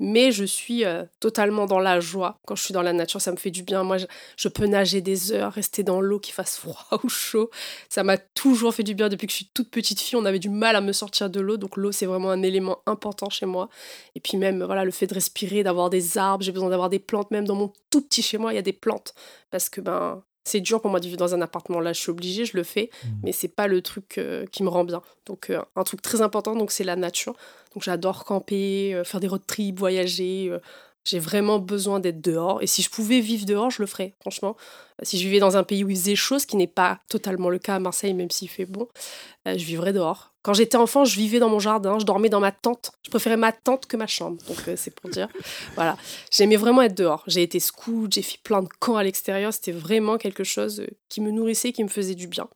Mais 0.00 0.32
je 0.32 0.44
suis 0.44 0.84
euh, 0.84 1.04
totalement 1.20 1.66
dans 1.66 1.78
la 1.78 2.00
joie 2.00 2.40
quand 2.46 2.56
je 2.56 2.62
suis 2.64 2.74
dans 2.74 2.82
la 2.82 2.92
nature, 2.92 3.20
ça 3.20 3.30
me 3.30 3.36
fait 3.36 3.50
du 3.52 3.62
bien. 3.62 3.84
Moi, 3.84 3.98
je, 3.98 4.06
je 4.36 4.48
peux 4.48 4.66
nager 4.66 5.00
des 5.00 5.30
heures, 5.32 5.52
rester 5.52 5.82
dans 5.84 6.00
l'eau, 6.00 6.18
qu'il 6.18 6.34
fasse 6.34 6.56
froid 6.56 6.86
ou 7.04 7.08
chaud. 7.08 7.50
Ça 7.88 8.02
m'a 8.02 8.16
toujours 8.18 8.74
fait 8.74 8.82
du 8.82 8.94
bien 8.94 9.08
depuis 9.08 9.26
que 9.26 9.32
je 9.32 9.36
suis 9.36 9.50
toute 9.54 9.70
petite 9.70 10.00
fille. 10.00 10.16
On 10.16 10.24
avait 10.24 10.38
du 10.40 10.48
mal 10.48 10.74
à 10.76 10.80
me 10.80 10.92
sortir 10.92 11.30
de 11.30 11.40
l'eau, 11.40 11.56
donc 11.56 11.76
l'eau 11.76 11.92
c'est 11.92 12.06
vraiment 12.06 12.30
un 12.30 12.42
élément 12.42 12.78
important 12.86 13.30
chez 13.30 13.46
moi. 13.46 13.68
Et 14.16 14.20
puis 14.20 14.38
même 14.38 14.62
voilà 14.64 14.84
le 14.84 14.90
fait 14.90 15.06
de 15.06 15.14
respirer, 15.14 15.62
d'avoir 15.62 15.88
des 15.90 16.18
arbres, 16.18 16.42
j'ai 16.44 16.52
besoin 16.52 16.70
d'avoir 16.70 16.88
des 16.88 16.98
plantes. 16.98 17.30
Même 17.30 17.46
dans 17.46 17.54
mon 17.56 17.72
tout 17.90 18.00
petit 18.02 18.22
chez 18.22 18.38
moi, 18.38 18.52
il 18.52 18.56
y 18.56 18.58
a 18.58 18.62
des 18.62 18.72
plantes 18.72 19.14
parce 19.50 19.68
que 19.68 19.80
ben 19.80 20.22
c'est 20.44 20.60
dur 20.60 20.80
pour 20.80 20.90
moi 20.90 20.98
de 21.00 21.06
vivre 21.06 21.16
dans 21.18 21.34
un 21.34 21.40
appartement. 21.42 21.80
Là, 21.80 21.92
je 21.92 22.00
suis 22.00 22.10
obligée, 22.10 22.44
je 22.44 22.56
le 22.56 22.62
fais, 22.64 22.90
Mhm. 23.04 23.10
mais 23.24 23.32
c'est 23.32 23.48
pas 23.48 23.66
le 23.68 23.80
truc 23.82 24.18
euh, 24.18 24.44
qui 24.50 24.62
me 24.62 24.68
rend 24.68 24.84
bien. 24.84 25.02
Donc 25.26 25.50
euh, 25.50 25.60
un 25.76 25.84
truc 25.84 26.02
très 26.02 26.20
important, 26.22 26.56
donc 26.56 26.70
c'est 26.72 26.84
la 26.84 26.96
nature. 26.96 27.34
Donc 27.74 27.82
j'adore 27.84 28.24
camper, 28.24 28.94
euh, 28.94 29.04
faire 29.04 29.20
des 29.20 29.28
road 29.28 29.42
trips, 29.46 29.78
voyager. 29.78 30.52
J'ai 31.04 31.18
vraiment 31.18 31.58
besoin 31.58 32.00
d'être 32.00 32.20
dehors. 32.20 32.62
Et 32.62 32.66
si 32.66 32.82
je 32.82 32.90
pouvais 32.90 33.20
vivre 33.20 33.44
dehors, 33.46 33.70
je 33.70 33.82
le 33.82 33.86
ferais, 33.86 34.14
franchement. 34.20 34.56
Euh, 35.00 35.04
Si 35.04 35.18
je 35.18 35.24
vivais 35.24 35.40
dans 35.40 35.56
un 35.56 35.64
pays 35.64 35.84
où 35.84 35.90
il 35.90 35.96
faisait 35.96 36.14
chaud, 36.16 36.38
ce 36.38 36.46
qui 36.46 36.56
n'est 36.56 36.66
pas 36.66 37.00
totalement 37.08 37.48
le 37.50 37.58
cas 37.58 37.76
à 37.76 37.78
Marseille, 37.80 38.14
même 38.14 38.30
s'il 38.30 38.48
fait 38.48 38.66
bon, 38.66 38.88
euh, 39.48 39.58
je 39.58 39.64
vivrais 39.64 39.92
dehors. 39.92 40.32
Quand 40.42 40.54
j'étais 40.54 40.76
enfant, 40.76 41.04
je 41.04 41.16
vivais 41.16 41.38
dans 41.38 41.48
mon 41.48 41.58
jardin, 41.60 41.98
je 41.98 42.04
dormais 42.04 42.28
dans 42.28 42.40
ma 42.40 42.52
tente. 42.52 42.92
Je 43.04 43.10
préférais 43.10 43.36
ma 43.36 43.52
tente 43.52 43.86
que 43.86 43.96
ma 43.96 44.06
chambre. 44.06 44.42
Donc 44.48 44.58
euh, 44.68 44.74
c'est 44.76 44.94
pour 44.94 45.10
dire. 45.10 45.28
Voilà. 45.74 45.96
J'aimais 46.30 46.56
vraiment 46.56 46.82
être 46.82 46.96
dehors. 46.96 47.22
J'ai 47.26 47.42
été 47.42 47.60
scout, 47.60 48.12
j'ai 48.12 48.22
fait 48.22 48.38
plein 48.42 48.62
de 48.62 48.68
camps 48.80 48.96
à 48.96 49.04
l'extérieur. 49.04 49.52
C'était 49.52 49.72
vraiment 49.72 50.18
quelque 50.18 50.44
chose 50.44 50.84
qui 51.08 51.20
me 51.20 51.30
nourrissait, 51.30 51.72
qui 51.72 51.82
me 51.84 51.88
faisait 51.88 52.14
du 52.14 52.26
bien. 52.26 52.48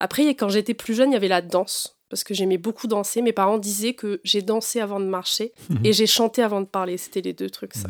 Après, 0.00 0.26
quand 0.34 0.48
j'étais 0.48 0.74
plus 0.74 0.94
jeune, 0.94 1.10
il 1.10 1.14
y 1.14 1.16
avait 1.16 1.28
la 1.28 1.42
danse. 1.42 1.99
Parce 2.10 2.24
que 2.24 2.34
j'aimais 2.34 2.58
beaucoup 2.58 2.88
danser. 2.88 3.22
Mes 3.22 3.32
parents 3.32 3.58
disaient 3.58 3.94
que 3.94 4.20
j'ai 4.24 4.42
dansé 4.42 4.80
avant 4.80 5.00
de 5.00 5.06
marcher 5.06 5.52
et 5.84 5.92
j'ai 5.92 6.06
chanté 6.06 6.42
avant 6.42 6.60
de 6.60 6.66
parler. 6.66 6.96
C'était 6.98 7.22
les 7.22 7.32
deux 7.32 7.48
trucs, 7.48 7.74
ça. 7.74 7.88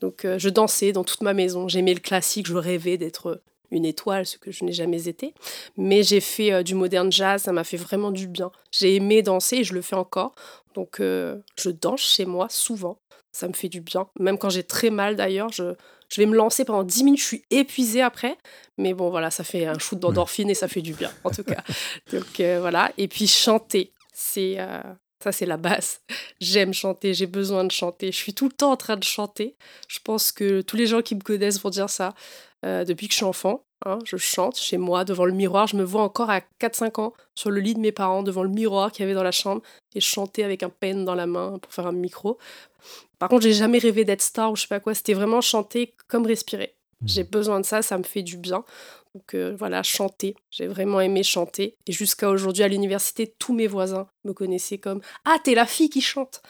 Donc 0.00 0.24
euh, 0.24 0.38
je 0.38 0.48
dansais 0.48 0.92
dans 0.92 1.04
toute 1.04 1.22
ma 1.22 1.34
maison. 1.34 1.68
J'aimais 1.68 1.94
le 1.94 2.00
classique, 2.00 2.46
je 2.46 2.54
rêvais 2.54 2.96
d'être 2.96 3.26
euh, 3.28 3.42
une 3.70 3.84
étoile, 3.84 4.26
ce 4.26 4.38
que 4.38 4.50
je 4.50 4.64
n'ai 4.64 4.72
jamais 4.72 5.08
été. 5.08 5.34
Mais 5.76 6.02
j'ai 6.02 6.20
fait 6.20 6.52
euh, 6.52 6.62
du 6.62 6.74
modern 6.74 7.10
jazz, 7.12 7.42
ça 7.42 7.52
m'a 7.52 7.64
fait 7.64 7.76
vraiment 7.76 8.10
du 8.10 8.26
bien. 8.26 8.50
J'ai 8.72 8.96
aimé 8.96 9.22
danser 9.22 9.58
et 9.58 9.64
je 9.64 9.74
le 9.74 9.82
fais 9.82 9.96
encore. 9.96 10.34
Donc 10.74 11.00
euh, 11.00 11.36
je 11.56 11.70
danse 11.70 12.00
chez 12.00 12.24
moi 12.24 12.48
souvent. 12.50 12.98
Ça 13.32 13.48
me 13.48 13.52
fait 13.52 13.68
du 13.68 13.80
bien. 13.80 14.08
Même 14.18 14.38
quand 14.38 14.50
j'ai 14.50 14.62
très 14.62 14.90
mal 14.90 15.16
d'ailleurs, 15.16 15.52
je, 15.52 15.74
je 16.08 16.20
vais 16.20 16.26
me 16.26 16.36
lancer 16.36 16.64
pendant 16.64 16.84
10 16.84 17.04
minutes, 17.04 17.20
je 17.20 17.26
suis 17.26 17.44
épuisée 17.50 18.02
après. 18.02 18.36
Mais 18.76 18.94
bon 18.94 19.10
voilà, 19.10 19.30
ça 19.30 19.44
fait 19.44 19.66
un 19.66 19.78
shoot 19.78 19.98
d'endorphine 19.98 20.50
et 20.50 20.54
ça 20.54 20.68
fait 20.68 20.82
du 20.82 20.94
bien 20.94 21.10
en 21.24 21.30
tout 21.30 21.44
cas. 21.44 21.62
Donc 22.12 22.40
euh, 22.40 22.58
voilà. 22.60 22.92
Et 22.98 23.08
puis 23.08 23.26
chanter, 23.26 23.92
c'est... 24.12 24.56
euh, 24.58 24.80
ça, 25.20 25.32
c'est 25.32 25.46
la 25.46 25.56
base. 25.56 26.00
J'aime 26.40 26.72
chanter, 26.72 27.12
j'ai 27.12 27.26
besoin 27.26 27.64
de 27.64 27.72
chanter. 27.72 28.12
Je 28.12 28.16
suis 28.16 28.34
tout 28.34 28.44
le 28.44 28.52
temps 28.52 28.70
en 28.70 28.76
train 28.76 28.96
de 28.96 29.02
chanter. 29.02 29.56
Je 29.88 29.98
pense 30.04 30.30
que 30.30 30.60
tous 30.60 30.76
les 30.76 30.86
gens 30.86 31.02
qui 31.02 31.16
me 31.16 31.20
connaissent 31.20 31.60
vont 31.60 31.70
dire 31.70 31.90
ça. 31.90 32.14
Euh, 32.64 32.84
depuis 32.84 33.08
que 33.08 33.12
je 33.12 33.16
suis 33.16 33.24
enfant, 33.24 33.64
Hein, 33.86 34.00
je 34.04 34.16
chante 34.16 34.56
chez 34.56 34.76
moi 34.76 35.04
devant 35.04 35.24
le 35.24 35.32
miroir. 35.32 35.68
Je 35.68 35.76
me 35.76 35.84
vois 35.84 36.02
encore 36.02 36.30
à 36.30 36.40
4-5 36.60 37.00
ans 37.00 37.12
sur 37.34 37.50
le 37.50 37.60
lit 37.60 37.74
de 37.74 37.80
mes 37.80 37.92
parents 37.92 38.24
devant 38.24 38.42
le 38.42 38.48
miroir 38.48 38.90
qu'il 38.90 39.02
y 39.02 39.04
avait 39.04 39.14
dans 39.14 39.22
la 39.22 39.30
chambre 39.30 39.62
et 39.94 40.00
chanter 40.00 40.42
avec 40.42 40.64
un 40.64 40.68
pen 40.68 41.04
dans 41.04 41.14
la 41.14 41.26
main 41.26 41.58
pour 41.58 41.72
faire 41.72 41.86
un 41.86 41.92
micro. 41.92 42.38
Par 43.18 43.28
contre, 43.28 43.42
j'ai 43.42 43.52
jamais 43.52 43.78
rêvé 43.78 44.04
d'être 44.04 44.22
star 44.22 44.52
ou 44.52 44.56
je 44.56 44.62
sais 44.62 44.68
pas 44.68 44.80
quoi. 44.80 44.94
C'était 44.94 45.14
vraiment 45.14 45.40
chanter 45.40 45.94
comme 46.06 46.26
respirer. 46.26 46.76
Mmh. 47.00 47.08
J'ai 47.08 47.24
besoin 47.24 47.60
de 47.60 47.66
ça, 47.66 47.82
ça 47.82 47.98
me 47.98 48.02
fait 48.02 48.22
du 48.22 48.36
bien. 48.36 48.64
Donc 49.14 49.34
euh, 49.34 49.54
voilà, 49.58 49.82
chanter. 49.82 50.36
J'ai 50.50 50.66
vraiment 50.66 51.00
aimé 51.00 51.22
chanter. 51.22 51.76
Et 51.86 51.92
jusqu'à 51.92 52.30
aujourd'hui, 52.30 52.62
à 52.62 52.68
l'université, 52.68 53.34
tous 53.38 53.54
mes 53.54 53.66
voisins 53.66 54.08
me 54.24 54.32
connaissaient 54.32 54.78
comme 54.78 55.00
Ah, 55.24 55.38
t'es 55.42 55.54
la 55.54 55.66
fille 55.66 55.90
qui 55.90 56.00
chante. 56.00 56.42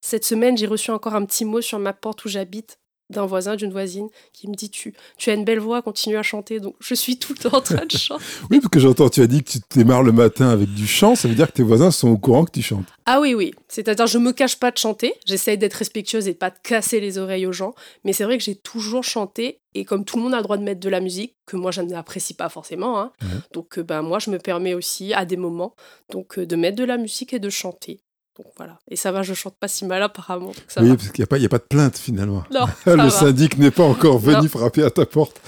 Cette 0.00 0.24
semaine, 0.24 0.56
j'ai 0.56 0.66
reçu 0.66 0.90
encore 0.90 1.14
un 1.14 1.24
petit 1.24 1.44
mot 1.44 1.60
sur 1.60 1.78
ma 1.78 1.92
porte 1.92 2.24
où 2.24 2.28
j'habite 2.28 2.78
d'un 3.10 3.26
voisin, 3.26 3.56
d'une 3.56 3.70
voisine, 3.70 4.08
qui 4.32 4.48
me 4.48 4.54
dit 4.54 4.70
tu, 4.70 4.94
tu 5.16 5.30
as 5.30 5.34
une 5.34 5.44
belle 5.44 5.60
voix, 5.60 5.82
continue 5.82 6.16
à 6.16 6.22
chanter. 6.22 6.60
Donc 6.60 6.74
je 6.80 6.94
suis 6.94 7.18
tout 7.18 7.32
le 7.32 7.48
temps 7.48 7.56
en 7.56 7.60
train 7.60 7.84
de 7.84 7.90
chanter. 7.96 8.24
oui, 8.50 8.60
parce 8.60 8.70
que 8.70 8.80
j'entends, 8.80 9.08
tu 9.08 9.22
as 9.22 9.26
dit 9.26 9.42
que 9.42 9.50
tu 9.50 9.58
démarres 9.70 10.02
le 10.02 10.12
matin 10.12 10.48
avec 10.48 10.72
du 10.72 10.86
chant, 10.86 11.14
ça 11.14 11.28
veut 11.28 11.34
dire 11.34 11.48
que 11.48 11.52
tes 11.52 11.62
voisins 11.62 11.90
sont 11.90 12.08
au 12.08 12.18
courant 12.18 12.44
que 12.44 12.52
tu 12.52 12.62
chantes. 12.62 12.86
Ah 13.06 13.20
oui, 13.20 13.34
oui. 13.34 13.54
C'est-à-dire, 13.68 14.06
je 14.06 14.18
me 14.18 14.32
cache 14.32 14.58
pas 14.58 14.70
de 14.70 14.78
chanter, 14.78 15.14
j'essaye 15.26 15.58
d'être 15.58 15.74
respectueuse 15.74 16.26
et 16.26 16.32
de 16.32 16.38
pas 16.38 16.50
de 16.50 16.56
casser 16.62 17.00
les 17.00 17.18
oreilles 17.18 17.46
aux 17.46 17.52
gens, 17.52 17.74
mais 18.04 18.12
c'est 18.12 18.24
vrai 18.24 18.36
que 18.38 18.44
j'ai 18.44 18.56
toujours 18.56 19.04
chanté, 19.04 19.60
et 19.74 19.84
comme 19.84 20.04
tout 20.04 20.16
le 20.16 20.24
monde 20.24 20.34
a 20.34 20.38
le 20.38 20.42
droit 20.42 20.56
de 20.56 20.64
mettre 20.64 20.80
de 20.80 20.88
la 20.88 21.00
musique, 21.00 21.36
que 21.46 21.56
moi 21.56 21.70
je 21.70 21.82
n'apprécie 21.82 22.34
pas 22.34 22.48
forcément, 22.48 22.98
hein, 22.98 23.12
donc 23.52 23.78
euh, 23.78 23.82
ben, 23.82 24.02
moi 24.02 24.18
je 24.18 24.30
me 24.30 24.38
permets 24.38 24.74
aussi 24.74 25.14
à 25.14 25.24
des 25.24 25.36
moments 25.36 25.74
donc 26.10 26.38
euh, 26.38 26.46
de 26.46 26.56
mettre 26.56 26.76
de 26.76 26.84
la 26.84 26.96
musique 26.96 27.32
et 27.32 27.38
de 27.38 27.50
chanter. 27.50 28.00
Donc 28.36 28.52
voilà. 28.56 28.78
Et 28.88 28.96
ça 28.96 29.12
va, 29.12 29.22
je 29.22 29.34
chante 29.34 29.56
pas 29.58 29.68
si 29.68 29.84
mal 29.84 30.02
apparemment. 30.02 30.52
oui, 30.78 30.96
parce 30.96 31.08
qu'il 31.10 31.22
n'y 31.22 31.24
a, 31.24 31.26
pas, 31.26 31.42
a 31.42 31.48
pas 31.48 31.58
de 31.58 31.64
plainte 31.64 31.96
finalement. 31.96 32.44
Non, 32.52 32.66
le 32.86 33.10
syndic 33.10 33.58
n'est 33.58 33.70
pas 33.70 33.84
encore 33.84 34.18
venu 34.18 34.48
frapper 34.48 34.82
à 34.82 34.90
ta 34.90 35.06
porte. 35.06 35.40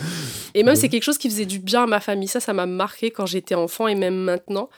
Et 0.54 0.62
même, 0.62 0.76
c'est 0.76 0.88
quelque 0.88 1.04
chose 1.04 1.18
qui 1.18 1.28
faisait 1.28 1.46
du 1.46 1.58
bien 1.58 1.84
à 1.84 1.86
ma 1.86 2.00
famille. 2.00 2.28
Ça, 2.28 2.40
ça 2.40 2.52
m'a 2.52 2.66
marqué 2.66 3.10
quand 3.10 3.26
j'étais 3.26 3.54
enfant 3.54 3.88
et 3.88 3.94
même 3.94 4.16
maintenant. 4.16 4.68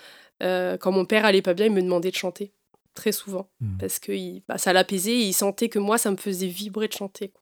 Euh, 0.43 0.77
quand 0.77 0.91
mon 0.91 1.05
père 1.05 1.25
allait 1.25 1.43
pas 1.43 1.55
bien, 1.55 1.67
il 1.67 1.73
me 1.73 1.83
demandait 1.83 2.11
de 2.11 2.17
chanter. 2.17 2.53
Très 2.95 3.13
souvent. 3.13 3.49
Hmm. 3.61 3.77
Parce 3.79 3.99
que 3.99 4.13
bah, 4.49 4.59
ça 4.59 4.73
l'apaisait 4.73 5.13
et 5.13 5.27
il 5.27 5.33
sentait 5.33 5.69
que 5.69 5.79
moi, 5.79 5.99
ça 5.99 6.11
me 6.11 6.17
faisait 6.17 6.49
vibrer 6.49 6.89
de 6.89 6.93
chanter. 6.93 7.33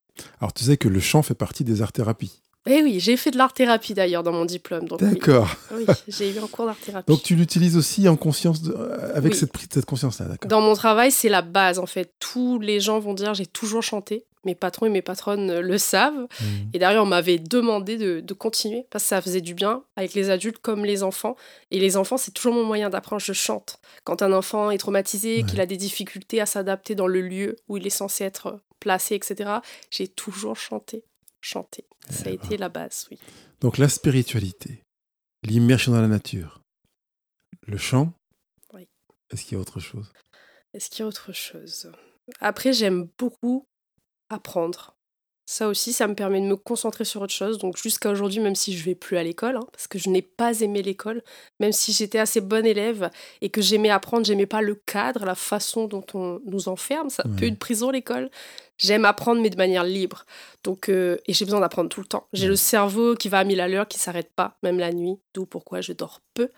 Alors, 0.41 0.53
tu 0.53 0.65
sais 0.65 0.77
que 0.77 0.89
le 0.89 1.01
chant 1.01 1.23
fait 1.23 1.35
partie 1.35 1.65
des 1.65 1.81
arts-thérapies. 1.81 2.43
Eh 2.67 2.83
oui, 2.83 3.01
j'ai 3.01 3.17
fait 3.17 3.31
de 3.31 3.39
l'art-thérapie 3.39 3.95
d'ailleurs 3.95 4.23
dans 4.23 4.33
mon 4.33 4.45
diplôme. 4.45 4.87
D'accord. 5.01 5.49
Oui, 5.73 5.87
j'ai 6.09 6.35
eu 6.35 6.39
un 6.39 6.47
cours 6.47 6.67
d'art-thérapie. 6.67 7.11
Donc 7.11 7.23
tu 7.23 7.35
l'utilises 7.35 7.77
aussi 7.77 8.09
en 8.09 8.17
conscience, 8.17 8.61
avec 9.15 9.35
cette, 9.35 9.53
cette 9.73 9.87
conscience-là, 9.87 10.27
d'accord 10.27 10.49
Dans 10.49 10.61
mon 10.61 10.75
travail, 10.75 11.11
c'est 11.11 11.29
la 11.29 11.43
base 11.43 11.79
en 11.79 11.87
fait. 11.87 12.13
Tous 12.21 12.59
les 12.59 12.81
gens 12.81 12.99
vont 12.99 13.15
dire 13.15 13.35
j'ai 13.35 13.47
toujours 13.47 13.83
chanté. 13.83 14.25
Mes 14.45 14.55
patrons 14.55 14.87
et 14.87 14.91
mes 14.91 15.03
patronnes 15.03 15.61
le 15.61 15.79
savent. 15.79 16.27
Mmh. 16.41 16.45
Et 16.73 16.79
d'ailleurs, 16.79 17.05
on 17.05 17.09
m'avait 17.09 17.39
demandé 17.39 17.97
de, 17.97 18.35
continuer 18.35 18.87
parce 18.91 19.05
que 19.05 19.09
ça 19.09 19.21
faisait 19.21 19.41
du 19.41 19.53
bien 19.53 19.83
avec 19.97 20.15
les 20.15 20.31
adultes 20.31 20.59
comme 20.59 20.85
les 20.85 21.03
enfants. 21.03 21.37
Et 21.71 21.81
les 21.81 21.97
enfants, 21.97 22.17
c'est 22.17 22.31
toujours 22.31 22.55
mon 22.55 22.65
moyen 22.65 22.89
d'apprendre. 22.89 23.21
Je 23.21 23.33
chante. 23.33 23.81
Quand 24.05 24.23
un 24.23 24.33
enfant 24.33 24.71
est 24.71 24.79
traumatisé, 24.79 25.43
qu'il 25.43 25.61
a 25.61 25.67
des 25.67 25.77
difficultés 25.77 26.41
à 26.41 26.47
s'adapter 26.47 26.95
dans 26.95 27.09
le 27.09 27.21
lieu 27.21 27.57
où 27.69 27.77
il 27.77 27.87
est 27.87 27.91
censé 27.91 28.25
être 28.25 28.61
placé, 28.79 29.17
etc., 29.17 29.51
j'ai 29.91 30.07
toujours 30.07 30.57
chanté 30.57 31.03
chanter. 31.41 31.87
Ça 32.11 32.29
a 32.29 32.33
été 32.33 32.57
la 32.57 32.69
base, 32.69 33.07
oui. 33.11 33.19
Donc 33.61 33.79
la 33.79 33.89
spiritualité, 33.89 34.83
l'immersion 35.43 35.93
dans 35.93 36.01
la 36.01 36.09
nature, 36.09 36.63
le 37.67 37.79
chant. 37.79 38.13
Oui. 38.73 38.89
Est-ce 39.31 39.45
qu'il 39.45 39.53
y 39.55 39.59
a 39.59 39.61
autre 39.61 39.81
chose? 39.81 40.13
Est-ce 40.75 40.91
qu'il 40.91 41.01
y 41.01 41.03
a 41.03 41.07
autre 41.07 41.33
chose? 41.33 41.91
Après, 42.41 42.73
j'aime 42.73 43.09
beaucoup 43.19 43.67
apprendre. 44.29 44.98
Ça 45.51 45.67
aussi, 45.67 45.95
ça 45.95 46.07
me 46.07 46.15
permet 46.15 46.43
de 46.43 46.47
me 46.47 46.57
concentrer 46.57 47.07
sur 47.07 47.23
autre 47.23 47.33
chose. 47.33 47.57
Donc 47.57 47.79
jusqu'à 47.79 48.11
aujourd'hui, 48.11 48.39
même 48.39 48.55
si 48.55 48.77
je 48.77 48.85
vais 48.85 48.95
plus 48.95 49.17
à 49.17 49.23
l'école, 49.23 49.57
hein, 49.57 49.67
parce 49.73 49.87
que 49.87 49.99
je 49.99 50.11
n'ai 50.11 50.21
pas 50.21 50.61
aimé 50.61 50.83
l'école, 50.83 51.23
même 51.59 51.73
si 51.73 51.93
j'étais 51.93 52.19
assez 52.19 52.43
bonne 52.43 52.67
élève 52.67 53.09
et 53.41 53.49
que 53.49 53.63
j'aimais 53.63 53.89
apprendre, 53.89 54.27
j'aimais 54.27 54.45
pas 54.45 54.61
le 54.61 54.75
cadre, 54.75 55.25
la 55.25 55.35
façon 55.35 55.87
dont 55.87 56.05
on 56.13 56.43
nous 56.45 56.69
enferme. 56.69 57.09
Ça 57.09 57.23
peut 57.39 57.47
être 57.47 57.59
prison 57.59 57.89
l'école. 57.91 58.29
J'aime 58.77 59.07
apprendre, 59.07 59.41
mais 59.41 59.49
de 59.49 59.57
manière 59.57 59.85
libre. 59.85 60.27
Donc, 60.65 60.91
euh, 60.91 61.17
et 61.27 61.33
j'ai 61.33 61.47
besoin 61.47 61.61
d'apprendre 61.61 61.89
tout 61.89 62.01
le 62.01 62.07
temps. 62.07 62.29
J'ai 62.35 62.47
le 62.47 62.55
cerveau 62.55 63.15
qui 63.15 63.31
va 63.31 63.39
à 63.39 63.45
mille 63.45 63.61
à 63.63 63.69
l'heure, 63.69 63.89
qui 63.89 63.99
s'arrête 63.99 64.31
pas, 64.37 64.59
même 64.63 64.79
la 64.79 64.93
nuit, 64.93 65.17
d'où 65.33 65.47
pourquoi 65.47 65.81
je 65.81 65.95
dors 65.95 66.21
peu. 66.35 66.51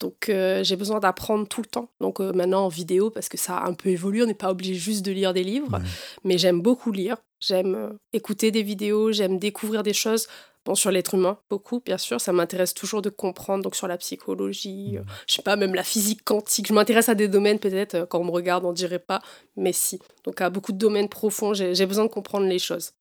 Donc, 0.00 0.30
euh, 0.30 0.64
j'ai 0.64 0.76
besoin 0.76 1.00
d'apprendre 1.00 1.46
tout 1.46 1.60
le 1.60 1.68
temps. 1.68 1.90
Donc, 2.00 2.18
euh, 2.18 2.32
maintenant 2.32 2.64
en 2.64 2.68
vidéo, 2.68 3.10
parce 3.10 3.28
que 3.28 3.36
ça 3.36 3.58
a 3.58 3.68
un 3.68 3.74
peu 3.74 3.90
évolué, 3.90 4.22
on 4.22 4.26
n'est 4.26 4.32
pas 4.32 4.50
obligé 4.50 4.72
juste 4.72 5.04
de 5.04 5.12
lire 5.12 5.34
des 5.34 5.44
livres, 5.44 5.80
mais 6.24 6.38
j'aime 6.38 6.62
beaucoup 6.62 6.90
lire. 6.90 7.18
J'aime 7.44 7.98
écouter 8.12 8.52
des 8.52 8.62
vidéos, 8.62 9.10
j'aime 9.10 9.38
découvrir 9.38 9.82
des 9.82 9.92
choses. 9.92 10.28
Bon, 10.64 10.76
sur 10.76 10.92
l'être 10.92 11.14
humain, 11.14 11.38
beaucoup, 11.50 11.82
bien 11.84 11.98
sûr. 11.98 12.20
Ça 12.20 12.32
m'intéresse 12.32 12.72
toujours 12.72 13.02
de 13.02 13.10
comprendre, 13.10 13.64
donc 13.64 13.74
sur 13.74 13.88
la 13.88 13.98
psychologie, 13.98 14.96
euh, 14.96 15.02
je 15.26 15.34
sais 15.34 15.42
pas, 15.42 15.56
même 15.56 15.74
la 15.74 15.82
physique 15.82 16.22
quantique. 16.22 16.68
Je 16.68 16.72
m'intéresse 16.72 17.08
à 17.08 17.16
des 17.16 17.26
domaines, 17.26 17.58
peut-être, 17.58 17.96
euh, 17.96 18.06
quand 18.06 18.20
on 18.20 18.24
me 18.24 18.30
regarde, 18.30 18.64
on 18.64 18.72
dirait 18.72 19.00
pas, 19.00 19.20
mais 19.56 19.72
si. 19.72 19.98
Donc, 20.24 20.40
à 20.40 20.50
beaucoup 20.50 20.70
de 20.70 20.78
domaines 20.78 21.08
profonds, 21.08 21.52
j'ai 21.52 21.86
besoin 21.86 22.04
de 22.04 22.10
comprendre 22.10 22.46
les 22.46 22.60
choses. 22.60 22.92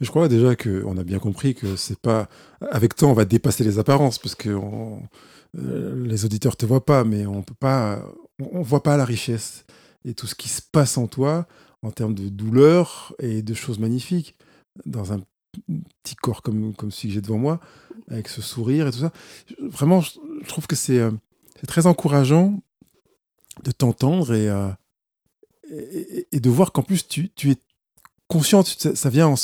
Mais 0.00 0.06
je 0.06 0.10
crois 0.10 0.26
déjà 0.26 0.56
qu'on 0.56 0.96
a 0.96 1.04
bien 1.04 1.20
compris 1.20 1.54
que 1.54 1.76
c'est 1.76 2.00
pas. 2.00 2.28
Avec 2.72 2.96
toi, 2.96 3.08
on 3.08 3.12
va 3.12 3.24
dépasser 3.24 3.62
les 3.62 3.78
apparences, 3.78 4.18
parce 4.18 4.34
que 4.34 4.50
on... 4.50 5.00
Euh, 5.58 6.04
les 6.04 6.24
auditeurs 6.24 6.56
te 6.56 6.66
voient 6.66 6.84
pas, 6.84 7.04
mais 7.04 7.24
on 7.24 7.42
peut 7.42 7.54
pas. 7.54 8.02
On 8.40 8.62
voit 8.62 8.82
pas 8.82 8.96
la 8.96 9.04
richesse 9.04 9.64
et 10.04 10.12
tout 10.12 10.26
ce 10.26 10.34
qui 10.34 10.48
se 10.48 10.60
passe 10.60 10.98
en 10.98 11.06
toi 11.06 11.46
en 11.82 11.90
termes 11.90 12.14
de 12.14 12.28
douleur 12.28 13.14
et 13.18 13.42
de 13.42 13.54
choses 13.54 13.78
magnifiques 13.78 14.36
dans 14.84 15.12
un 15.12 15.20
petit 16.02 16.16
corps 16.16 16.42
comme, 16.42 16.74
comme 16.74 16.90
celui 16.90 17.08
que 17.08 17.14
j'ai 17.14 17.20
devant 17.20 17.38
moi, 17.38 17.60
avec 18.08 18.28
ce 18.28 18.42
sourire 18.42 18.86
et 18.86 18.90
tout 18.90 18.98
ça. 18.98 19.12
Vraiment, 19.60 20.00
je, 20.00 20.18
trouve 20.46 20.66
que 20.66 20.76
c'est 20.76 20.98
euh, 20.98 21.10
très 21.66 21.86
encourageant 21.86 22.60
de 23.64 23.70
t'entendre 23.70 24.32
euh, 24.32 24.70
et, 25.70 26.28
et, 26.32 26.40
de 26.40 26.50
voir 26.50 26.72
qu'en 26.72 26.82
plus 26.82 27.08
tu, 27.08 27.30
tu, 27.30 27.52
es 27.52 27.56
consciente, 28.28 28.66
ça, 28.66 29.10
vient 29.10 29.34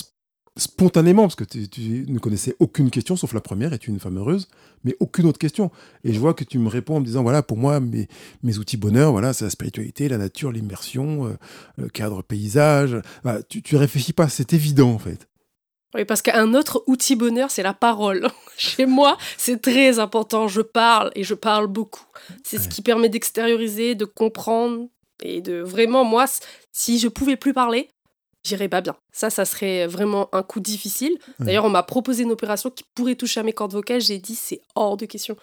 spontanément, 0.56 1.22
parce 1.22 1.34
que 1.34 1.44
tu, 1.44 2.04
ne 2.08 2.18
connaissais 2.18 2.54
aucune 2.58 2.90
question, 2.90 3.16
sauf 3.16 3.32
la 3.32 3.40
première, 3.40 3.72
es-tu 3.72 3.90
une 3.90 4.00
femme 4.00 4.18
heureuse, 4.18 4.48
mais 4.84 4.96
aucune 5.00 5.26
autre 5.26 5.38
question. 5.38 5.70
Et 6.04 6.12
je 6.12 6.18
vois 6.18 6.34
que 6.34 6.44
tu 6.44 6.58
me 6.58 6.68
réponds 6.68 6.96
en 6.96 7.00
me 7.00 7.04
disant, 7.04 7.22
voilà, 7.22 7.42
pour 7.42 7.56
moi, 7.56 7.80
mes, 7.80 8.08
mes 8.42 8.58
outils 8.58 8.76
bonheur, 8.76 9.12
voilà, 9.12 9.32
c'est 9.32 9.44
la 9.44 9.50
spiritualité, 9.50 10.08
la 10.08 10.18
nature, 10.18 10.52
l'immersion, 10.52 11.26
euh, 11.26 11.38
le 11.76 11.88
cadre 11.88 12.22
paysage. 12.22 13.00
tu, 13.48 13.62
tu 13.62 13.76
réfléchis 13.76 14.12
pas, 14.12 14.28
c'est 14.28 14.52
évident 14.52 14.90
en 14.90 14.98
fait. 14.98 15.28
Oui, 15.94 16.06
parce 16.06 16.22
qu'un 16.22 16.54
autre 16.54 16.82
outil 16.86 17.16
bonheur, 17.16 17.50
c'est 17.50 17.62
la 17.62 17.74
parole. 17.74 18.28
Chez 18.56 18.86
moi, 18.86 19.18
c'est 19.36 19.60
très 19.60 19.98
important. 19.98 20.48
Je 20.48 20.62
parle 20.62 21.10
et 21.14 21.22
je 21.22 21.34
parle 21.34 21.66
beaucoup. 21.66 22.04
C'est 22.44 22.58
ce 22.58 22.68
qui 22.68 22.80
permet 22.80 23.10
d'extérioriser, 23.10 23.94
de 23.94 24.06
comprendre 24.06 24.88
et 25.22 25.40
de 25.42 25.60
vraiment, 25.60 26.04
moi, 26.04 26.24
si 26.72 26.98
je 26.98 27.08
pouvais 27.08 27.36
plus 27.36 27.52
parler, 27.52 27.88
j'irais 28.44 28.68
pas 28.68 28.80
bien. 28.80 28.96
Ça, 29.12 29.30
ça 29.30 29.44
serait 29.44 29.86
vraiment 29.86 30.28
un 30.34 30.42
coup 30.42 30.60
difficile. 30.60 31.18
D'ailleurs, 31.38 31.64
on 31.64 31.70
m'a 31.70 31.82
proposé 31.82 32.22
une 32.22 32.32
opération 32.32 32.70
qui 32.70 32.84
pourrait 32.94 33.14
toucher 33.14 33.40
à 33.40 33.42
mes 33.42 33.52
cordes 33.52 33.72
vocales. 33.72 34.00
J'ai 34.00 34.18
dit, 34.18 34.34
c'est 34.34 34.60
hors 34.74 34.96
de 34.96 35.06
question. 35.06 35.36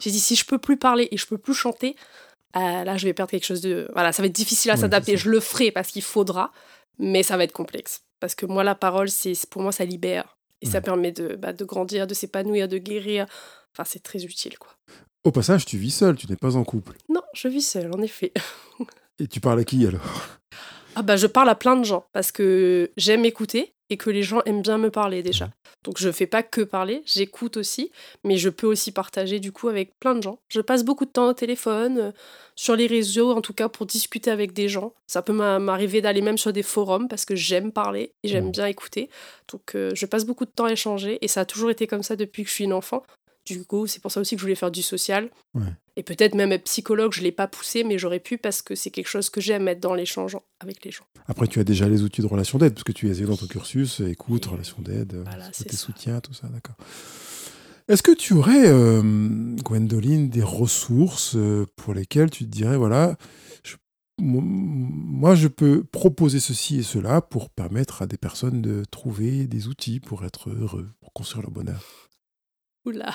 J'ai 0.00 0.10
dit, 0.10 0.20
si 0.20 0.36
je 0.36 0.44
peux 0.44 0.58
plus 0.58 0.76
parler 0.76 1.08
et 1.10 1.16
je 1.16 1.26
peux 1.26 1.38
plus 1.38 1.54
chanter, 1.54 1.96
euh, 2.56 2.84
là, 2.84 2.96
je 2.96 3.04
vais 3.06 3.12
perdre 3.12 3.30
quelque 3.30 3.46
chose 3.46 3.60
de. 3.60 3.88
Voilà, 3.92 4.12
ça 4.12 4.22
va 4.22 4.26
être 4.26 4.34
difficile 4.34 4.70
à 4.70 4.76
s'adapter. 4.76 5.16
Je 5.16 5.30
le 5.30 5.40
ferai 5.40 5.70
parce 5.70 5.88
qu'il 5.88 6.02
faudra, 6.02 6.52
mais 6.98 7.22
ça 7.22 7.36
va 7.36 7.44
être 7.44 7.52
complexe. 7.52 8.02
Parce 8.20 8.34
que 8.34 8.46
moi, 8.46 8.64
la 8.64 8.74
parole, 8.74 9.10
c'est 9.10 9.34
pour 9.50 9.62
moi, 9.62 9.72
ça 9.72 9.84
libère. 9.84 10.36
Et 10.62 10.66
ça 10.66 10.80
permet 10.80 11.12
de, 11.12 11.36
bah, 11.36 11.52
de 11.52 11.64
grandir, 11.66 12.06
de 12.06 12.14
s'épanouir, 12.14 12.66
de 12.66 12.78
guérir. 12.78 13.26
Enfin, 13.72 13.84
c'est 13.86 14.02
très 14.02 14.24
utile, 14.24 14.58
quoi. 14.58 14.70
Au 15.22 15.30
passage, 15.30 15.66
tu 15.66 15.76
vis 15.76 15.90
seule, 15.90 16.16
tu 16.16 16.26
n'es 16.28 16.36
pas 16.36 16.56
en 16.56 16.64
couple. 16.64 16.96
Non, 17.10 17.20
je 17.34 17.48
vis 17.48 17.60
seule, 17.60 17.92
en 17.94 18.00
effet. 18.00 18.32
Et 19.18 19.26
tu 19.26 19.40
parles 19.40 19.60
à 19.60 19.64
qui 19.64 19.86
alors? 19.86 20.00
Ah 20.98 21.02
bah 21.02 21.16
je 21.16 21.26
parle 21.26 21.50
à 21.50 21.54
plein 21.54 21.76
de 21.76 21.84
gens 21.84 22.06
parce 22.14 22.32
que 22.32 22.90
j'aime 22.96 23.26
écouter 23.26 23.74
et 23.90 23.98
que 23.98 24.08
les 24.08 24.22
gens 24.22 24.40
aiment 24.46 24.62
bien 24.62 24.78
me 24.78 24.90
parler 24.90 25.22
déjà. 25.22 25.50
Donc 25.84 25.98
je 25.98 26.10
fais 26.10 26.26
pas 26.26 26.42
que 26.42 26.62
parler, 26.62 27.02
j'écoute 27.04 27.58
aussi, 27.58 27.92
mais 28.24 28.38
je 28.38 28.48
peux 28.48 28.66
aussi 28.66 28.92
partager 28.92 29.38
du 29.38 29.52
coup 29.52 29.68
avec 29.68 29.92
plein 30.00 30.14
de 30.14 30.22
gens. 30.22 30.38
Je 30.48 30.62
passe 30.62 30.84
beaucoup 30.84 31.04
de 31.04 31.10
temps 31.10 31.28
au 31.28 31.34
téléphone, 31.34 31.98
euh, 31.98 32.12
sur 32.56 32.76
les 32.76 32.86
réseaux 32.86 33.32
en 33.32 33.42
tout 33.42 33.52
cas 33.52 33.68
pour 33.68 33.84
discuter 33.84 34.30
avec 34.30 34.54
des 34.54 34.70
gens. 34.70 34.94
Ça 35.06 35.20
peut 35.20 35.34
m'arriver 35.34 36.00
d'aller 36.00 36.22
même 36.22 36.38
sur 36.38 36.54
des 36.54 36.62
forums 36.62 37.08
parce 37.08 37.26
que 37.26 37.36
j'aime 37.36 37.72
parler 37.72 38.14
et 38.22 38.28
j'aime 38.28 38.50
bien 38.50 38.66
écouter. 38.66 39.10
Donc 39.52 39.74
euh, 39.74 39.90
je 39.94 40.06
passe 40.06 40.24
beaucoup 40.24 40.46
de 40.46 40.50
temps 40.50 40.64
à 40.64 40.72
échanger 40.72 41.18
et 41.20 41.28
ça 41.28 41.42
a 41.42 41.44
toujours 41.44 41.70
été 41.70 41.86
comme 41.86 42.02
ça 42.02 42.16
depuis 42.16 42.42
que 42.42 42.48
je 42.48 42.54
suis 42.54 42.64
une 42.64 42.72
enfant. 42.72 43.02
Du 43.44 43.66
coup, 43.66 43.86
c'est 43.86 44.00
pour 44.00 44.10
ça 44.10 44.20
aussi 44.20 44.34
que 44.34 44.40
je 44.40 44.44
voulais 44.46 44.56
faire 44.56 44.70
du 44.70 44.82
social. 44.82 45.28
Et 45.98 46.02
peut-être 46.02 46.34
même 46.34 46.52
être 46.52 46.64
psychologue, 46.64 47.12
je 47.14 47.20
ne 47.20 47.24
l'ai 47.24 47.32
pas 47.32 47.48
poussé, 47.48 47.82
mais 47.82 47.98
j'aurais 47.98 48.20
pu 48.20 48.36
parce 48.36 48.60
que 48.60 48.74
c'est 48.74 48.90
quelque 48.90 49.08
chose 49.08 49.30
que 49.30 49.40
j'aime 49.40 49.66
être 49.66 49.80
dans 49.80 49.94
l'échange 49.94 50.36
avec 50.60 50.84
les 50.84 50.90
gens. 50.90 51.06
Après, 51.26 51.46
tu 51.46 51.58
as 51.58 51.64
déjà 51.64 51.88
les 51.88 52.02
outils 52.02 52.20
de 52.20 52.26
relation 52.26 52.58
d'aide, 52.58 52.74
parce 52.74 52.84
que 52.84 52.92
tu 52.92 53.10
es 53.10 53.14
dans 53.22 53.36
ton 53.36 53.46
cursus, 53.46 54.00
écoute, 54.00 54.44
relation 54.44 54.76
d'aide, 54.80 55.22
voilà, 55.24 55.48
tes 55.50 55.74
soutiens, 55.74 56.20
tout 56.20 56.34
ça, 56.34 56.48
d'accord. 56.48 56.76
Est-ce 57.88 58.02
que 58.02 58.12
tu 58.12 58.34
aurais, 58.34 58.66
euh, 58.66 59.00
Gwendoline, 59.62 60.28
des 60.28 60.42
ressources 60.42 61.36
euh, 61.36 61.66
pour 61.76 61.94
lesquelles 61.94 62.30
tu 62.30 62.44
te 62.44 62.50
dirais, 62.50 62.76
voilà, 62.76 63.16
moi, 64.18 65.34
je 65.34 65.48
peux 65.48 65.84
proposer 65.84 66.40
ceci 66.40 66.78
et 66.78 66.82
cela 66.82 67.20
pour 67.20 67.50
permettre 67.50 68.02
à 68.02 68.06
des 68.06 68.16
personnes 68.16 68.62
de 68.62 68.82
trouver 68.90 69.46
des 69.46 69.68
outils 69.68 70.00
pour 70.00 70.24
être 70.24 70.50
heureux, 70.50 70.88
pour 71.00 71.12
construire 71.12 71.42
leur 71.42 71.50
bonheur? 71.50 72.08
Oula. 72.86 73.14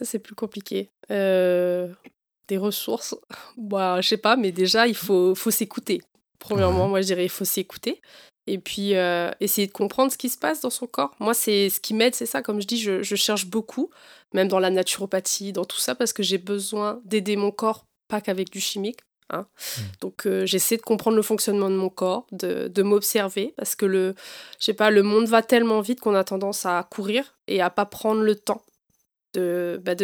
Ça, 0.00 0.06
c'est 0.06 0.18
plus 0.18 0.34
compliqué. 0.34 0.88
Euh, 1.10 1.88
des 2.48 2.56
ressources. 2.56 3.14
Bah, 3.58 4.00
je 4.00 4.08
sais 4.08 4.16
pas, 4.16 4.36
mais 4.36 4.50
déjà, 4.50 4.86
il 4.86 4.96
faut, 4.96 5.34
faut 5.34 5.50
s'écouter. 5.50 6.00
Premièrement, 6.38 6.88
moi, 6.88 7.02
je 7.02 7.06
dirais, 7.06 7.26
il 7.26 7.30
faut 7.30 7.44
s'écouter. 7.44 8.00
Et 8.46 8.58
puis, 8.58 8.94
euh, 8.94 9.30
essayer 9.40 9.66
de 9.66 9.72
comprendre 9.72 10.10
ce 10.10 10.16
qui 10.16 10.30
se 10.30 10.38
passe 10.38 10.62
dans 10.62 10.70
son 10.70 10.86
corps. 10.86 11.14
Moi, 11.20 11.34
c'est 11.34 11.68
ce 11.68 11.80
qui 11.80 11.92
m'aide, 11.92 12.14
c'est 12.14 12.24
ça. 12.24 12.40
Comme 12.40 12.62
je 12.62 12.66
dis, 12.66 12.78
je, 12.78 13.02
je, 13.02 13.14
cherche 13.14 13.44
beaucoup, 13.44 13.90
même 14.32 14.48
dans 14.48 14.58
la 14.58 14.70
naturopathie, 14.70 15.52
dans 15.52 15.66
tout 15.66 15.78
ça, 15.78 15.94
parce 15.94 16.14
que 16.14 16.22
j'ai 16.22 16.38
besoin 16.38 17.02
d'aider 17.04 17.36
mon 17.36 17.50
corps, 17.50 17.84
pas 18.08 18.22
qu'avec 18.22 18.48
du 18.50 18.60
chimique. 18.60 19.00
Hein. 19.28 19.42
Mmh. 19.42 19.82
Donc 20.00 20.26
euh, 20.26 20.46
j'essaie 20.46 20.78
de 20.78 20.82
comprendre 20.82 21.16
le 21.16 21.22
fonctionnement 21.22 21.68
de 21.68 21.76
mon 21.76 21.90
corps, 21.90 22.26
de, 22.32 22.68
de 22.68 22.82
m'observer, 22.82 23.52
parce 23.58 23.76
que 23.76 23.84
le, 23.84 24.14
je 24.58 24.64
sais 24.64 24.74
pas, 24.74 24.90
le 24.90 25.02
monde 25.02 25.26
va 25.26 25.42
tellement 25.42 25.82
vite 25.82 26.00
qu'on 26.00 26.14
a 26.14 26.24
tendance 26.24 26.64
à 26.64 26.82
courir 26.90 27.36
et 27.46 27.60
à 27.60 27.68
pas 27.68 27.84
prendre 27.84 28.22
le 28.22 28.34
temps 28.34 28.62
de 29.34 29.80
bah, 29.84 29.94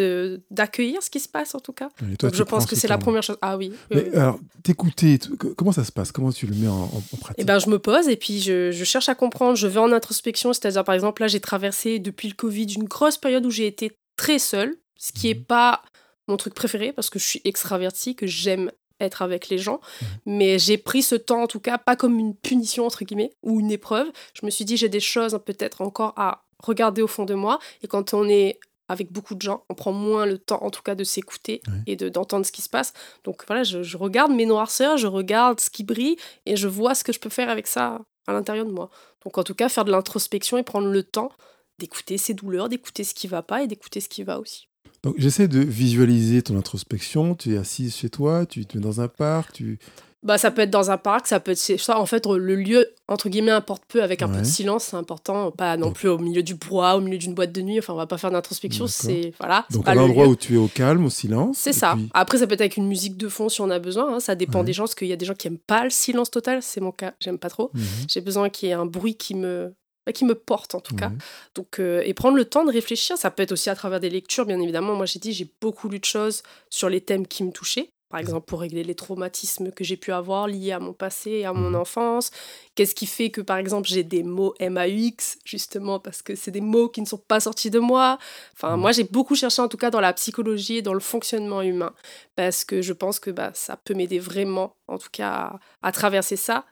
d'accueillir 0.51 1.01
ce 1.03 1.09
qui 1.09 1.19
se 1.19 1.27
passe 1.27 1.55
en 1.55 1.59
tout 1.59 1.73
cas. 1.73 1.89
Toi, 2.19 2.29
Donc, 2.29 2.35
je 2.35 2.43
pense 2.43 2.65
que 2.65 2.75
c'est 2.75 2.87
la 2.87 2.97
première 2.97 3.23
chose. 3.23 3.37
Ah 3.41 3.57
oui. 3.57 3.71
Mais 3.91 4.15
alors, 4.15 4.39
t'écouter, 4.63 5.19
comment 5.55 5.71
ça 5.71 5.83
se 5.83 5.91
passe? 5.91 6.11
Comment 6.11 6.31
tu 6.31 6.47
le 6.47 6.55
mets 6.55 6.67
en, 6.67 6.83
en 6.83 7.17
pratique? 7.19 7.37
Eh 7.37 7.43
ben, 7.43 7.59
je 7.59 7.69
me 7.69 7.79
pose 7.79 8.07
et 8.07 8.15
puis 8.15 8.39
je, 8.39 8.71
je, 8.71 8.83
cherche 8.83 9.09
à 9.09 9.15
comprendre. 9.15 9.55
Je 9.55 9.67
vais 9.67 9.79
en 9.79 9.91
introspection, 9.91 10.53
c'est-à-dire 10.53 10.83
par 10.83 10.95
exemple 10.95 11.21
là, 11.21 11.27
j'ai 11.27 11.39
traversé 11.39 11.99
depuis 11.99 12.27
le 12.27 12.35
Covid 12.35 12.65
une 12.73 12.85
grosse 12.85 13.17
période 13.17 13.45
où 13.45 13.51
j'ai 13.51 13.67
été 13.67 13.91
très 14.15 14.39
seule, 14.39 14.75
ce 14.95 15.11
qui 15.11 15.27
n'est 15.27 15.35
mmh. 15.35 15.45
pas 15.45 15.81
mon 16.27 16.37
truc 16.37 16.53
préféré 16.53 16.91
parce 16.91 17.09
que 17.09 17.19
je 17.19 17.25
suis 17.25 17.41
extravertie, 17.43 18.15
que 18.15 18.27
j'aime 18.27 18.71
être 18.99 19.21
avec 19.21 19.49
les 19.49 19.57
gens. 19.57 19.79
Mmh. 19.79 20.05
Mais 20.25 20.59
j'ai 20.59 20.77
pris 20.77 21.03
ce 21.03 21.15
temps, 21.15 21.43
en 21.43 21.47
tout 21.47 21.59
cas, 21.59 21.77
pas 21.77 21.95
comme 21.95 22.17
une 22.19 22.35
punition, 22.35 22.85
entre 22.85 23.03
guillemets, 23.05 23.31
ou 23.43 23.59
une 23.59 23.71
épreuve. 23.71 24.07
Je 24.33 24.45
me 24.45 24.51
suis 24.51 24.65
dit, 24.65 24.77
j'ai 24.77 24.89
des 24.89 24.99
choses 24.99 25.39
peut-être 25.45 25.81
encore 25.81 26.13
à 26.17 26.43
regarder 26.59 27.01
au 27.01 27.07
fond 27.07 27.25
de 27.25 27.35
moi. 27.35 27.59
Et 27.83 27.87
quand 27.87 28.13
on 28.13 28.27
est 28.27 28.59
avec 28.87 29.11
beaucoup 29.11 29.35
de 29.35 29.41
gens, 29.41 29.63
on 29.69 29.73
prend 29.73 29.91
moins 29.91 30.25
le 30.25 30.37
temps, 30.37 30.63
en 30.63 30.69
tout 30.69 30.81
cas, 30.81 30.95
de 30.95 31.03
s'écouter 31.03 31.61
oui. 31.67 31.79
et 31.87 31.95
d'entendre 31.95 32.45
ce 32.45 32.51
qui 32.51 32.61
se 32.61 32.69
passe. 32.69 32.93
Donc 33.23 33.43
voilà, 33.47 33.63
je, 33.63 33.83
je, 33.83 33.97
regarde 33.97 34.31
mes 34.31 34.45
noirceurs, 34.45 34.97
je 34.97 35.07
regarde 35.07 35.59
ce 35.59 35.69
qui 35.69 35.83
brille 35.83 36.17
et 36.45 36.55
je 36.55 36.67
vois 36.67 36.95
ce 36.95 37.03
que 37.03 37.11
je 37.11 37.19
peux 37.19 37.29
faire 37.29 37.49
avec 37.49 37.67
ça 37.67 38.01
à 38.27 38.33
l'intérieur 38.33 38.65
de 38.65 38.71
moi. 38.71 38.89
Donc 39.23 39.37
en 39.37 39.43
tout 39.43 39.55
cas, 39.55 39.69
faire 39.69 39.85
de 39.85 39.91
l'introspection 39.91 40.57
et 40.57 40.63
prendre 40.63 40.87
le 40.87 41.03
temps 41.03 41.31
d'écouter 41.79 42.17
ses 42.17 42.33
douleurs, 42.33 42.69
d'écouter 42.69 43.03
ce 43.03 43.13
qui 43.13 43.27
va 43.27 43.41
pas 43.41 43.63
et 43.63 43.67
d'écouter 43.67 43.99
ce 43.99 44.09
qui 44.09 44.23
va 44.23 44.39
aussi. 44.39 44.67
Donc 45.03 45.15
j'essaie 45.17 45.47
de 45.47 45.59
visualiser 45.59 46.41
ton 46.41 46.57
introspection. 46.57 47.35
Tu 47.35 47.53
es 47.53 47.57
assise 47.57 47.95
chez 47.95 48.09
toi, 48.09 48.45
tu 48.45 48.65
te 48.65 48.77
mets 48.77 48.83
dans 48.83 49.01
un 49.01 49.07
parc, 49.07 49.53
tu... 49.53 49.79
Bah, 50.23 50.37
ça 50.37 50.49
peut 50.49 50.63
être 50.63 50.71
dans 50.71 50.89
un 50.89 50.97
parc, 50.97 51.27
ça 51.27 51.39
peut 51.39 51.51
être 51.51 51.79
ça. 51.79 51.99
En 51.99 52.05
fait, 52.05 52.25
le 52.25 52.55
lieu, 52.55 52.87
entre 53.07 53.29
guillemets, 53.29 53.51
importe 53.51 53.83
peu 53.87 54.01
avec 54.01 54.21
un 54.21 54.27
ouais. 54.27 54.37
peu 54.37 54.41
de 54.41 54.45
silence, 54.45 54.85
c'est 54.85 54.95
important. 54.95 55.51
Pas 55.51 55.77
non 55.77 55.91
plus 55.91 56.09
au 56.09 56.17
milieu 56.17 56.41
du 56.41 56.55
bois, 56.55 56.95
au 56.95 57.01
milieu 57.01 57.19
d'une 57.19 57.35
boîte 57.35 57.51
de 57.51 57.61
nuit. 57.61 57.77
Enfin, 57.77 57.93
on 57.93 57.97
va 57.97 58.07
pas 58.07 58.17
faire 58.17 58.31
d'introspection. 58.31 58.87
C'est 58.87 59.33
voilà. 59.39 59.65
Donc, 59.71 59.87
à 59.87 59.93
l'endroit 59.93 60.27
où 60.27 60.35
tu 60.35 60.55
es 60.55 60.57
au 60.57 60.67
calme, 60.67 61.05
au 61.05 61.09
silence. 61.09 61.57
C'est 61.59 61.73
ça. 61.73 61.93
Puis... 61.95 62.09
Après, 62.13 62.39
ça 62.39 62.47
peut 62.47 62.53
être 62.53 62.61
avec 62.61 62.77
une 62.77 62.87
musique 62.87 63.15
de 63.15 63.29
fond 63.29 63.47
si 63.47 63.61
on 63.61 63.69
a 63.69 63.79
besoin. 63.79 64.15
Hein. 64.15 64.19
Ça 64.19 64.35
dépend 64.35 64.59
ouais. 64.59 64.65
des 64.65 64.73
gens, 64.73 64.83
parce 64.83 64.95
qu'il 64.95 65.07
y 65.07 65.13
a 65.13 65.17
des 65.17 65.25
gens 65.25 65.35
qui 65.35 65.47
aiment 65.47 65.59
pas 65.59 65.83
le 65.83 65.91
silence 65.91 66.31
total. 66.31 66.63
C'est 66.63 66.81
mon 66.81 66.91
cas. 66.91 67.13
J'aime 67.19 67.37
pas 67.37 67.49
trop. 67.49 67.69
Mmh. 67.73 67.81
J'ai 68.07 68.21
besoin 68.21 68.49
qu'il 68.49 68.69
y 68.69 68.71
ait 68.71 68.75
un 68.75 68.87
bruit 68.87 69.15
qui 69.15 69.35
me 69.35 69.73
qui 70.13 70.25
me 70.25 70.35
porte 70.35 70.75
en 70.75 70.79
tout 70.79 70.95
cas. 70.95 71.11
Donc, 71.55 71.79
euh, 71.79 72.01
et 72.05 72.13
prendre 72.13 72.37
le 72.37 72.45
temps 72.45 72.65
de 72.65 72.71
réfléchir, 72.71 73.17
ça 73.17 73.31
peut 73.31 73.43
être 73.43 73.51
aussi 73.51 73.69
à 73.69 73.75
travers 73.75 73.99
des 73.99 74.09
lectures, 74.09 74.45
bien 74.45 74.59
évidemment. 74.59 74.95
Moi, 74.95 75.05
j'ai 75.05 75.19
dit, 75.19 75.33
j'ai 75.33 75.51
beaucoup 75.61 75.89
lu 75.89 75.99
de 75.99 76.05
choses 76.05 76.43
sur 76.69 76.89
les 76.89 77.01
thèmes 77.01 77.27
qui 77.27 77.43
me 77.43 77.51
touchaient. 77.51 77.89
Par 78.09 78.21
exemple, 78.21 78.45
pour 78.45 78.61
régler 78.61 78.85
les 78.85 78.95
traumatismes 78.95 79.71
que 79.71 79.83
j'ai 79.83 79.97
pu 79.97 80.13
avoir 80.13 80.47
liés 80.47 80.71
à 80.71 80.79
mon 80.79 80.93
passé 80.93 81.31
et 81.31 81.45
à 81.45 81.51
mon 81.51 81.73
enfance. 81.73 82.31
Qu'est-ce 82.75 82.95
qui 82.95 83.05
fait 83.05 83.31
que, 83.31 83.41
par 83.41 83.57
exemple, 83.57 83.89
j'ai 83.89 84.03
des 84.03 84.23
mots 84.23 84.53
MAUX, 84.61 85.39
justement, 85.43 85.99
parce 85.99 86.21
que 86.21 86.33
c'est 86.35 86.51
des 86.51 86.61
mots 86.61 86.87
qui 86.87 87.01
ne 87.01 87.05
sont 87.05 87.17
pas 87.17 87.41
sortis 87.41 87.69
de 87.69 87.79
moi. 87.79 88.17
Enfin, 88.53 88.77
mmh. 88.77 88.79
moi, 88.79 88.91
j'ai 88.93 89.03
beaucoup 89.03 89.35
cherché, 89.35 89.61
en 89.61 89.67
tout 89.67 89.77
cas, 89.77 89.89
dans 89.89 89.99
la 89.99 90.13
psychologie 90.13 90.77
et 90.77 90.81
dans 90.81 90.93
le 90.93 91.01
fonctionnement 91.01 91.61
humain, 91.61 91.93
parce 92.35 92.63
que 92.63 92.81
je 92.81 92.93
pense 92.93 93.19
que 93.19 93.29
bah, 93.29 93.51
ça 93.53 93.75
peut 93.75 93.93
m'aider 93.93 94.19
vraiment, 94.19 94.75
en 94.87 94.97
tout 94.97 95.09
cas, 95.11 95.29
à, 95.29 95.59
à 95.81 95.91
traverser 95.91 96.37
ça 96.37 96.65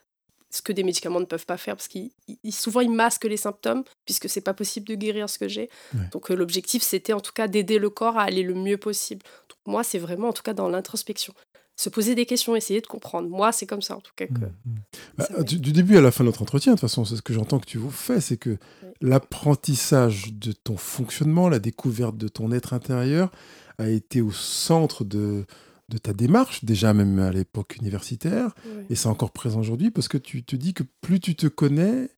ce 0.56 0.62
que 0.62 0.72
des 0.72 0.84
médicaments 0.84 1.20
ne 1.20 1.26
peuvent 1.26 1.46
pas 1.46 1.58
faire 1.58 1.76
parce 1.76 1.88
qu'ils 1.88 2.12
souvent 2.52 2.80
ils 2.80 2.92
masquent 2.92 3.26
les 3.26 3.38
symptômes 3.38 3.84
puisque 4.06 4.30
c'est 4.30 4.42
pas 4.42 4.54
possible 4.54 4.88
de 4.88 4.96
guérir 4.96 5.30
ce 5.30 5.38
que 5.38 5.48
j'ai. 5.48 5.70
Ouais. 5.94 6.08
Donc 6.12 6.32
euh, 6.32 6.36
l'objectif 6.36 6.82
c'était 6.82 7.14
en 7.14 7.20
tout 7.20 7.34
cas 7.34 7.48
d'aider 7.48 7.78
le 7.78 7.90
corps 7.90 8.18
à 8.18 8.24
aller 8.24 8.44
le 8.44 8.54
mieux 8.54 8.78
possible. 8.78 9.22
Moi 9.66 9.84
c'est 9.84 10.00
vraiment 10.00 10.30
en 10.30 10.34
tout 10.34 10.44
cas 10.44 10.54
dans 10.54 10.70
l'introspection. 10.70 11.34
Se 11.78 11.90
poser 11.90 12.16
des 12.16 12.26
questions, 12.26 12.56
essayer 12.56 12.80
de 12.80 12.88
comprendre. 12.88 13.28
Moi, 13.28 13.52
c'est 13.52 13.66
comme 13.66 13.82
ça, 13.82 13.98
en 13.98 14.00
tout 14.00 14.14
cas. 14.16 14.28
Que 14.28 14.32
mmh, 14.32 14.52
mmh. 14.66 14.76
Bah, 15.18 15.44
du, 15.44 15.60
du, 15.60 15.74
début 15.74 15.98
à 15.98 16.02
la 16.02 16.10
fin 16.10 16.24
de 16.24 16.30
notre 16.30 16.42
entretien, 16.42 16.72
de 16.72 16.78
toute 16.78 16.90
façon, 16.90 17.04
c'est 17.04 17.18
ce 17.18 17.22
que 17.22 17.34
j'entends 17.34 17.60
que 17.60 17.66
tu 17.66 17.78
vous 17.78 17.92
fais, 17.92 18.22
c'est 18.22 18.38
que 18.38 18.52
oui. 18.52 18.90
l'apprentissage 19.02 20.32
de 20.32 20.54
ton 20.54 20.78
fonctionnement, 20.78 21.50
la 21.50 21.60
découverte 21.60 22.16
de 22.16 22.30
ton 22.30 22.54
être 22.54 22.74
intérieur 22.74 23.30
a 23.78 23.90
été 23.90 24.22
au 24.22 24.32
centre 24.32 25.04
de, 25.04 25.46
de 25.90 25.98
ta 25.98 26.14
démarche, 26.14 26.64
déjà 26.64 26.94
même 26.94 27.20
à 27.20 27.32
l'époque 27.32 27.76
universitaire, 27.76 28.56
oui. 28.66 28.86
et 28.90 28.96
c'est 28.96 29.10
encore 29.10 29.32
présent 29.32 29.60
aujourd'hui 29.60 29.92
parce 29.92 30.08
que 30.08 30.18
tu 30.18 30.46
te 30.46 30.56
dis 30.56 30.74
que 30.74 30.84
plus 31.02 31.20
tu 31.20 31.36
te 31.36 31.48
connais 31.48 32.10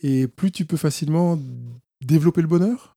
et 0.00 0.26
plus 0.26 0.50
tu 0.50 0.64
peux 0.64 0.78
facilement 0.78 1.38
développer 2.00 2.40
le 2.40 2.48
bonheur? 2.48 2.96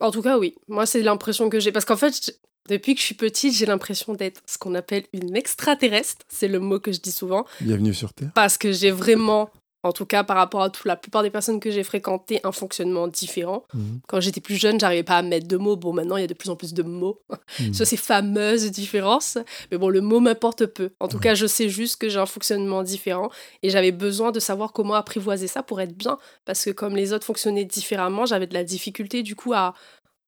En 0.00 0.10
tout 0.10 0.22
cas, 0.22 0.38
oui. 0.38 0.56
Moi, 0.68 0.86
c'est 0.86 1.02
l'impression 1.02 1.48
que 1.48 1.60
j'ai. 1.60 1.70
Parce 1.70 1.84
qu'en 1.84 1.96
fait, 1.96 2.40
depuis 2.68 2.94
que 2.94 3.00
je 3.00 3.06
suis 3.06 3.14
petite, 3.14 3.54
j'ai 3.54 3.66
l'impression 3.66 4.14
d'être 4.14 4.42
ce 4.46 4.58
qu'on 4.58 4.74
appelle 4.74 5.04
une 5.12 5.36
extraterrestre. 5.36 6.24
C'est 6.28 6.48
le 6.48 6.60
mot 6.60 6.78
que 6.78 6.92
je 6.92 7.00
dis 7.00 7.12
souvent. 7.12 7.44
Bienvenue 7.60 7.94
sur 7.94 8.12
Terre. 8.12 8.30
Parce 8.34 8.56
que 8.58 8.72
j'ai 8.72 8.90
vraiment 8.90 9.50
en 9.84 9.92
tout 9.92 10.06
cas 10.06 10.22
par 10.22 10.36
rapport 10.36 10.62
à 10.62 10.70
toute 10.70 10.84
la 10.84 10.96
plupart 10.96 11.22
des 11.22 11.30
personnes 11.30 11.58
que 11.58 11.70
j'ai 11.70 11.82
fréquentées, 11.82 12.40
un 12.44 12.52
fonctionnement 12.52 13.08
différent. 13.08 13.64
Mmh. 13.74 13.80
Quand 14.06 14.20
j'étais 14.20 14.40
plus 14.40 14.54
jeune, 14.54 14.78
j'arrivais 14.78 15.02
pas 15.02 15.18
à 15.18 15.22
mettre 15.22 15.48
de 15.48 15.56
mots. 15.56 15.76
Bon, 15.76 15.92
maintenant, 15.92 16.16
il 16.16 16.20
y 16.20 16.24
a 16.24 16.28
de 16.28 16.34
plus 16.34 16.50
en 16.50 16.56
plus 16.56 16.72
de 16.72 16.82
mots 16.82 17.20
mmh. 17.30 17.72
sur 17.74 17.86
ces 17.86 17.96
fameuses 17.96 18.70
différences. 18.70 19.38
Mais 19.70 19.78
bon, 19.78 19.88
le 19.88 20.00
mot 20.00 20.20
m'importe 20.20 20.66
peu. 20.66 20.90
En 21.00 21.08
tout 21.08 21.16
ouais. 21.16 21.22
cas, 21.22 21.34
je 21.34 21.46
sais 21.46 21.68
juste 21.68 21.96
que 21.96 22.08
j'ai 22.08 22.18
un 22.18 22.26
fonctionnement 22.26 22.82
différent 22.82 23.30
et 23.62 23.70
j'avais 23.70 23.92
besoin 23.92 24.30
de 24.30 24.40
savoir 24.40 24.72
comment 24.72 24.94
apprivoiser 24.94 25.48
ça 25.48 25.62
pour 25.62 25.80
être 25.80 25.96
bien. 25.96 26.18
Parce 26.44 26.64
que 26.64 26.70
comme 26.70 26.94
les 26.94 27.12
autres 27.12 27.26
fonctionnaient 27.26 27.64
différemment, 27.64 28.24
j'avais 28.24 28.46
de 28.46 28.54
la 28.54 28.64
difficulté 28.64 29.22
du 29.22 29.34
coup 29.34 29.52
à, 29.52 29.74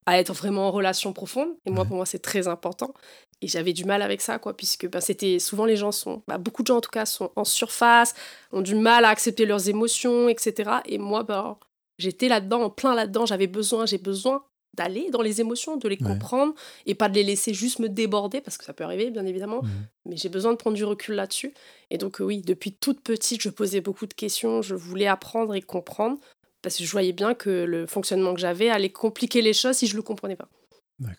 à 0.07 0.19
être 0.19 0.33
vraiment 0.33 0.69
en 0.69 0.71
relation 0.71 1.13
profonde. 1.13 1.49
Et 1.65 1.71
moi, 1.71 1.85
pour 1.85 1.97
moi, 1.97 2.07
c'est 2.07 2.19
très 2.19 2.47
important. 2.47 2.93
Et 3.41 3.49
j'avais 3.49 3.73
du 3.73 3.85
mal 3.85 4.03
avec 4.03 4.21
ça, 4.21 4.39
quoi, 4.39 4.57
puisque 4.57 4.89
ben, 4.89 5.01
c'était 5.01 5.39
souvent 5.39 5.65
les 5.65 5.77
gens 5.77 5.93
sont, 5.93 6.23
bah, 6.29 6.39
beaucoup 6.39 6.63
de 6.63 6.67
gens 6.69 6.77
en 6.77 6.81
tout 6.81 6.91
cas, 6.91 7.07
sont 7.07 7.31
en 7.37 7.45
surface, 7.45 8.15
ont 8.53 8.63
du 8.63 8.75
mal 8.75 9.05
à 9.05 9.09
accepter 9.09 9.47
leurs 9.47 9.69
émotions, 9.69 10.29
etc. 10.29 10.71
Et 10.87 10.99
moi, 10.99 11.23
ben, 11.23 11.57
j'étais 11.99 12.29
là-dedans, 12.29 12.63
en 12.63 12.71
plein 12.71 12.95
là-dedans. 12.95 13.27
J'avais 13.27 13.47
besoin, 13.47 13.87
j'ai 13.87 13.99
besoin 13.99 14.45
d'aller 14.75 15.11
dans 15.11 15.23
les 15.23 15.41
émotions, 15.41 15.77
de 15.77 15.89
les 15.89 15.97
ouais. 15.97 16.07
comprendre 16.07 16.55
et 16.87 16.95
pas 16.95 17.09
de 17.09 17.15
les 17.15 17.23
laisser 17.23 17.55
juste 17.55 17.79
me 17.79 17.89
déborder 17.89 18.41
parce 18.41 18.59
que 18.59 18.65
ça 18.65 18.73
peut 18.73 18.85
arriver 18.85 19.11
bien 19.11 19.25
évidemment, 19.25 19.63
mmh. 19.63 19.69
mais 20.07 20.17
j'ai 20.17 20.29
besoin 20.29 20.53
de 20.53 20.57
prendre 20.57 20.77
du 20.77 20.85
recul 20.85 21.15
là-dessus. 21.15 21.55
Et 21.91 21.99
donc 21.99 22.17
oui, 22.21 22.43
depuis 22.43 22.73
toute 22.73 23.01
petite, 23.01 23.41
je 23.41 23.51
posais 23.51 23.81
beaucoup 23.81 24.07
de 24.07 24.15
questions, 24.15 24.63
je 24.63 24.75
voulais 24.75 25.07
apprendre 25.07 25.55
et 25.55 25.63
comprendre 25.63 26.19
parce 26.65 26.77
que 26.79 26.85
je 26.85 26.91
voyais 26.91 27.12
bien 27.12 27.35
que 27.35 27.51
le 27.51 27.87
fonctionnement 27.87 28.35
que 28.35 28.41
j'avais 28.41 28.71
allait 28.71 28.91
compliquer 28.91 29.43
les 29.43 29.53
choses 29.53 29.77
si 29.77 29.87
je 29.87 29.95
le 29.95 30.03
comprenais 30.03 30.35
pas. 30.35 30.49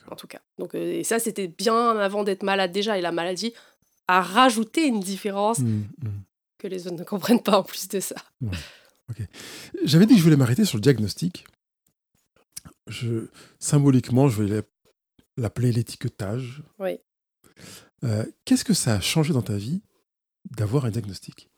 En 0.10 0.16
tout 0.16 0.28
cas. 0.28 0.39
Donc, 0.58 0.74
euh, 0.74 1.00
et 1.00 1.04
ça, 1.04 1.20
c'était 1.20 1.48
bien 1.48 1.98
avant 1.98 2.24
d'être 2.24 2.43
malade 2.43 2.72
déjà. 2.72 2.98
Et 2.98 3.02
la 3.02 3.12
maladie 3.12 3.54
a 4.08 4.22
rajouté 4.22 4.88
une 4.88 5.00
différence 5.00 5.60
mmh, 5.60 5.68
mmh. 5.68 6.10
que 6.58 6.68
les 6.68 6.88
autres 6.88 6.98
ne 6.98 7.04
comprennent 7.04 7.43
pas 7.43 7.60
en 7.60 7.64
plus 7.64 7.88
de 7.88 8.00
ça. 8.00 8.16
Ouais. 8.41 8.58
Okay. 9.12 9.28
J'avais 9.84 10.08
dit 10.08 10.14
que 10.14 10.20
je 10.20 10.24
voulais 10.24 10.38
m'arrêter 10.38 10.66
sur 10.66 10.78
le 10.78 10.82
diagnostic. 10.82 11.46
Je, 12.88 13.28
symboliquement, 13.60 14.28
je 14.28 14.41
voulais 14.41 14.64
l'appeler 15.38 15.72
l'étiquetage. 15.72 16.64
Oui. 16.80 17.00
Euh, 18.04 18.26
Qu'est-ce 18.46 18.66
que 18.66 18.74
ça 18.74 18.96
a 18.96 19.02
changé 19.02 19.34
dans 19.34 19.43
ta 19.43 19.58
vie 19.58 19.82
d'avoir 20.58 20.86
un 20.86 20.89
diagnostic? 20.89 21.50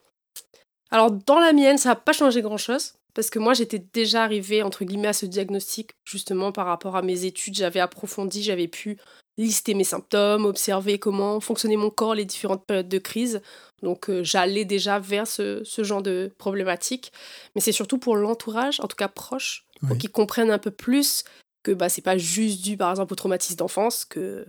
Alors, 0.89 1.11
dans 1.11 1.39
la 1.39 1.53
mienne, 1.53 1.77
ça 1.77 1.89
n'a 1.89 1.95
pas 1.95 2.13
changé 2.13 2.41
grand-chose 2.41 2.95
parce 3.18 3.32
que 3.32 3.39
moi 3.39 3.55
j'étais 3.55 3.80
déjà 3.80 4.24
arrivée 4.24 4.61
entre 4.61 4.86
guillemets 4.86 5.07
à 5.07 5.13
ce 5.13 5.26
diagnostic 5.26 5.89
justement 6.05 6.51
par 6.51 6.68
rapport 6.68 6.95
à 6.95 7.01
mes 7.01 7.26
études, 7.26 7.55
j'avais 7.55 7.80
approfondi, 7.80 8.43
j'avais 8.43 8.68
pu 8.68 8.99
lister 9.39 9.74
mes 9.74 9.84
symptômes, 9.84 10.45
observer 10.45 10.99
comment 10.99 11.39
fonctionnait 11.39 11.78
mon 11.78 11.89
corps 11.89 12.13
les 12.13 12.26
différentes 12.26 12.63
périodes 12.68 12.88
de 12.88 12.99
crise. 12.99 13.41
Donc 13.82 14.11
euh, 14.11 14.24
j'allais 14.24 14.65
déjà 14.65 14.99
vers 14.99 15.26
ce, 15.26 15.63
ce, 15.63 15.84
genre 15.84 16.03
de 16.03 16.32
problématique, 16.38 17.11
mais 17.55 17.61
c'est 17.61 17.72
surtout 17.72 17.97
pour 17.97 18.18
l'entourage, 18.18 18.80
en 18.82 18.88
tout 18.88 18.95
cas 18.95 19.07
proche, 19.07 19.65
oui. 19.82 19.88
pour 19.88 19.97
qu'ils 19.97 20.11
comprennent 20.11 20.51
un 20.51 20.59
peu 20.59 20.70
plus 20.72 21.24
que 21.63 21.72
bah 21.72 21.89
c'est 21.89 22.03
pas 22.03 22.20
juste 22.20 22.61
dû 22.61 22.78
par 22.78 22.91
exemple 22.91 23.13
au 23.13 23.15
traumatisme 23.15 23.55
d'enfance 23.55 24.05
que 24.05 24.45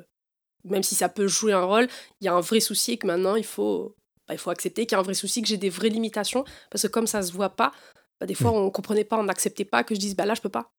même 0.64 0.82
si 0.82 0.94
ça 0.94 1.08
peut 1.08 1.26
jouer 1.26 1.54
un 1.54 1.64
rôle, 1.64 1.88
il 2.20 2.26
y 2.26 2.28
a 2.28 2.34
un 2.34 2.42
vrai 2.42 2.60
souci 2.60 2.92
et 2.92 2.98
que 2.98 3.06
maintenant 3.06 3.34
il 3.34 3.46
faut 3.46 3.94
bah, 4.28 4.34
il 4.34 4.38
faut 4.38 4.50
accepter 4.50 4.84
qu'il 4.84 4.94
y 4.94 4.96
a 4.96 4.98
un 4.98 5.04
vrai 5.04 5.14
souci, 5.14 5.40
que 5.40 5.48
j'ai 5.48 5.56
des 5.56 5.70
vraies 5.70 5.88
limitations, 5.88 6.44
parce 6.70 6.82
que 6.82 6.88
comme 6.88 7.06
ça 7.06 7.22
se 7.22 7.32
voit 7.32 7.48
pas, 7.48 7.72
bah, 8.20 8.26
des 8.26 8.34
fois, 8.34 8.50
mmh. 8.50 8.54
on 8.54 8.70
comprenait 8.70 9.04
pas, 9.04 9.18
on 9.18 9.24
n'acceptait 9.24 9.64
pas 9.64 9.84
que 9.84 9.94
je 9.94 10.00
dise 10.00 10.16
bah 10.16 10.26
là, 10.26 10.34
je 10.34 10.40
peux 10.40 10.48
pas. 10.48 10.70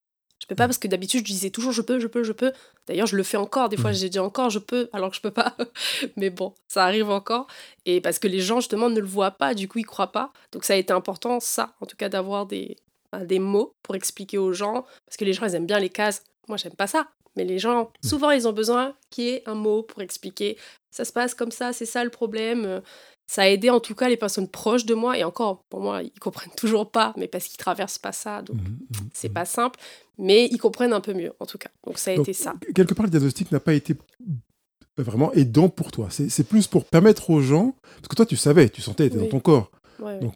Je 0.41 0.47
peux 0.47 0.55
pas 0.55 0.67
parce 0.67 0.77
que 0.77 0.87
d'habitude, 0.87 1.27
je 1.27 1.33
disais 1.33 1.49
toujours 1.49 1.73
je 1.73 1.81
peux, 1.81 1.99
je 1.99 2.07
peux, 2.07 2.23
je 2.23 2.31
peux. 2.31 2.53
D'ailleurs, 2.87 3.07
je 3.07 3.17
le 3.17 3.23
fais 3.23 3.37
encore. 3.37 3.67
Des 3.67 3.77
fois, 3.77 3.91
mmh. 3.91 3.95
j'ai 3.95 4.09
dit 4.09 4.19
encore 4.19 4.49
je 4.49 4.59
peux 4.59 4.89
alors 4.93 5.09
que 5.09 5.15
je 5.15 5.21
peux 5.21 5.31
pas. 5.31 5.55
Mais 6.15 6.29
bon, 6.29 6.53
ça 6.67 6.85
arrive 6.85 7.09
encore. 7.09 7.47
Et 7.85 8.01
parce 8.01 8.19
que 8.19 8.27
les 8.27 8.39
gens, 8.39 8.59
justement, 8.59 8.89
ne 8.89 8.99
le 8.99 9.05
voient 9.05 9.31
pas, 9.31 9.53
du 9.53 9.67
coup, 9.67 9.79
ils 9.79 9.85
croient 9.85 10.11
pas. 10.11 10.31
Donc, 10.51 10.63
ça 10.63 10.73
a 10.73 10.77
été 10.77 10.93
important, 10.93 11.39
ça, 11.39 11.75
en 11.81 11.85
tout 11.85 11.97
cas, 11.97 12.09
d'avoir 12.09 12.45
des, 12.45 12.77
des 13.23 13.39
mots 13.39 13.75
pour 13.83 13.95
expliquer 13.95 14.37
aux 14.37 14.53
gens, 14.53 14.85
parce 15.05 15.17
que 15.17 15.25
les 15.25 15.33
gens, 15.33 15.45
ils 15.45 15.55
aiment 15.55 15.67
bien 15.67 15.79
les 15.79 15.89
cases. 15.89 16.23
Moi, 16.47 16.57
j'aime 16.57 16.75
pas 16.75 16.87
ça. 16.87 17.07
Mais 17.35 17.43
les 17.43 17.59
gens, 17.59 17.91
souvent, 18.03 18.31
ils 18.31 18.47
ont 18.47 18.53
besoin 18.53 18.95
qu'il 19.09 19.25
y 19.25 19.29
ait 19.29 19.43
un 19.45 19.55
mot 19.55 19.83
pour 19.83 20.01
expliquer. 20.01 20.57
Ça 20.91 21.05
se 21.05 21.13
passe 21.13 21.35
comme 21.35 21.51
ça, 21.51 21.73
c'est 21.73 21.85
ça 21.85 22.03
le 22.03 22.09
problème. 22.09 22.81
Ça 23.31 23.43
a 23.43 23.47
aidé 23.47 23.69
en 23.69 23.79
tout 23.79 23.93
cas 23.93 24.09
les 24.09 24.17
personnes 24.17 24.47
proches 24.47 24.85
de 24.87 24.95
moi. 24.95 25.15
Et 25.15 25.23
encore, 25.23 25.63
pour 25.69 25.81
moi, 25.81 26.01
ils 26.01 26.19
comprennent 26.19 26.53
toujours 26.57 26.89
pas, 26.89 27.13
mais 27.15 27.27
parce 27.27 27.45
qu'ils 27.45 27.57
traversent 27.57 27.99
pas 27.99 28.11
ça. 28.11 28.41
Donc, 28.41 28.55
Mhm, 28.57 28.63
mhm, 28.63 29.09
c'est 29.13 29.27
mhm. 29.27 29.33
pas 29.35 29.45
simple. 29.45 29.79
Mais 30.17 30.47
ils 30.51 30.57
comprennent 30.57 30.93
un 30.93 30.99
peu 30.99 31.13
mieux, 31.13 31.31
en 31.39 31.45
tout 31.45 31.59
cas. 31.59 31.69
Donc, 31.85 31.99
ça 31.99 32.09
a 32.09 32.15
Donc, 32.15 32.27
été 32.27 32.33
ça. 32.33 32.55
Quelque 32.73 32.95
part, 32.95 33.05
le 33.05 33.11
diagnostic 33.11 33.51
n'a 33.51 33.59
pas 33.59 33.73
été 33.75 33.95
vraiment 34.97 35.31
aidant 35.33 35.69
pour 35.69 35.91
toi. 35.91 36.07
C'est 36.09 36.43
plus 36.43 36.65
pour 36.65 36.85
permettre 36.85 37.29
aux 37.29 37.39
gens, 37.41 37.75
parce 37.97 38.07
que 38.07 38.15
toi, 38.15 38.25
tu 38.25 38.35
savais, 38.35 38.67
tu 38.67 38.81
sentais, 38.81 39.09
tu 39.11 39.17
Oui. 39.17 39.23
dans 39.25 39.29
ton 39.29 39.39
corps. 39.39 39.69
Ouais. 39.99 40.19
Donc, 40.19 40.33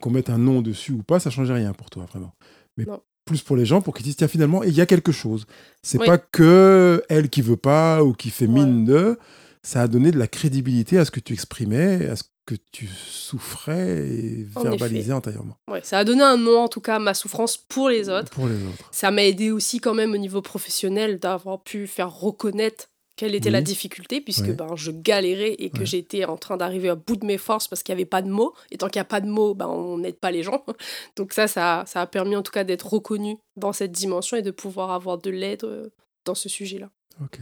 qu'on 0.00 0.10
mette 0.10 0.30
un 0.30 0.38
nom 0.38 0.62
dessus 0.62 0.92
ou 0.92 1.02
pas, 1.02 1.18
ça 1.18 1.30
changeait 1.30 1.54
rien 1.54 1.72
pour 1.72 1.90
toi, 1.90 2.06
vraiment. 2.08 2.32
Mais 2.76 2.84
Non. 2.84 3.00
plus 3.24 3.42
pour 3.42 3.56
les 3.56 3.66
gens, 3.66 3.80
pour 3.82 3.94
qu'ils 3.94 4.04
disent, 4.04 4.16
tiens, 4.16 4.28
finalement, 4.28 4.62
il 4.62 4.74
y 4.74 4.80
a 4.80 4.86
quelque 4.86 5.10
chose. 5.12 5.44
C'est 5.82 5.98
Oui. 5.98 6.06
pas 6.06 6.18
que 6.18 7.02
elle 7.08 7.28
qui 7.30 7.42
veut 7.42 7.56
pas 7.56 8.04
ou 8.04 8.12
qui 8.12 8.30
fait 8.30 8.46
mine 8.46 8.84
de. 8.84 9.18
Ça 9.62 9.82
a 9.82 9.88
donné 9.88 10.10
de 10.10 10.18
la 10.18 10.26
crédibilité 10.28 10.98
à 10.98 11.04
ce 11.04 11.10
que 11.10 11.20
tu 11.20 11.32
exprimais, 11.32 12.08
à 12.08 12.16
ce 12.16 12.24
que 12.46 12.54
tu 12.72 12.86
souffrais 12.86 14.06
et 14.08 14.46
En 14.54 14.62
verbalisais 14.62 15.00
effet. 15.00 15.12
intérieurement. 15.12 15.56
Ouais, 15.70 15.80
ça 15.82 15.98
a 15.98 16.04
donné 16.04 16.22
un 16.22 16.36
nom, 16.38 16.60
en 16.60 16.68
tout 16.68 16.80
cas, 16.80 16.96
à 16.96 16.98
ma 16.98 17.12
souffrance 17.14 17.56
pour 17.56 17.88
les 17.90 18.08
autres. 18.08 18.30
Pour 18.30 18.46
les 18.46 18.54
autres. 18.64 18.88
Ça 18.90 19.10
m'a 19.10 19.24
aidé 19.24 19.50
aussi 19.50 19.80
quand 19.80 19.94
même 19.94 20.12
au 20.12 20.16
niveau 20.16 20.40
professionnel 20.42 21.18
d'avoir 21.18 21.62
pu 21.62 21.86
faire 21.86 22.10
reconnaître 22.14 22.88
quelle 23.16 23.34
était 23.34 23.50
la 23.50 23.60
difficulté, 23.62 24.20
puisque 24.20 24.44
Ouais. 24.46 24.52
ben, 24.52 24.76
je 24.76 24.92
galérais 24.92 25.54
et 25.58 25.70
que 25.70 25.80
Ouais. 25.80 25.86
j'étais 25.86 26.24
en 26.24 26.36
train 26.36 26.56
d'arriver 26.56 26.88
à 26.88 26.94
bout 26.94 27.16
de 27.16 27.26
mes 27.26 27.36
forces 27.36 27.66
parce 27.66 27.82
qu'il 27.82 27.92
n'y 27.92 28.00
avait 28.00 28.08
pas 28.08 28.22
de 28.22 28.30
mots. 28.30 28.54
Et 28.70 28.78
tant 28.78 28.86
qu'il 28.88 29.00
n'y 29.00 29.02
a 29.02 29.06
pas 29.06 29.20
de 29.20 29.26
mots, 29.28 29.54
ben, 29.54 29.66
on 29.66 29.98
n'aide 29.98 30.18
pas 30.20 30.30
les 30.30 30.44
gens. 30.44 30.64
Donc 31.16 31.32
ça, 31.32 31.48
ça, 31.48 31.82
ça 31.88 32.00
a 32.00 32.06
permis 32.06 32.36
en 32.36 32.42
tout 32.42 32.52
cas 32.52 32.62
d'être 32.62 32.86
reconnu 32.86 33.36
dans 33.56 33.72
cette 33.72 33.90
dimension 33.90 34.36
et 34.36 34.42
de 34.42 34.52
pouvoir 34.52 34.92
avoir 34.92 35.18
de 35.18 35.30
l'aide 35.30 35.64
euh, 35.64 35.88
dans 36.24 36.36
ce 36.36 36.48
sujet-là. 36.48 36.90
Ok. 37.22 37.40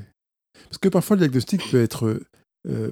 Parce 0.69 0.79
que 0.79 0.89
parfois, 0.89 1.17
le 1.17 1.21
diagnostic 1.21 1.63
peut 1.71 1.83
être 1.83 2.21
euh, 2.69 2.91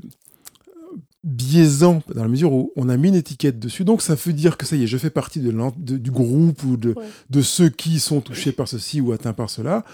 biaisant 1.23 2.03
dans 2.15 2.23
la 2.23 2.29
mesure 2.29 2.53
où 2.53 2.73
on 2.77 2.89
a 2.91 2.97
mis 2.99 3.09
une 3.09 3.15
étiquette 3.15 3.59
dessus. 3.59 3.85
Donc, 3.85 4.03
ça 4.03 4.15
veut 4.15 4.33
dire 4.35 4.59
que 4.59 4.67
ça 4.67 4.77
y 4.77 4.85
est, 4.85 4.87
je 4.87 4.99
fais 4.99 5.09
partie 5.11 5.41
de 5.41 5.51
l'en- 5.51 5.73
de- 5.77 5.97
du 5.97 6.11
groupe 6.11 6.63
ou 6.65 6.77
de, 6.77 6.91
Ouais. 6.91 7.07
de 7.31 7.41
ceux 7.43 7.71
qui 7.71 7.99
sont 7.99 8.21
touchés 8.21 8.53
par 8.53 8.69
ceci 8.69 9.01
ou 9.01 9.13
atteints 9.13 9.33
par 9.33 9.49
cela. 9.49 9.85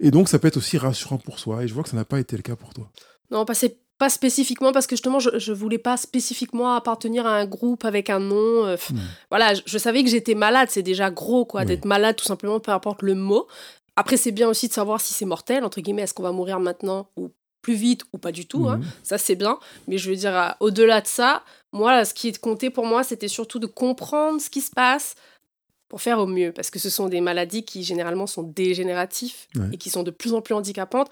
Et 0.00 0.10
donc, 0.10 0.28
ça 0.30 0.38
peut 0.38 0.48
être 0.48 0.56
aussi 0.56 0.78
rassurant 0.78 1.18
pour 1.18 1.38
soi. 1.38 1.62
Et 1.64 1.68
je 1.68 1.74
vois 1.74 1.82
que 1.82 1.90
ça 1.90 1.96
n'a 1.96 2.06
pas 2.06 2.18
été 2.20 2.36
le 2.36 2.42
cas 2.42 2.56
pour 2.56 2.72
toi. 2.72 2.90
Non, 3.30 3.44
pas, 3.44 3.52
c'est 3.52 3.76
pas 3.98 4.08
spécifiquement 4.08 4.72
parce 4.72 4.86
que 4.86 4.94
justement, 4.94 5.18
je, 5.18 5.28
je 5.38 5.52
voulais 5.52 5.76
pas 5.76 5.96
spécifiquement 5.96 6.72
appartenir 6.74 7.26
à 7.26 7.36
un 7.36 7.46
groupe 7.46 7.84
avec 7.84 8.08
un 8.10 8.20
nom. 8.20 8.64
euh, 8.64 8.76
Hmm. 8.90 8.96
Voilà, 9.28 9.54
je, 9.54 9.60
je 9.66 9.76
savais 9.76 10.02
que 10.04 10.08
j'étais 10.08 10.34
malade, 10.36 10.68
c'est 10.70 10.84
déjà 10.84 11.10
gros, 11.10 11.44
quoi, 11.44 11.62
Oui. 11.62 11.66
d'être 11.66 11.84
malade 11.84 12.16
tout 12.16 12.24
simplement, 12.24 12.60
peu 12.60 12.70
importe 12.72 13.02
le 13.02 13.14
mot. 13.14 13.46
Après, 13.98 14.16
c'est 14.16 14.30
bien 14.32 14.48
aussi 14.48 14.68
de 14.68 14.72
savoir 14.72 15.00
si 15.00 15.12
c'est 15.12 15.24
mortel, 15.24 15.64
entre 15.64 15.80
guillemets, 15.80 16.02
est-ce 16.02 16.14
qu'on 16.14 16.22
va 16.22 16.32
mourir 16.32 16.60
maintenant 16.60 17.10
ou 17.16 17.30
plus 17.62 17.74
vite 17.74 18.02
ou 18.12 18.18
pas 18.18 18.30
du 18.32 18.46
tout. 18.46 18.68
hein. 18.68 18.76
Mhm. 18.78 18.84
Ça, 19.02 19.18
c'est 19.18 19.34
bien. 19.34 19.58
Mais 19.88 19.98
je 19.98 20.08
veux 20.08 20.16
dire, 20.16 20.54
au-delà 20.60 21.00
de 21.00 21.06
ça, 21.08 21.42
moi, 21.72 22.04
ce 22.04 22.14
qui 22.14 22.28
est 22.28 22.38
compté 22.38 22.70
pour 22.70 22.86
moi, 22.86 23.02
c'était 23.02 23.26
surtout 23.28 23.58
de 23.58 23.66
comprendre 23.66 24.40
ce 24.40 24.48
qui 24.50 24.60
se 24.60 24.70
passe 24.70 25.16
pour 25.88 26.00
faire 26.00 26.18
au 26.20 26.26
mieux. 26.26 26.52
Parce 26.52 26.70
que 26.70 26.78
ce 26.78 26.90
sont 26.90 27.08
des 27.08 27.20
maladies 27.20 27.64
qui, 27.64 27.82
généralement, 27.82 28.26
sont 28.28 28.42
dégénératives 28.44 29.34
Ouais. 29.56 29.70
et 29.72 29.76
qui 29.78 29.90
sont 29.90 30.04
de 30.04 30.10
plus 30.12 30.32
en 30.34 30.40
plus 30.42 30.54
handicapantes. 30.54 31.10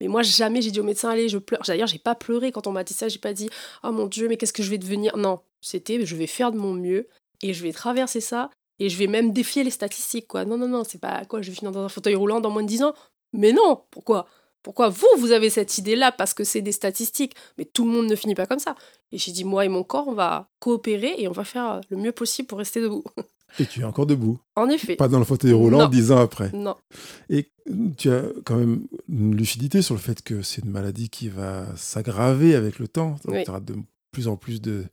Mais 0.00 0.06
moi, 0.06 0.22
jamais 0.22 0.62
j'ai 0.62 0.70
dit 0.70 0.78
au 0.78 0.84
médecin, 0.84 1.10
allez, 1.10 1.28
je 1.28 1.38
pleure. 1.38 1.62
D'ailleurs, 1.66 1.88
j'ai 1.88 1.98
pas 1.98 2.14
pleuré 2.14 2.52
quand 2.52 2.68
on 2.68 2.72
m'a 2.72 2.84
dit 2.84 2.94
ça. 2.94 3.08
J'ai 3.08 3.18
pas 3.18 3.32
dit, 3.32 3.50
oh 3.82 3.90
mon 3.90 4.06
Dieu, 4.06 4.28
mais 4.28 4.36
qu'est-ce 4.36 4.52
que 4.52 4.62
je 4.62 4.70
vais 4.70 4.78
devenir? 4.78 5.16
Non, 5.16 5.40
c'était, 5.60 6.06
je 6.06 6.14
vais 6.14 6.28
faire 6.28 6.52
de 6.52 6.58
mon 6.58 6.72
mieux 6.72 7.08
et 7.42 7.52
je 7.52 7.62
vais 7.64 7.72
traverser 7.72 8.20
ça 8.20 8.48
et 8.78 8.88
je 8.88 8.96
vais 8.98 9.06
même 9.06 9.32
défier 9.32 9.64
les 9.64 9.70
statistiques, 9.70 10.26
quoi. 10.28 10.44
Non, 10.44 10.56
non, 10.56 10.68
non, 10.68 10.84
c'est 10.84 11.00
pas 11.00 11.24
quoi, 11.24 11.42
je 11.42 11.50
vais 11.50 11.56
finir 11.56 11.72
dans 11.72 11.84
un 11.84 11.88
fauteuil 11.88 12.14
roulant 12.14 12.40
dans 12.40 12.50
moins 12.50 12.62
de 12.62 12.68
10 12.68 12.82
ans. 12.84 12.94
Mais 13.32 13.52
non, 13.52 13.82
pourquoi? 13.90 14.26
Pourquoi 14.62 14.88
vous, 14.88 15.06
vous 15.18 15.30
avez 15.32 15.50
cette 15.50 15.78
idée-là? 15.78 16.12
Parce 16.12 16.34
que 16.34 16.44
c'est 16.44 16.60
des 16.62 16.72
statistiques 16.72 17.34
Mais 17.56 17.64
tout 17.64 17.84
le 17.84 17.90
monde 17.92 18.06
ne 18.06 18.16
finit 18.16 18.34
pas 18.34 18.46
comme 18.46 18.58
ça. 18.58 18.74
Et 19.12 19.18
j'ai 19.18 19.32
dit, 19.32 19.44
moi 19.44 19.64
et 19.64 19.68
mon 19.68 19.82
corps, 19.84 20.08
on 20.08 20.14
va 20.14 20.48
coopérer 20.58 21.14
et 21.18 21.28
on 21.28 21.32
va 21.32 21.44
faire 21.44 21.80
le 21.90 21.96
mieux 21.96 22.12
possible 22.12 22.48
pour 22.48 22.58
rester 22.58 22.80
debout. 22.82 23.04
Et 23.58 23.66
tu 23.66 23.80
es 23.80 23.84
encore 23.84 24.04
debout. 24.04 24.38
en 24.56 24.68
effet. 24.68 24.96
Pas 24.96 25.08
dans 25.08 25.20
le 25.20 25.24
fauteuil 25.24 25.52
roulant 25.52 25.78
Non. 25.78 25.88
dix 25.88 26.10
ans 26.12 26.18
après. 26.18 26.50
Non. 26.52 26.74
Et 27.30 27.48
tu 27.96 28.10
as 28.10 28.24
quand 28.44 28.56
même 28.56 28.82
une 29.08 29.34
lucidité 29.36 29.80
sur 29.80 29.94
le 29.94 30.00
fait 30.00 30.22
que 30.22 30.42
c'est 30.42 30.62
une 30.64 30.70
maladie 30.70 31.08
qui 31.08 31.28
va 31.28 31.64
s'aggraver 31.76 32.54
avec 32.54 32.78
le 32.78 32.88
temps. 32.88 33.16
Donc, 33.24 33.36
Oui. 33.36 33.44
tu 33.44 33.50
auras 33.50 33.60
de 33.60 33.76
plus 34.12 34.26
en 34.28 34.36
plus 34.36 34.60
de 34.60 34.84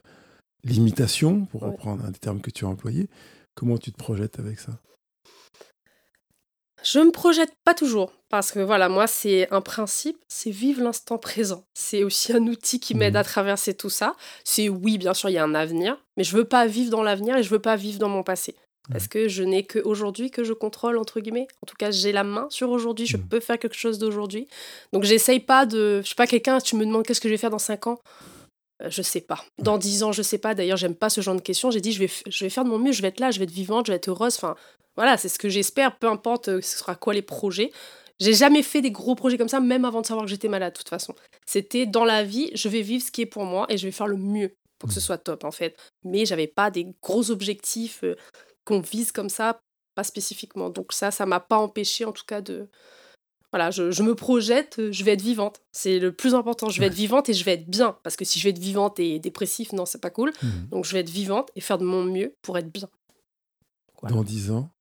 limitations, 0.63 1.45
pour 1.45 1.63
Ouais. 1.63 1.69
reprendre 1.69 2.05
un 2.05 2.11
des 2.11 2.19
termes 2.19 2.41
que 2.41 2.49
tu 2.51 2.65
as 2.65 2.67
employés. 2.67 3.07
Comment 3.55 3.77
tu 3.77 3.91
te 3.91 3.97
projettes 3.97 4.39
avec 4.39 4.59
ça? 4.59 4.73
Je 6.83 6.99
me 6.99 7.11
projette 7.11 7.53
pas 7.63 7.73
toujours 7.73 8.11
parce 8.29 8.51
que 8.51 8.59
voilà, 8.59 8.89
moi 8.89 9.07
c'est 9.07 9.51
un 9.51 9.61
principe, 9.61 10.17
c'est 10.27 10.51
vivre 10.51 10.83
l'instant 10.83 11.17
présent. 11.17 11.63
C'est 11.73 12.03
aussi 12.03 12.31
un 12.33 12.43
outil 12.45 12.79
qui 12.79 12.93
m'aide 12.93 13.13
Mhm. 13.13 13.19
à 13.21 13.23
traverser 13.23 13.73
tout 13.73 13.89
ça. 13.89 14.15
C'est 14.43 14.69
oui, 14.69 14.97
bien 14.99 15.13
sûr, 15.15 15.29
il 15.29 15.33
y 15.33 15.37
a 15.39 15.43
un 15.43 15.55
avenir, 15.55 15.97
mais 16.15 16.23
je 16.23 16.35
veux 16.35 16.45
pas 16.45 16.67
vivre 16.67 16.91
dans 16.91 17.01
l'avenir 17.01 17.37
et 17.37 17.43
je 17.43 17.49
veux 17.49 17.59
pas 17.59 17.75
vivre 17.75 17.97
dans 17.97 18.09
mon 18.09 18.23
passé. 18.23 18.55
Parce 18.91 19.07
que 19.07 19.27
je 19.27 19.41
n'ai 19.41 19.63
que 19.63 19.79
aujourd'hui 19.79 20.29
que 20.29 20.43
je 20.43 20.53
contrôle 20.53 20.99
entre 20.99 21.19
guillemets. 21.19 21.47
En 21.63 21.65
tout 21.65 21.75
cas, 21.75 21.89
j'ai 21.89 22.11
la 22.11 22.23
main 22.23 22.45
sur 22.51 22.69
aujourd'hui, 22.69 23.07
je 23.07 23.17
Mhm. 23.17 23.27
peux 23.29 23.39
faire 23.39 23.57
quelque 23.57 23.75
chose 23.75 23.97
d'aujourd'hui. 23.97 24.47
Donc 24.93 25.05
j'essaye 25.05 25.39
pas 25.39 25.65
de 25.65 26.01
je 26.01 26.05
suis 26.05 26.15
pas 26.15 26.27
quelqu'un, 26.27 26.59
tu 26.59 26.75
me 26.75 26.85
demandes 26.85 27.03
qu'est-ce 27.03 27.19
que 27.21 27.27
je 27.27 27.33
vais 27.33 27.39
faire 27.39 27.49
dans 27.49 27.57
5 27.57 27.87
ans 27.87 27.99
je 28.87 29.01
sais 29.01 29.21
pas. 29.21 29.43
Dans 29.59 29.77
10 29.77 30.03
ans, 30.03 30.11
je 30.11 30.21
sais 30.21 30.37
pas. 30.37 30.53
D'ailleurs, 30.55 30.77
j'aime 30.77 30.95
pas 30.95 31.09
ce 31.09 31.21
genre 31.21 31.35
de 31.35 31.41
questions. 31.41 31.71
J'ai 31.71 31.81
dit, 31.81 31.91
je 31.91 31.99
vais, 31.99 32.09
je 32.27 32.43
vais 32.43 32.49
faire 32.49 32.63
de 32.65 32.69
mon 32.69 32.79
mieux, 32.79 32.91
je 32.91 33.01
vais 33.01 33.07
être 33.09 33.19
là, 33.19 33.31
je 33.31 33.39
vais 33.39 33.45
être 33.45 33.51
vivante, 33.51 33.87
je 33.87 33.91
vais 33.91 33.97
être 33.97 34.09
heureuse. 34.09 34.35
Enfin, 34.35 34.55
voilà, 34.95 35.17
c'est 35.17 35.29
ce 35.29 35.39
que 35.39 35.49
j'espère, 35.49 35.97
peu 35.97 36.07
importe 36.07 36.49
euh, 36.49 36.61
ce 36.61 36.77
sera 36.77 36.95
quoi 36.95 37.13
les 37.13 37.21
projets. 37.21 37.71
J'ai 38.19 38.33
jamais 38.33 38.63
fait 38.63 38.81
des 38.81 38.91
gros 38.91 39.15
projets 39.15 39.37
comme 39.37 39.49
ça, 39.49 39.59
même 39.59 39.83
avant 39.85 40.01
de 40.01 40.05
savoir 40.05 40.25
que 40.25 40.29
j'étais 40.29 40.47
malade, 40.47 40.73
de 40.73 40.77
toute 40.77 40.89
façon. 40.89 41.13
C'était 41.45 41.85
dans 41.85 42.05
la 42.05 42.23
vie, 42.23 42.49
je 42.53 42.69
vais 42.69 42.81
vivre 42.81 43.03
ce 43.03 43.11
qui 43.11 43.21
est 43.21 43.25
pour 43.25 43.43
moi 43.43 43.65
et 43.69 43.77
je 43.77 43.85
vais 43.85 43.91
faire 43.91 44.07
le 44.07 44.15
mieux 44.17 44.53
pour 44.79 44.87
que 44.89 44.93
ce 44.95 44.99
Mhm. 44.99 45.05
soit 45.05 45.17
top, 45.17 45.43
en 45.43 45.51
fait. 45.51 45.77
Mais 46.03 46.25
j'avais 46.25 46.47
pas 46.47 46.71
des 46.71 46.87
gros 47.01 47.29
objectifs 47.31 48.03
euh, 48.03 48.15
qu'on 48.65 48.79
vise 48.79 49.11
comme 49.11 49.29
ça, 49.29 49.59
pas 49.95 50.03
spécifiquement. 50.03 50.69
Donc 50.69 50.93
ça, 50.93 51.11
ça 51.11 51.25
m'a 51.25 51.39
pas 51.41 51.57
empêché, 51.57 52.05
en 52.05 52.11
tout 52.13 52.23
cas, 52.25 52.41
de. 52.41 52.69
Voilà, 53.55 53.71
je, 53.71 53.89
je 53.89 54.03
me 54.03 54.15
projette, 54.15 54.81
je 54.91 55.03
vais 55.05 55.13
être 55.13 55.21
vivante. 55.21 55.61
C'est 55.71 55.97
le 55.97 56.11
plus 56.11 56.35
important. 56.35 56.67
Je 56.67 56.81
vais 56.81 56.87
être 56.87 56.93
vivante 56.93 57.29
et 57.29 57.33
je 57.33 57.45
vais 57.45 57.53
être 57.53 57.69
bien. 57.69 57.97
Parce 58.03 58.17
que 58.17 58.25
si 58.25 58.37
je 58.37 58.43
vais 58.43 58.49
être 58.49 58.59
vivante 58.59 58.99
et 58.99 59.17
dépressif, 59.17 59.71
non, 59.71 59.85
c'est 59.85 60.01
pas 60.01 60.09
cool. 60.09 60.33
Mhm. 60.43 60.67
Donc 60.71 60.83
je 60.83 60.91
vais 60.91 60.99
être 60.99 61.09
vivante 61.09 61.51
et 61.55 61.61
faire 61.61 61.77
de 61.77 61.85
mon 61.85 62.03
mieux 62.03 62.35
pour 62.41 62.57
être 62.57 62.69
bien. 62.69 62.89
Voilà. 64.01 64.13
Dans 64.13 64.23
dix 64.25 64.51
ans, 64.51 64.71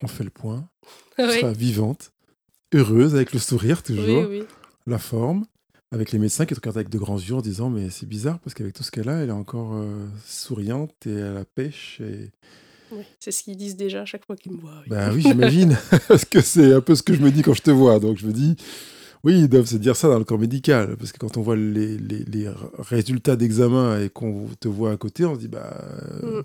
on 0.00 0.06
fait 0.06 0.22
le 0.22 0.30
point. 0.30 0.68
Tu 1.16 1.24
oui. 1.24 1.40
seras 1.40 1.50
vivante, 1.50 2.12
heureuse, 2.72 3.16
avec 3.16 3.32
le 3.32 3.40
sourire 3.40 3.82
toujours, 3.82 4.28
oui, 4.30 4.42
oui. 4.42 4.46
la 4.86 4.98
forme, 4.98 5.44
avec 5.90 6.12
les 6.12 6.20
médecins 6.20 6.46
qui 6.46 6.54
te 6.54 6.60
regardent 6.60 6.76
avec 6.76 6.90
de 6.90 6.98
grands 6.98 7.18
yeux 7.18 7.34
en 7.34 7.40
disant 7.40 7.68
Mais 7.68 7.90
c'est 7.90 8.06
bizarre 8.06 8.38
parce 8.38 8.54
qu'avec 8.54 8.74
tout 8.74 8.84
ce 8.84 8.92
qu'elle 8.92 9.08
a, 9.08 9.22
elle 9.24 9.30
est 9.30 9.32
encore 9.32 9.74
euh, 9.74 10.06
souriante 10.24 11.04
et 11.04 11.20
à 11.20 11.32
la 11.32 11.44
pêche. 11.44 12.00
Et... 12.00 12.30
oui. 12.92 13.02
C'est 13.20 13.30
ce 13.30 13.42
qu'ils 13.42 13.56
disent 13.56 13.76
déjà 13.76 14.02
à 14.02 14.04
chaque 14.04 14.24
fois 14.26 14.36
qu'ils 14.36 14.52
me 14.52 14.58
voient. 14.58 14.80
oui. 14.82 14.88
Ben 14.88 15.12
oui, 15.14 15.22
j'imagine. 15.22 15.76
parce 16.08 16.24
que 16.24 16.40
c'est 16.40 16.72
un 16.72 16.80
peu 16.80 16.94
ce 16.94 17.02
que 17.02 17.14
je 17.14 17.20
me 17.20 17.30
dis 17.30 17.42
quand 17.42 17.54
je 17.54 17.62
te 17.62 17.70
vois. 17.70 17.98
Donc 18.00 18.18
je 18.18 18.26
me 18.26 18.32
dis 18.32 18.56
Oui, 19.24 19.38
ils 19.40 19.48
doivent 19.48 19.66
se 19.66 19.76
dire 19.76 19.96
ça 19.96 20.08
dans 20.08 20.18
le 20.18 20.24
corps 20.24 20.38
médical. 20.38 20.96
Parce 20.96 21.12
que 21.12 21.18
quand 21.18 21.36
on 21.36 21.42
voit 21.42 21.56
les, 21.56 21.98
les- 21.98 22.24
les 22.24 22.50
résultats 22.78 23.36
d'examen 23.36 24.00
et 24.00 24.08
qu'on 24.10 24.48
te 24.60 24.68
voit 24.68 24.92
à 24.92 24.96
côté, 24.96 25.24
on 25.24 25.34
se 25.34 25.40
dit 25.40 25.48
Bah. 25.48 25.76
euh, 26.22 26.40
Mm. 26.40 26.44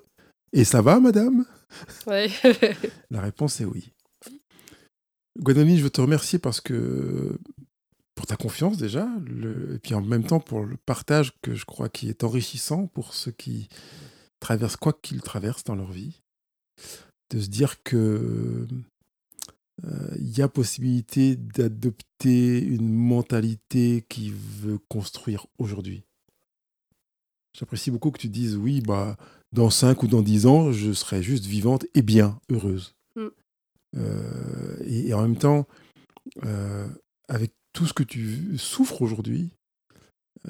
Et 0.55 0.63
ça 0.65 0.81
va, 0.81 0.99
madame? 0.99 1.45
Ouais. 2.05 2.29
La 3.09 3.21
réponse 3.21 3.59
est 3.59 3.65
oui. 3.65 3.89
Gwendoline, 5.39 5.77
je 5.77 5.83
veux 5.83 5.89
te 5.89 6.01
remercier 6.01 6.37
parce 6.39 6.61
que 6.61 7.37
pour 8.15 8.27
ta 8.27 8.35
confiance 8.35 8.77
déjà, 8.77 9.07
le- 9.25 9.75
et 9.75 9.79
puis 9.79 9.95
en 9.95 10.01
même 10.01 10.23
temps 10.25 10.39
pour 10.39 10.63
le 10.63 10.77
partage 10.85 11.33
que 11.41 11.55
je 11.55 11.65
crois 11.65 11.89
qui 11.89 12.09
est 12.09 12.23
enrichissant 12.23 12.85
pour 12.87 13.13
ceux 13.15 13.31
qui 13.31 13.67
traversent 14.39 14.75
quoi 14.75 14.93
qu'ils 14.93 15.21
traversent 15.21 15.63
dans 15.63 15.73
leur 15.75 15.91
vie, 15.91 16.21
de 17.29 17.39
se 17.39 17.47
dire 17.47 17.81
que 17.83 18.67
euh, 19.83 20.15
il 20.17 20.37
y 20.37 20.41
a 20.41 20.47
possibilité 20.47 21.35
d'adopter 21.35 22.61
une 22.61 22.89
mentalité 22.89 24.05
qui 24.07 24.31
veut 24.31 24.79
construire 24.89 25.47
aujourd'hui. 25.57 26.03
J'apprécie 27.57 27.91
beaucoup 27.91 28.11
que 28.11 28.19
tu 28.19 28.29
dises 28.29 28.55
oui, 28.55 28.81
bah 28.81 29.17
dans 29.51 29.69
5 29.69 30.01
ou 30.03 30.07
dans 30.07 30.21
10 30.21 30.47
ans, 30.47 30.71
je 30.71 30.91
serai 30.91 31.21
juste 31.21 31.45
vivante 31.45 31.85
et 31.93 32.01
bien, 32.01 32.39
heureuse. 32.49 32.95
Mm. 33.15 33.27
Euh, 33.97 34.77
et, 34.85 35.09
et 35.09 35.13
en 35.13 35.21
même 35.21 35.37
temps, 35.37 35.67
euh, 36.45 36.87
avec 37.27 37.53
tout 37.73 37.85
ce 37.85 37.93
que 37.93 38.03
tu 38.03 38.57
souffres 38.57 39.01
aujourd'hui, 39.01 39.51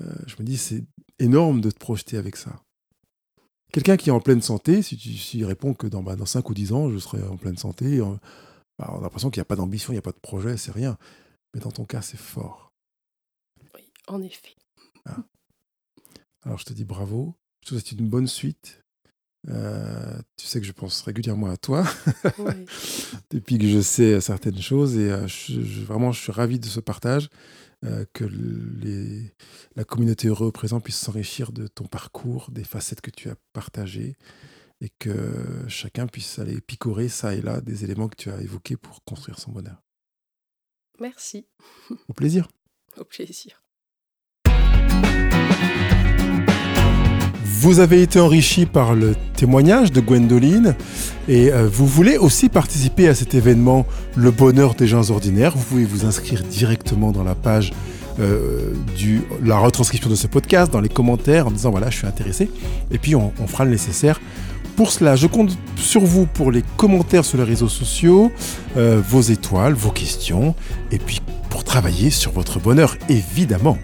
euh, 0.02 0.16
je 0.28 0.36
me 0.40 0.44
dis 0.44 0.58
c'est 0.58 0.84
énorme 1.20 1.62
de 1.62 1.72
te 1.72 1.80
projeter 1.80 2.18
avec 2.18 2.36
ça. 2.36 2.62
Quelqu'un 3.74 3.98
qui 3.98 4.10
est 4.10 4.14
en 4.14 4.22
pleine 4.22 4.42
santé, 4.42 4.82
si 4.84 4.96
tu 4.96 5.10
s'il 5.14 5.46
répond 5.46 5.74
que 5.74 5.88
dans, 5.88 6.04
bah, 6.04 6.16
dans 6.16 6.28
5 6.28 6.48
ou 6.50 6.54
10 6.54 6.72
ans, 6.74 6.90
je 6.92 7.00
serai 7.00 7.22
en 7.24 7.38
pleine 7.38 7.58
santé, 7.58 8.00
euh, 8.00 8.06
bah, 8.78 8.90
on 8.94 9.00
a 9.00 9.02
l'impression 9.02 9.32
qu'il 9.32 9.40
n'y 9.40 9.44
a 9.44 9.46
pas 9.46 9.56
d'ambition, 9.56 9.92
il 9.92 9.96
n'y 9.96 10.00
a 10.00 10.04
pas 10.04 10.12
de 10.12 10.20
projet, 10.22 10.58
c'est 10.58 10.72
rien. 10.72 10.98
Mais 11.54 11.60
dans 11.60 11.72
ton 11.72 11.84
cas, 11.84 12.02
c'est 12.04 12.20
fort. 12.20 12.72
oui, 13.76 13.92
en 14.08 14.22
effet. 14.22 14.56
Alors 16.46 16.58
je 16.60 16.66
te 16.66 16.74
dis 16.74 16.86
bravo, 16.86 17.36
je 17.62 17.70
te 17.70 17.76
souhaite 17.76 17.92
une 17.94 18.08
bonne 18.08 18.28
suite 18.28 18.80
Euh, 19.50 20.22
tu 20.38 20.46
sais 20.48 20.62
que 20.62 20.66
je 20.66 20.72
pense 20.72 21.02
régulièrement 21.02 21.48
à 21.48 21.58
toi 21.58 21.84
depuis 23.30 23.58
que 23.58 23.68
je 23.68 23.82
sais 23.82 24.22
certaines 24.22 24.62
choses 24.62 24.96
et 24.96 25.10
vraiment 25.86 26.14
je 26.14 26.22
suis 26.22 26.32
ravi 26.32 26.60
de 26.60 26.66
ce 26.66 26.80
partage, 26.80 27.28
que 28.14 28.24
les, 28.24 29.34
la 29.76 29.84
communauté 29.84 30.28
heureux 30.28 30.52
présent 30.52 30.80
puisse 30.80 30.98
s'enrichir 30.98 31.52
de 31.52 31.68
ton 31.68 31.86
parcours, 31.86 32.50
des 32.52 32.64
facettes 32.64 33.02
que 33.02 33.12
tu 33.12 33.30
as 33.30 33.36
partagées 33.52 34.16
et 34.82 34.90
que 35.00 35.66
chacun 35.68 36.08
puisse 36.08 36.40
aller 36.40 36.60
picorer 36.62 37.08
ça 37.10 37.36
et 37.36 37.42
là 37.42 37.62
des 37.62 37.84
éléments 37.84 38.10
que 38.10 38.16
tu 38.16 38.30
as 38.30 38.42
évoqués 38.42 38.78
pour 38.78 39.04
construire 39.04 39.40
son 39.40 39.52
bonheur. 39.52 39.82
Merci. 41.00 41.48
Au 42.08 42.14
plaisir. 42.14 42.48
Au 42.98 43.06
plaisir. 43.06 43.64
Vous 47.64 47.80
avez 47.80 48.02
été 48.02 48.20
enrichi 48.20 48.66
par 48.66 48.94
le 48.94 49.16
témoignage 49.38 49.94
de 49.94 50.02
Gwendoline 50.02 50.76
et 51.30 51.50
euh, 51.50 51.66
vous 51.72 51.88
voulez 51.88 52.18
aussi 52.18 52.50
participer 52.50 53.08
à 53.08 53.16
cet 53.16 53.36
événement 53.36 53.86
Le 54.18 54.32
bonheur 54.32 54.76
des 54.76 54.86
gens 54.86 55.12
ordinaires. 55.12 55.54
Vous 55.56 55.64
pouvez 55.64 55.86
vous 55.86 56.04
inscrire 56.06 56.44
directement 56.44 57.14
dans 57.14 57.24
la 57.24 57.36
page 57.36 57.72
euh, 58.20 58.74
du, 58.98 59.22
la 59.42 59.58
retranscription 59.60 60.10
de 60.10 60.16
ce 60.16 60.28
podcast, 60.28 60.74
dans 60.74 60.82
les 60.82 60.90
commentaires 60.90 61.48
en 61.48 61.52
disant 61.52 61.72
voilà, 61.72 61.90
je 61.90 62.00
suis 62.00 62.06
intéressé. 62.06 62.52
Et 62.92 62.98
puis 62.98 63.16
on, 63.16 63.32
fera 63.48 63.64
le 63.64 63.72
nécessaire. 63.72 64.20
Pour 64.76 64.92
cela, 64.92 65.16
je 65.16 65.28
compte 65.28 65.58
sur 65.78 66.02
vous 66.02 66.26
pour 66.26 66.52
les 66.52 66.66
commentaires 66.76 67.24
sur 67.24 67.38
les 67.38 67.46
réseaux 67.46 67.70
sociaux, 67.70 68.30
euh, 68.76 69.02
vos 69.08 69.22
étoiles, 69.22 69.74
vos 69.74 69.92
questions, 69.92 70.54
et 70.92 70.98
puis 70.98 71.22
pour 71.50 71.64
travailler 71.64 72.10
sur 72.10 72.34
votre 72.34 72.60
bonheur, 72.60 72.98
évidemment. 73.08 73.78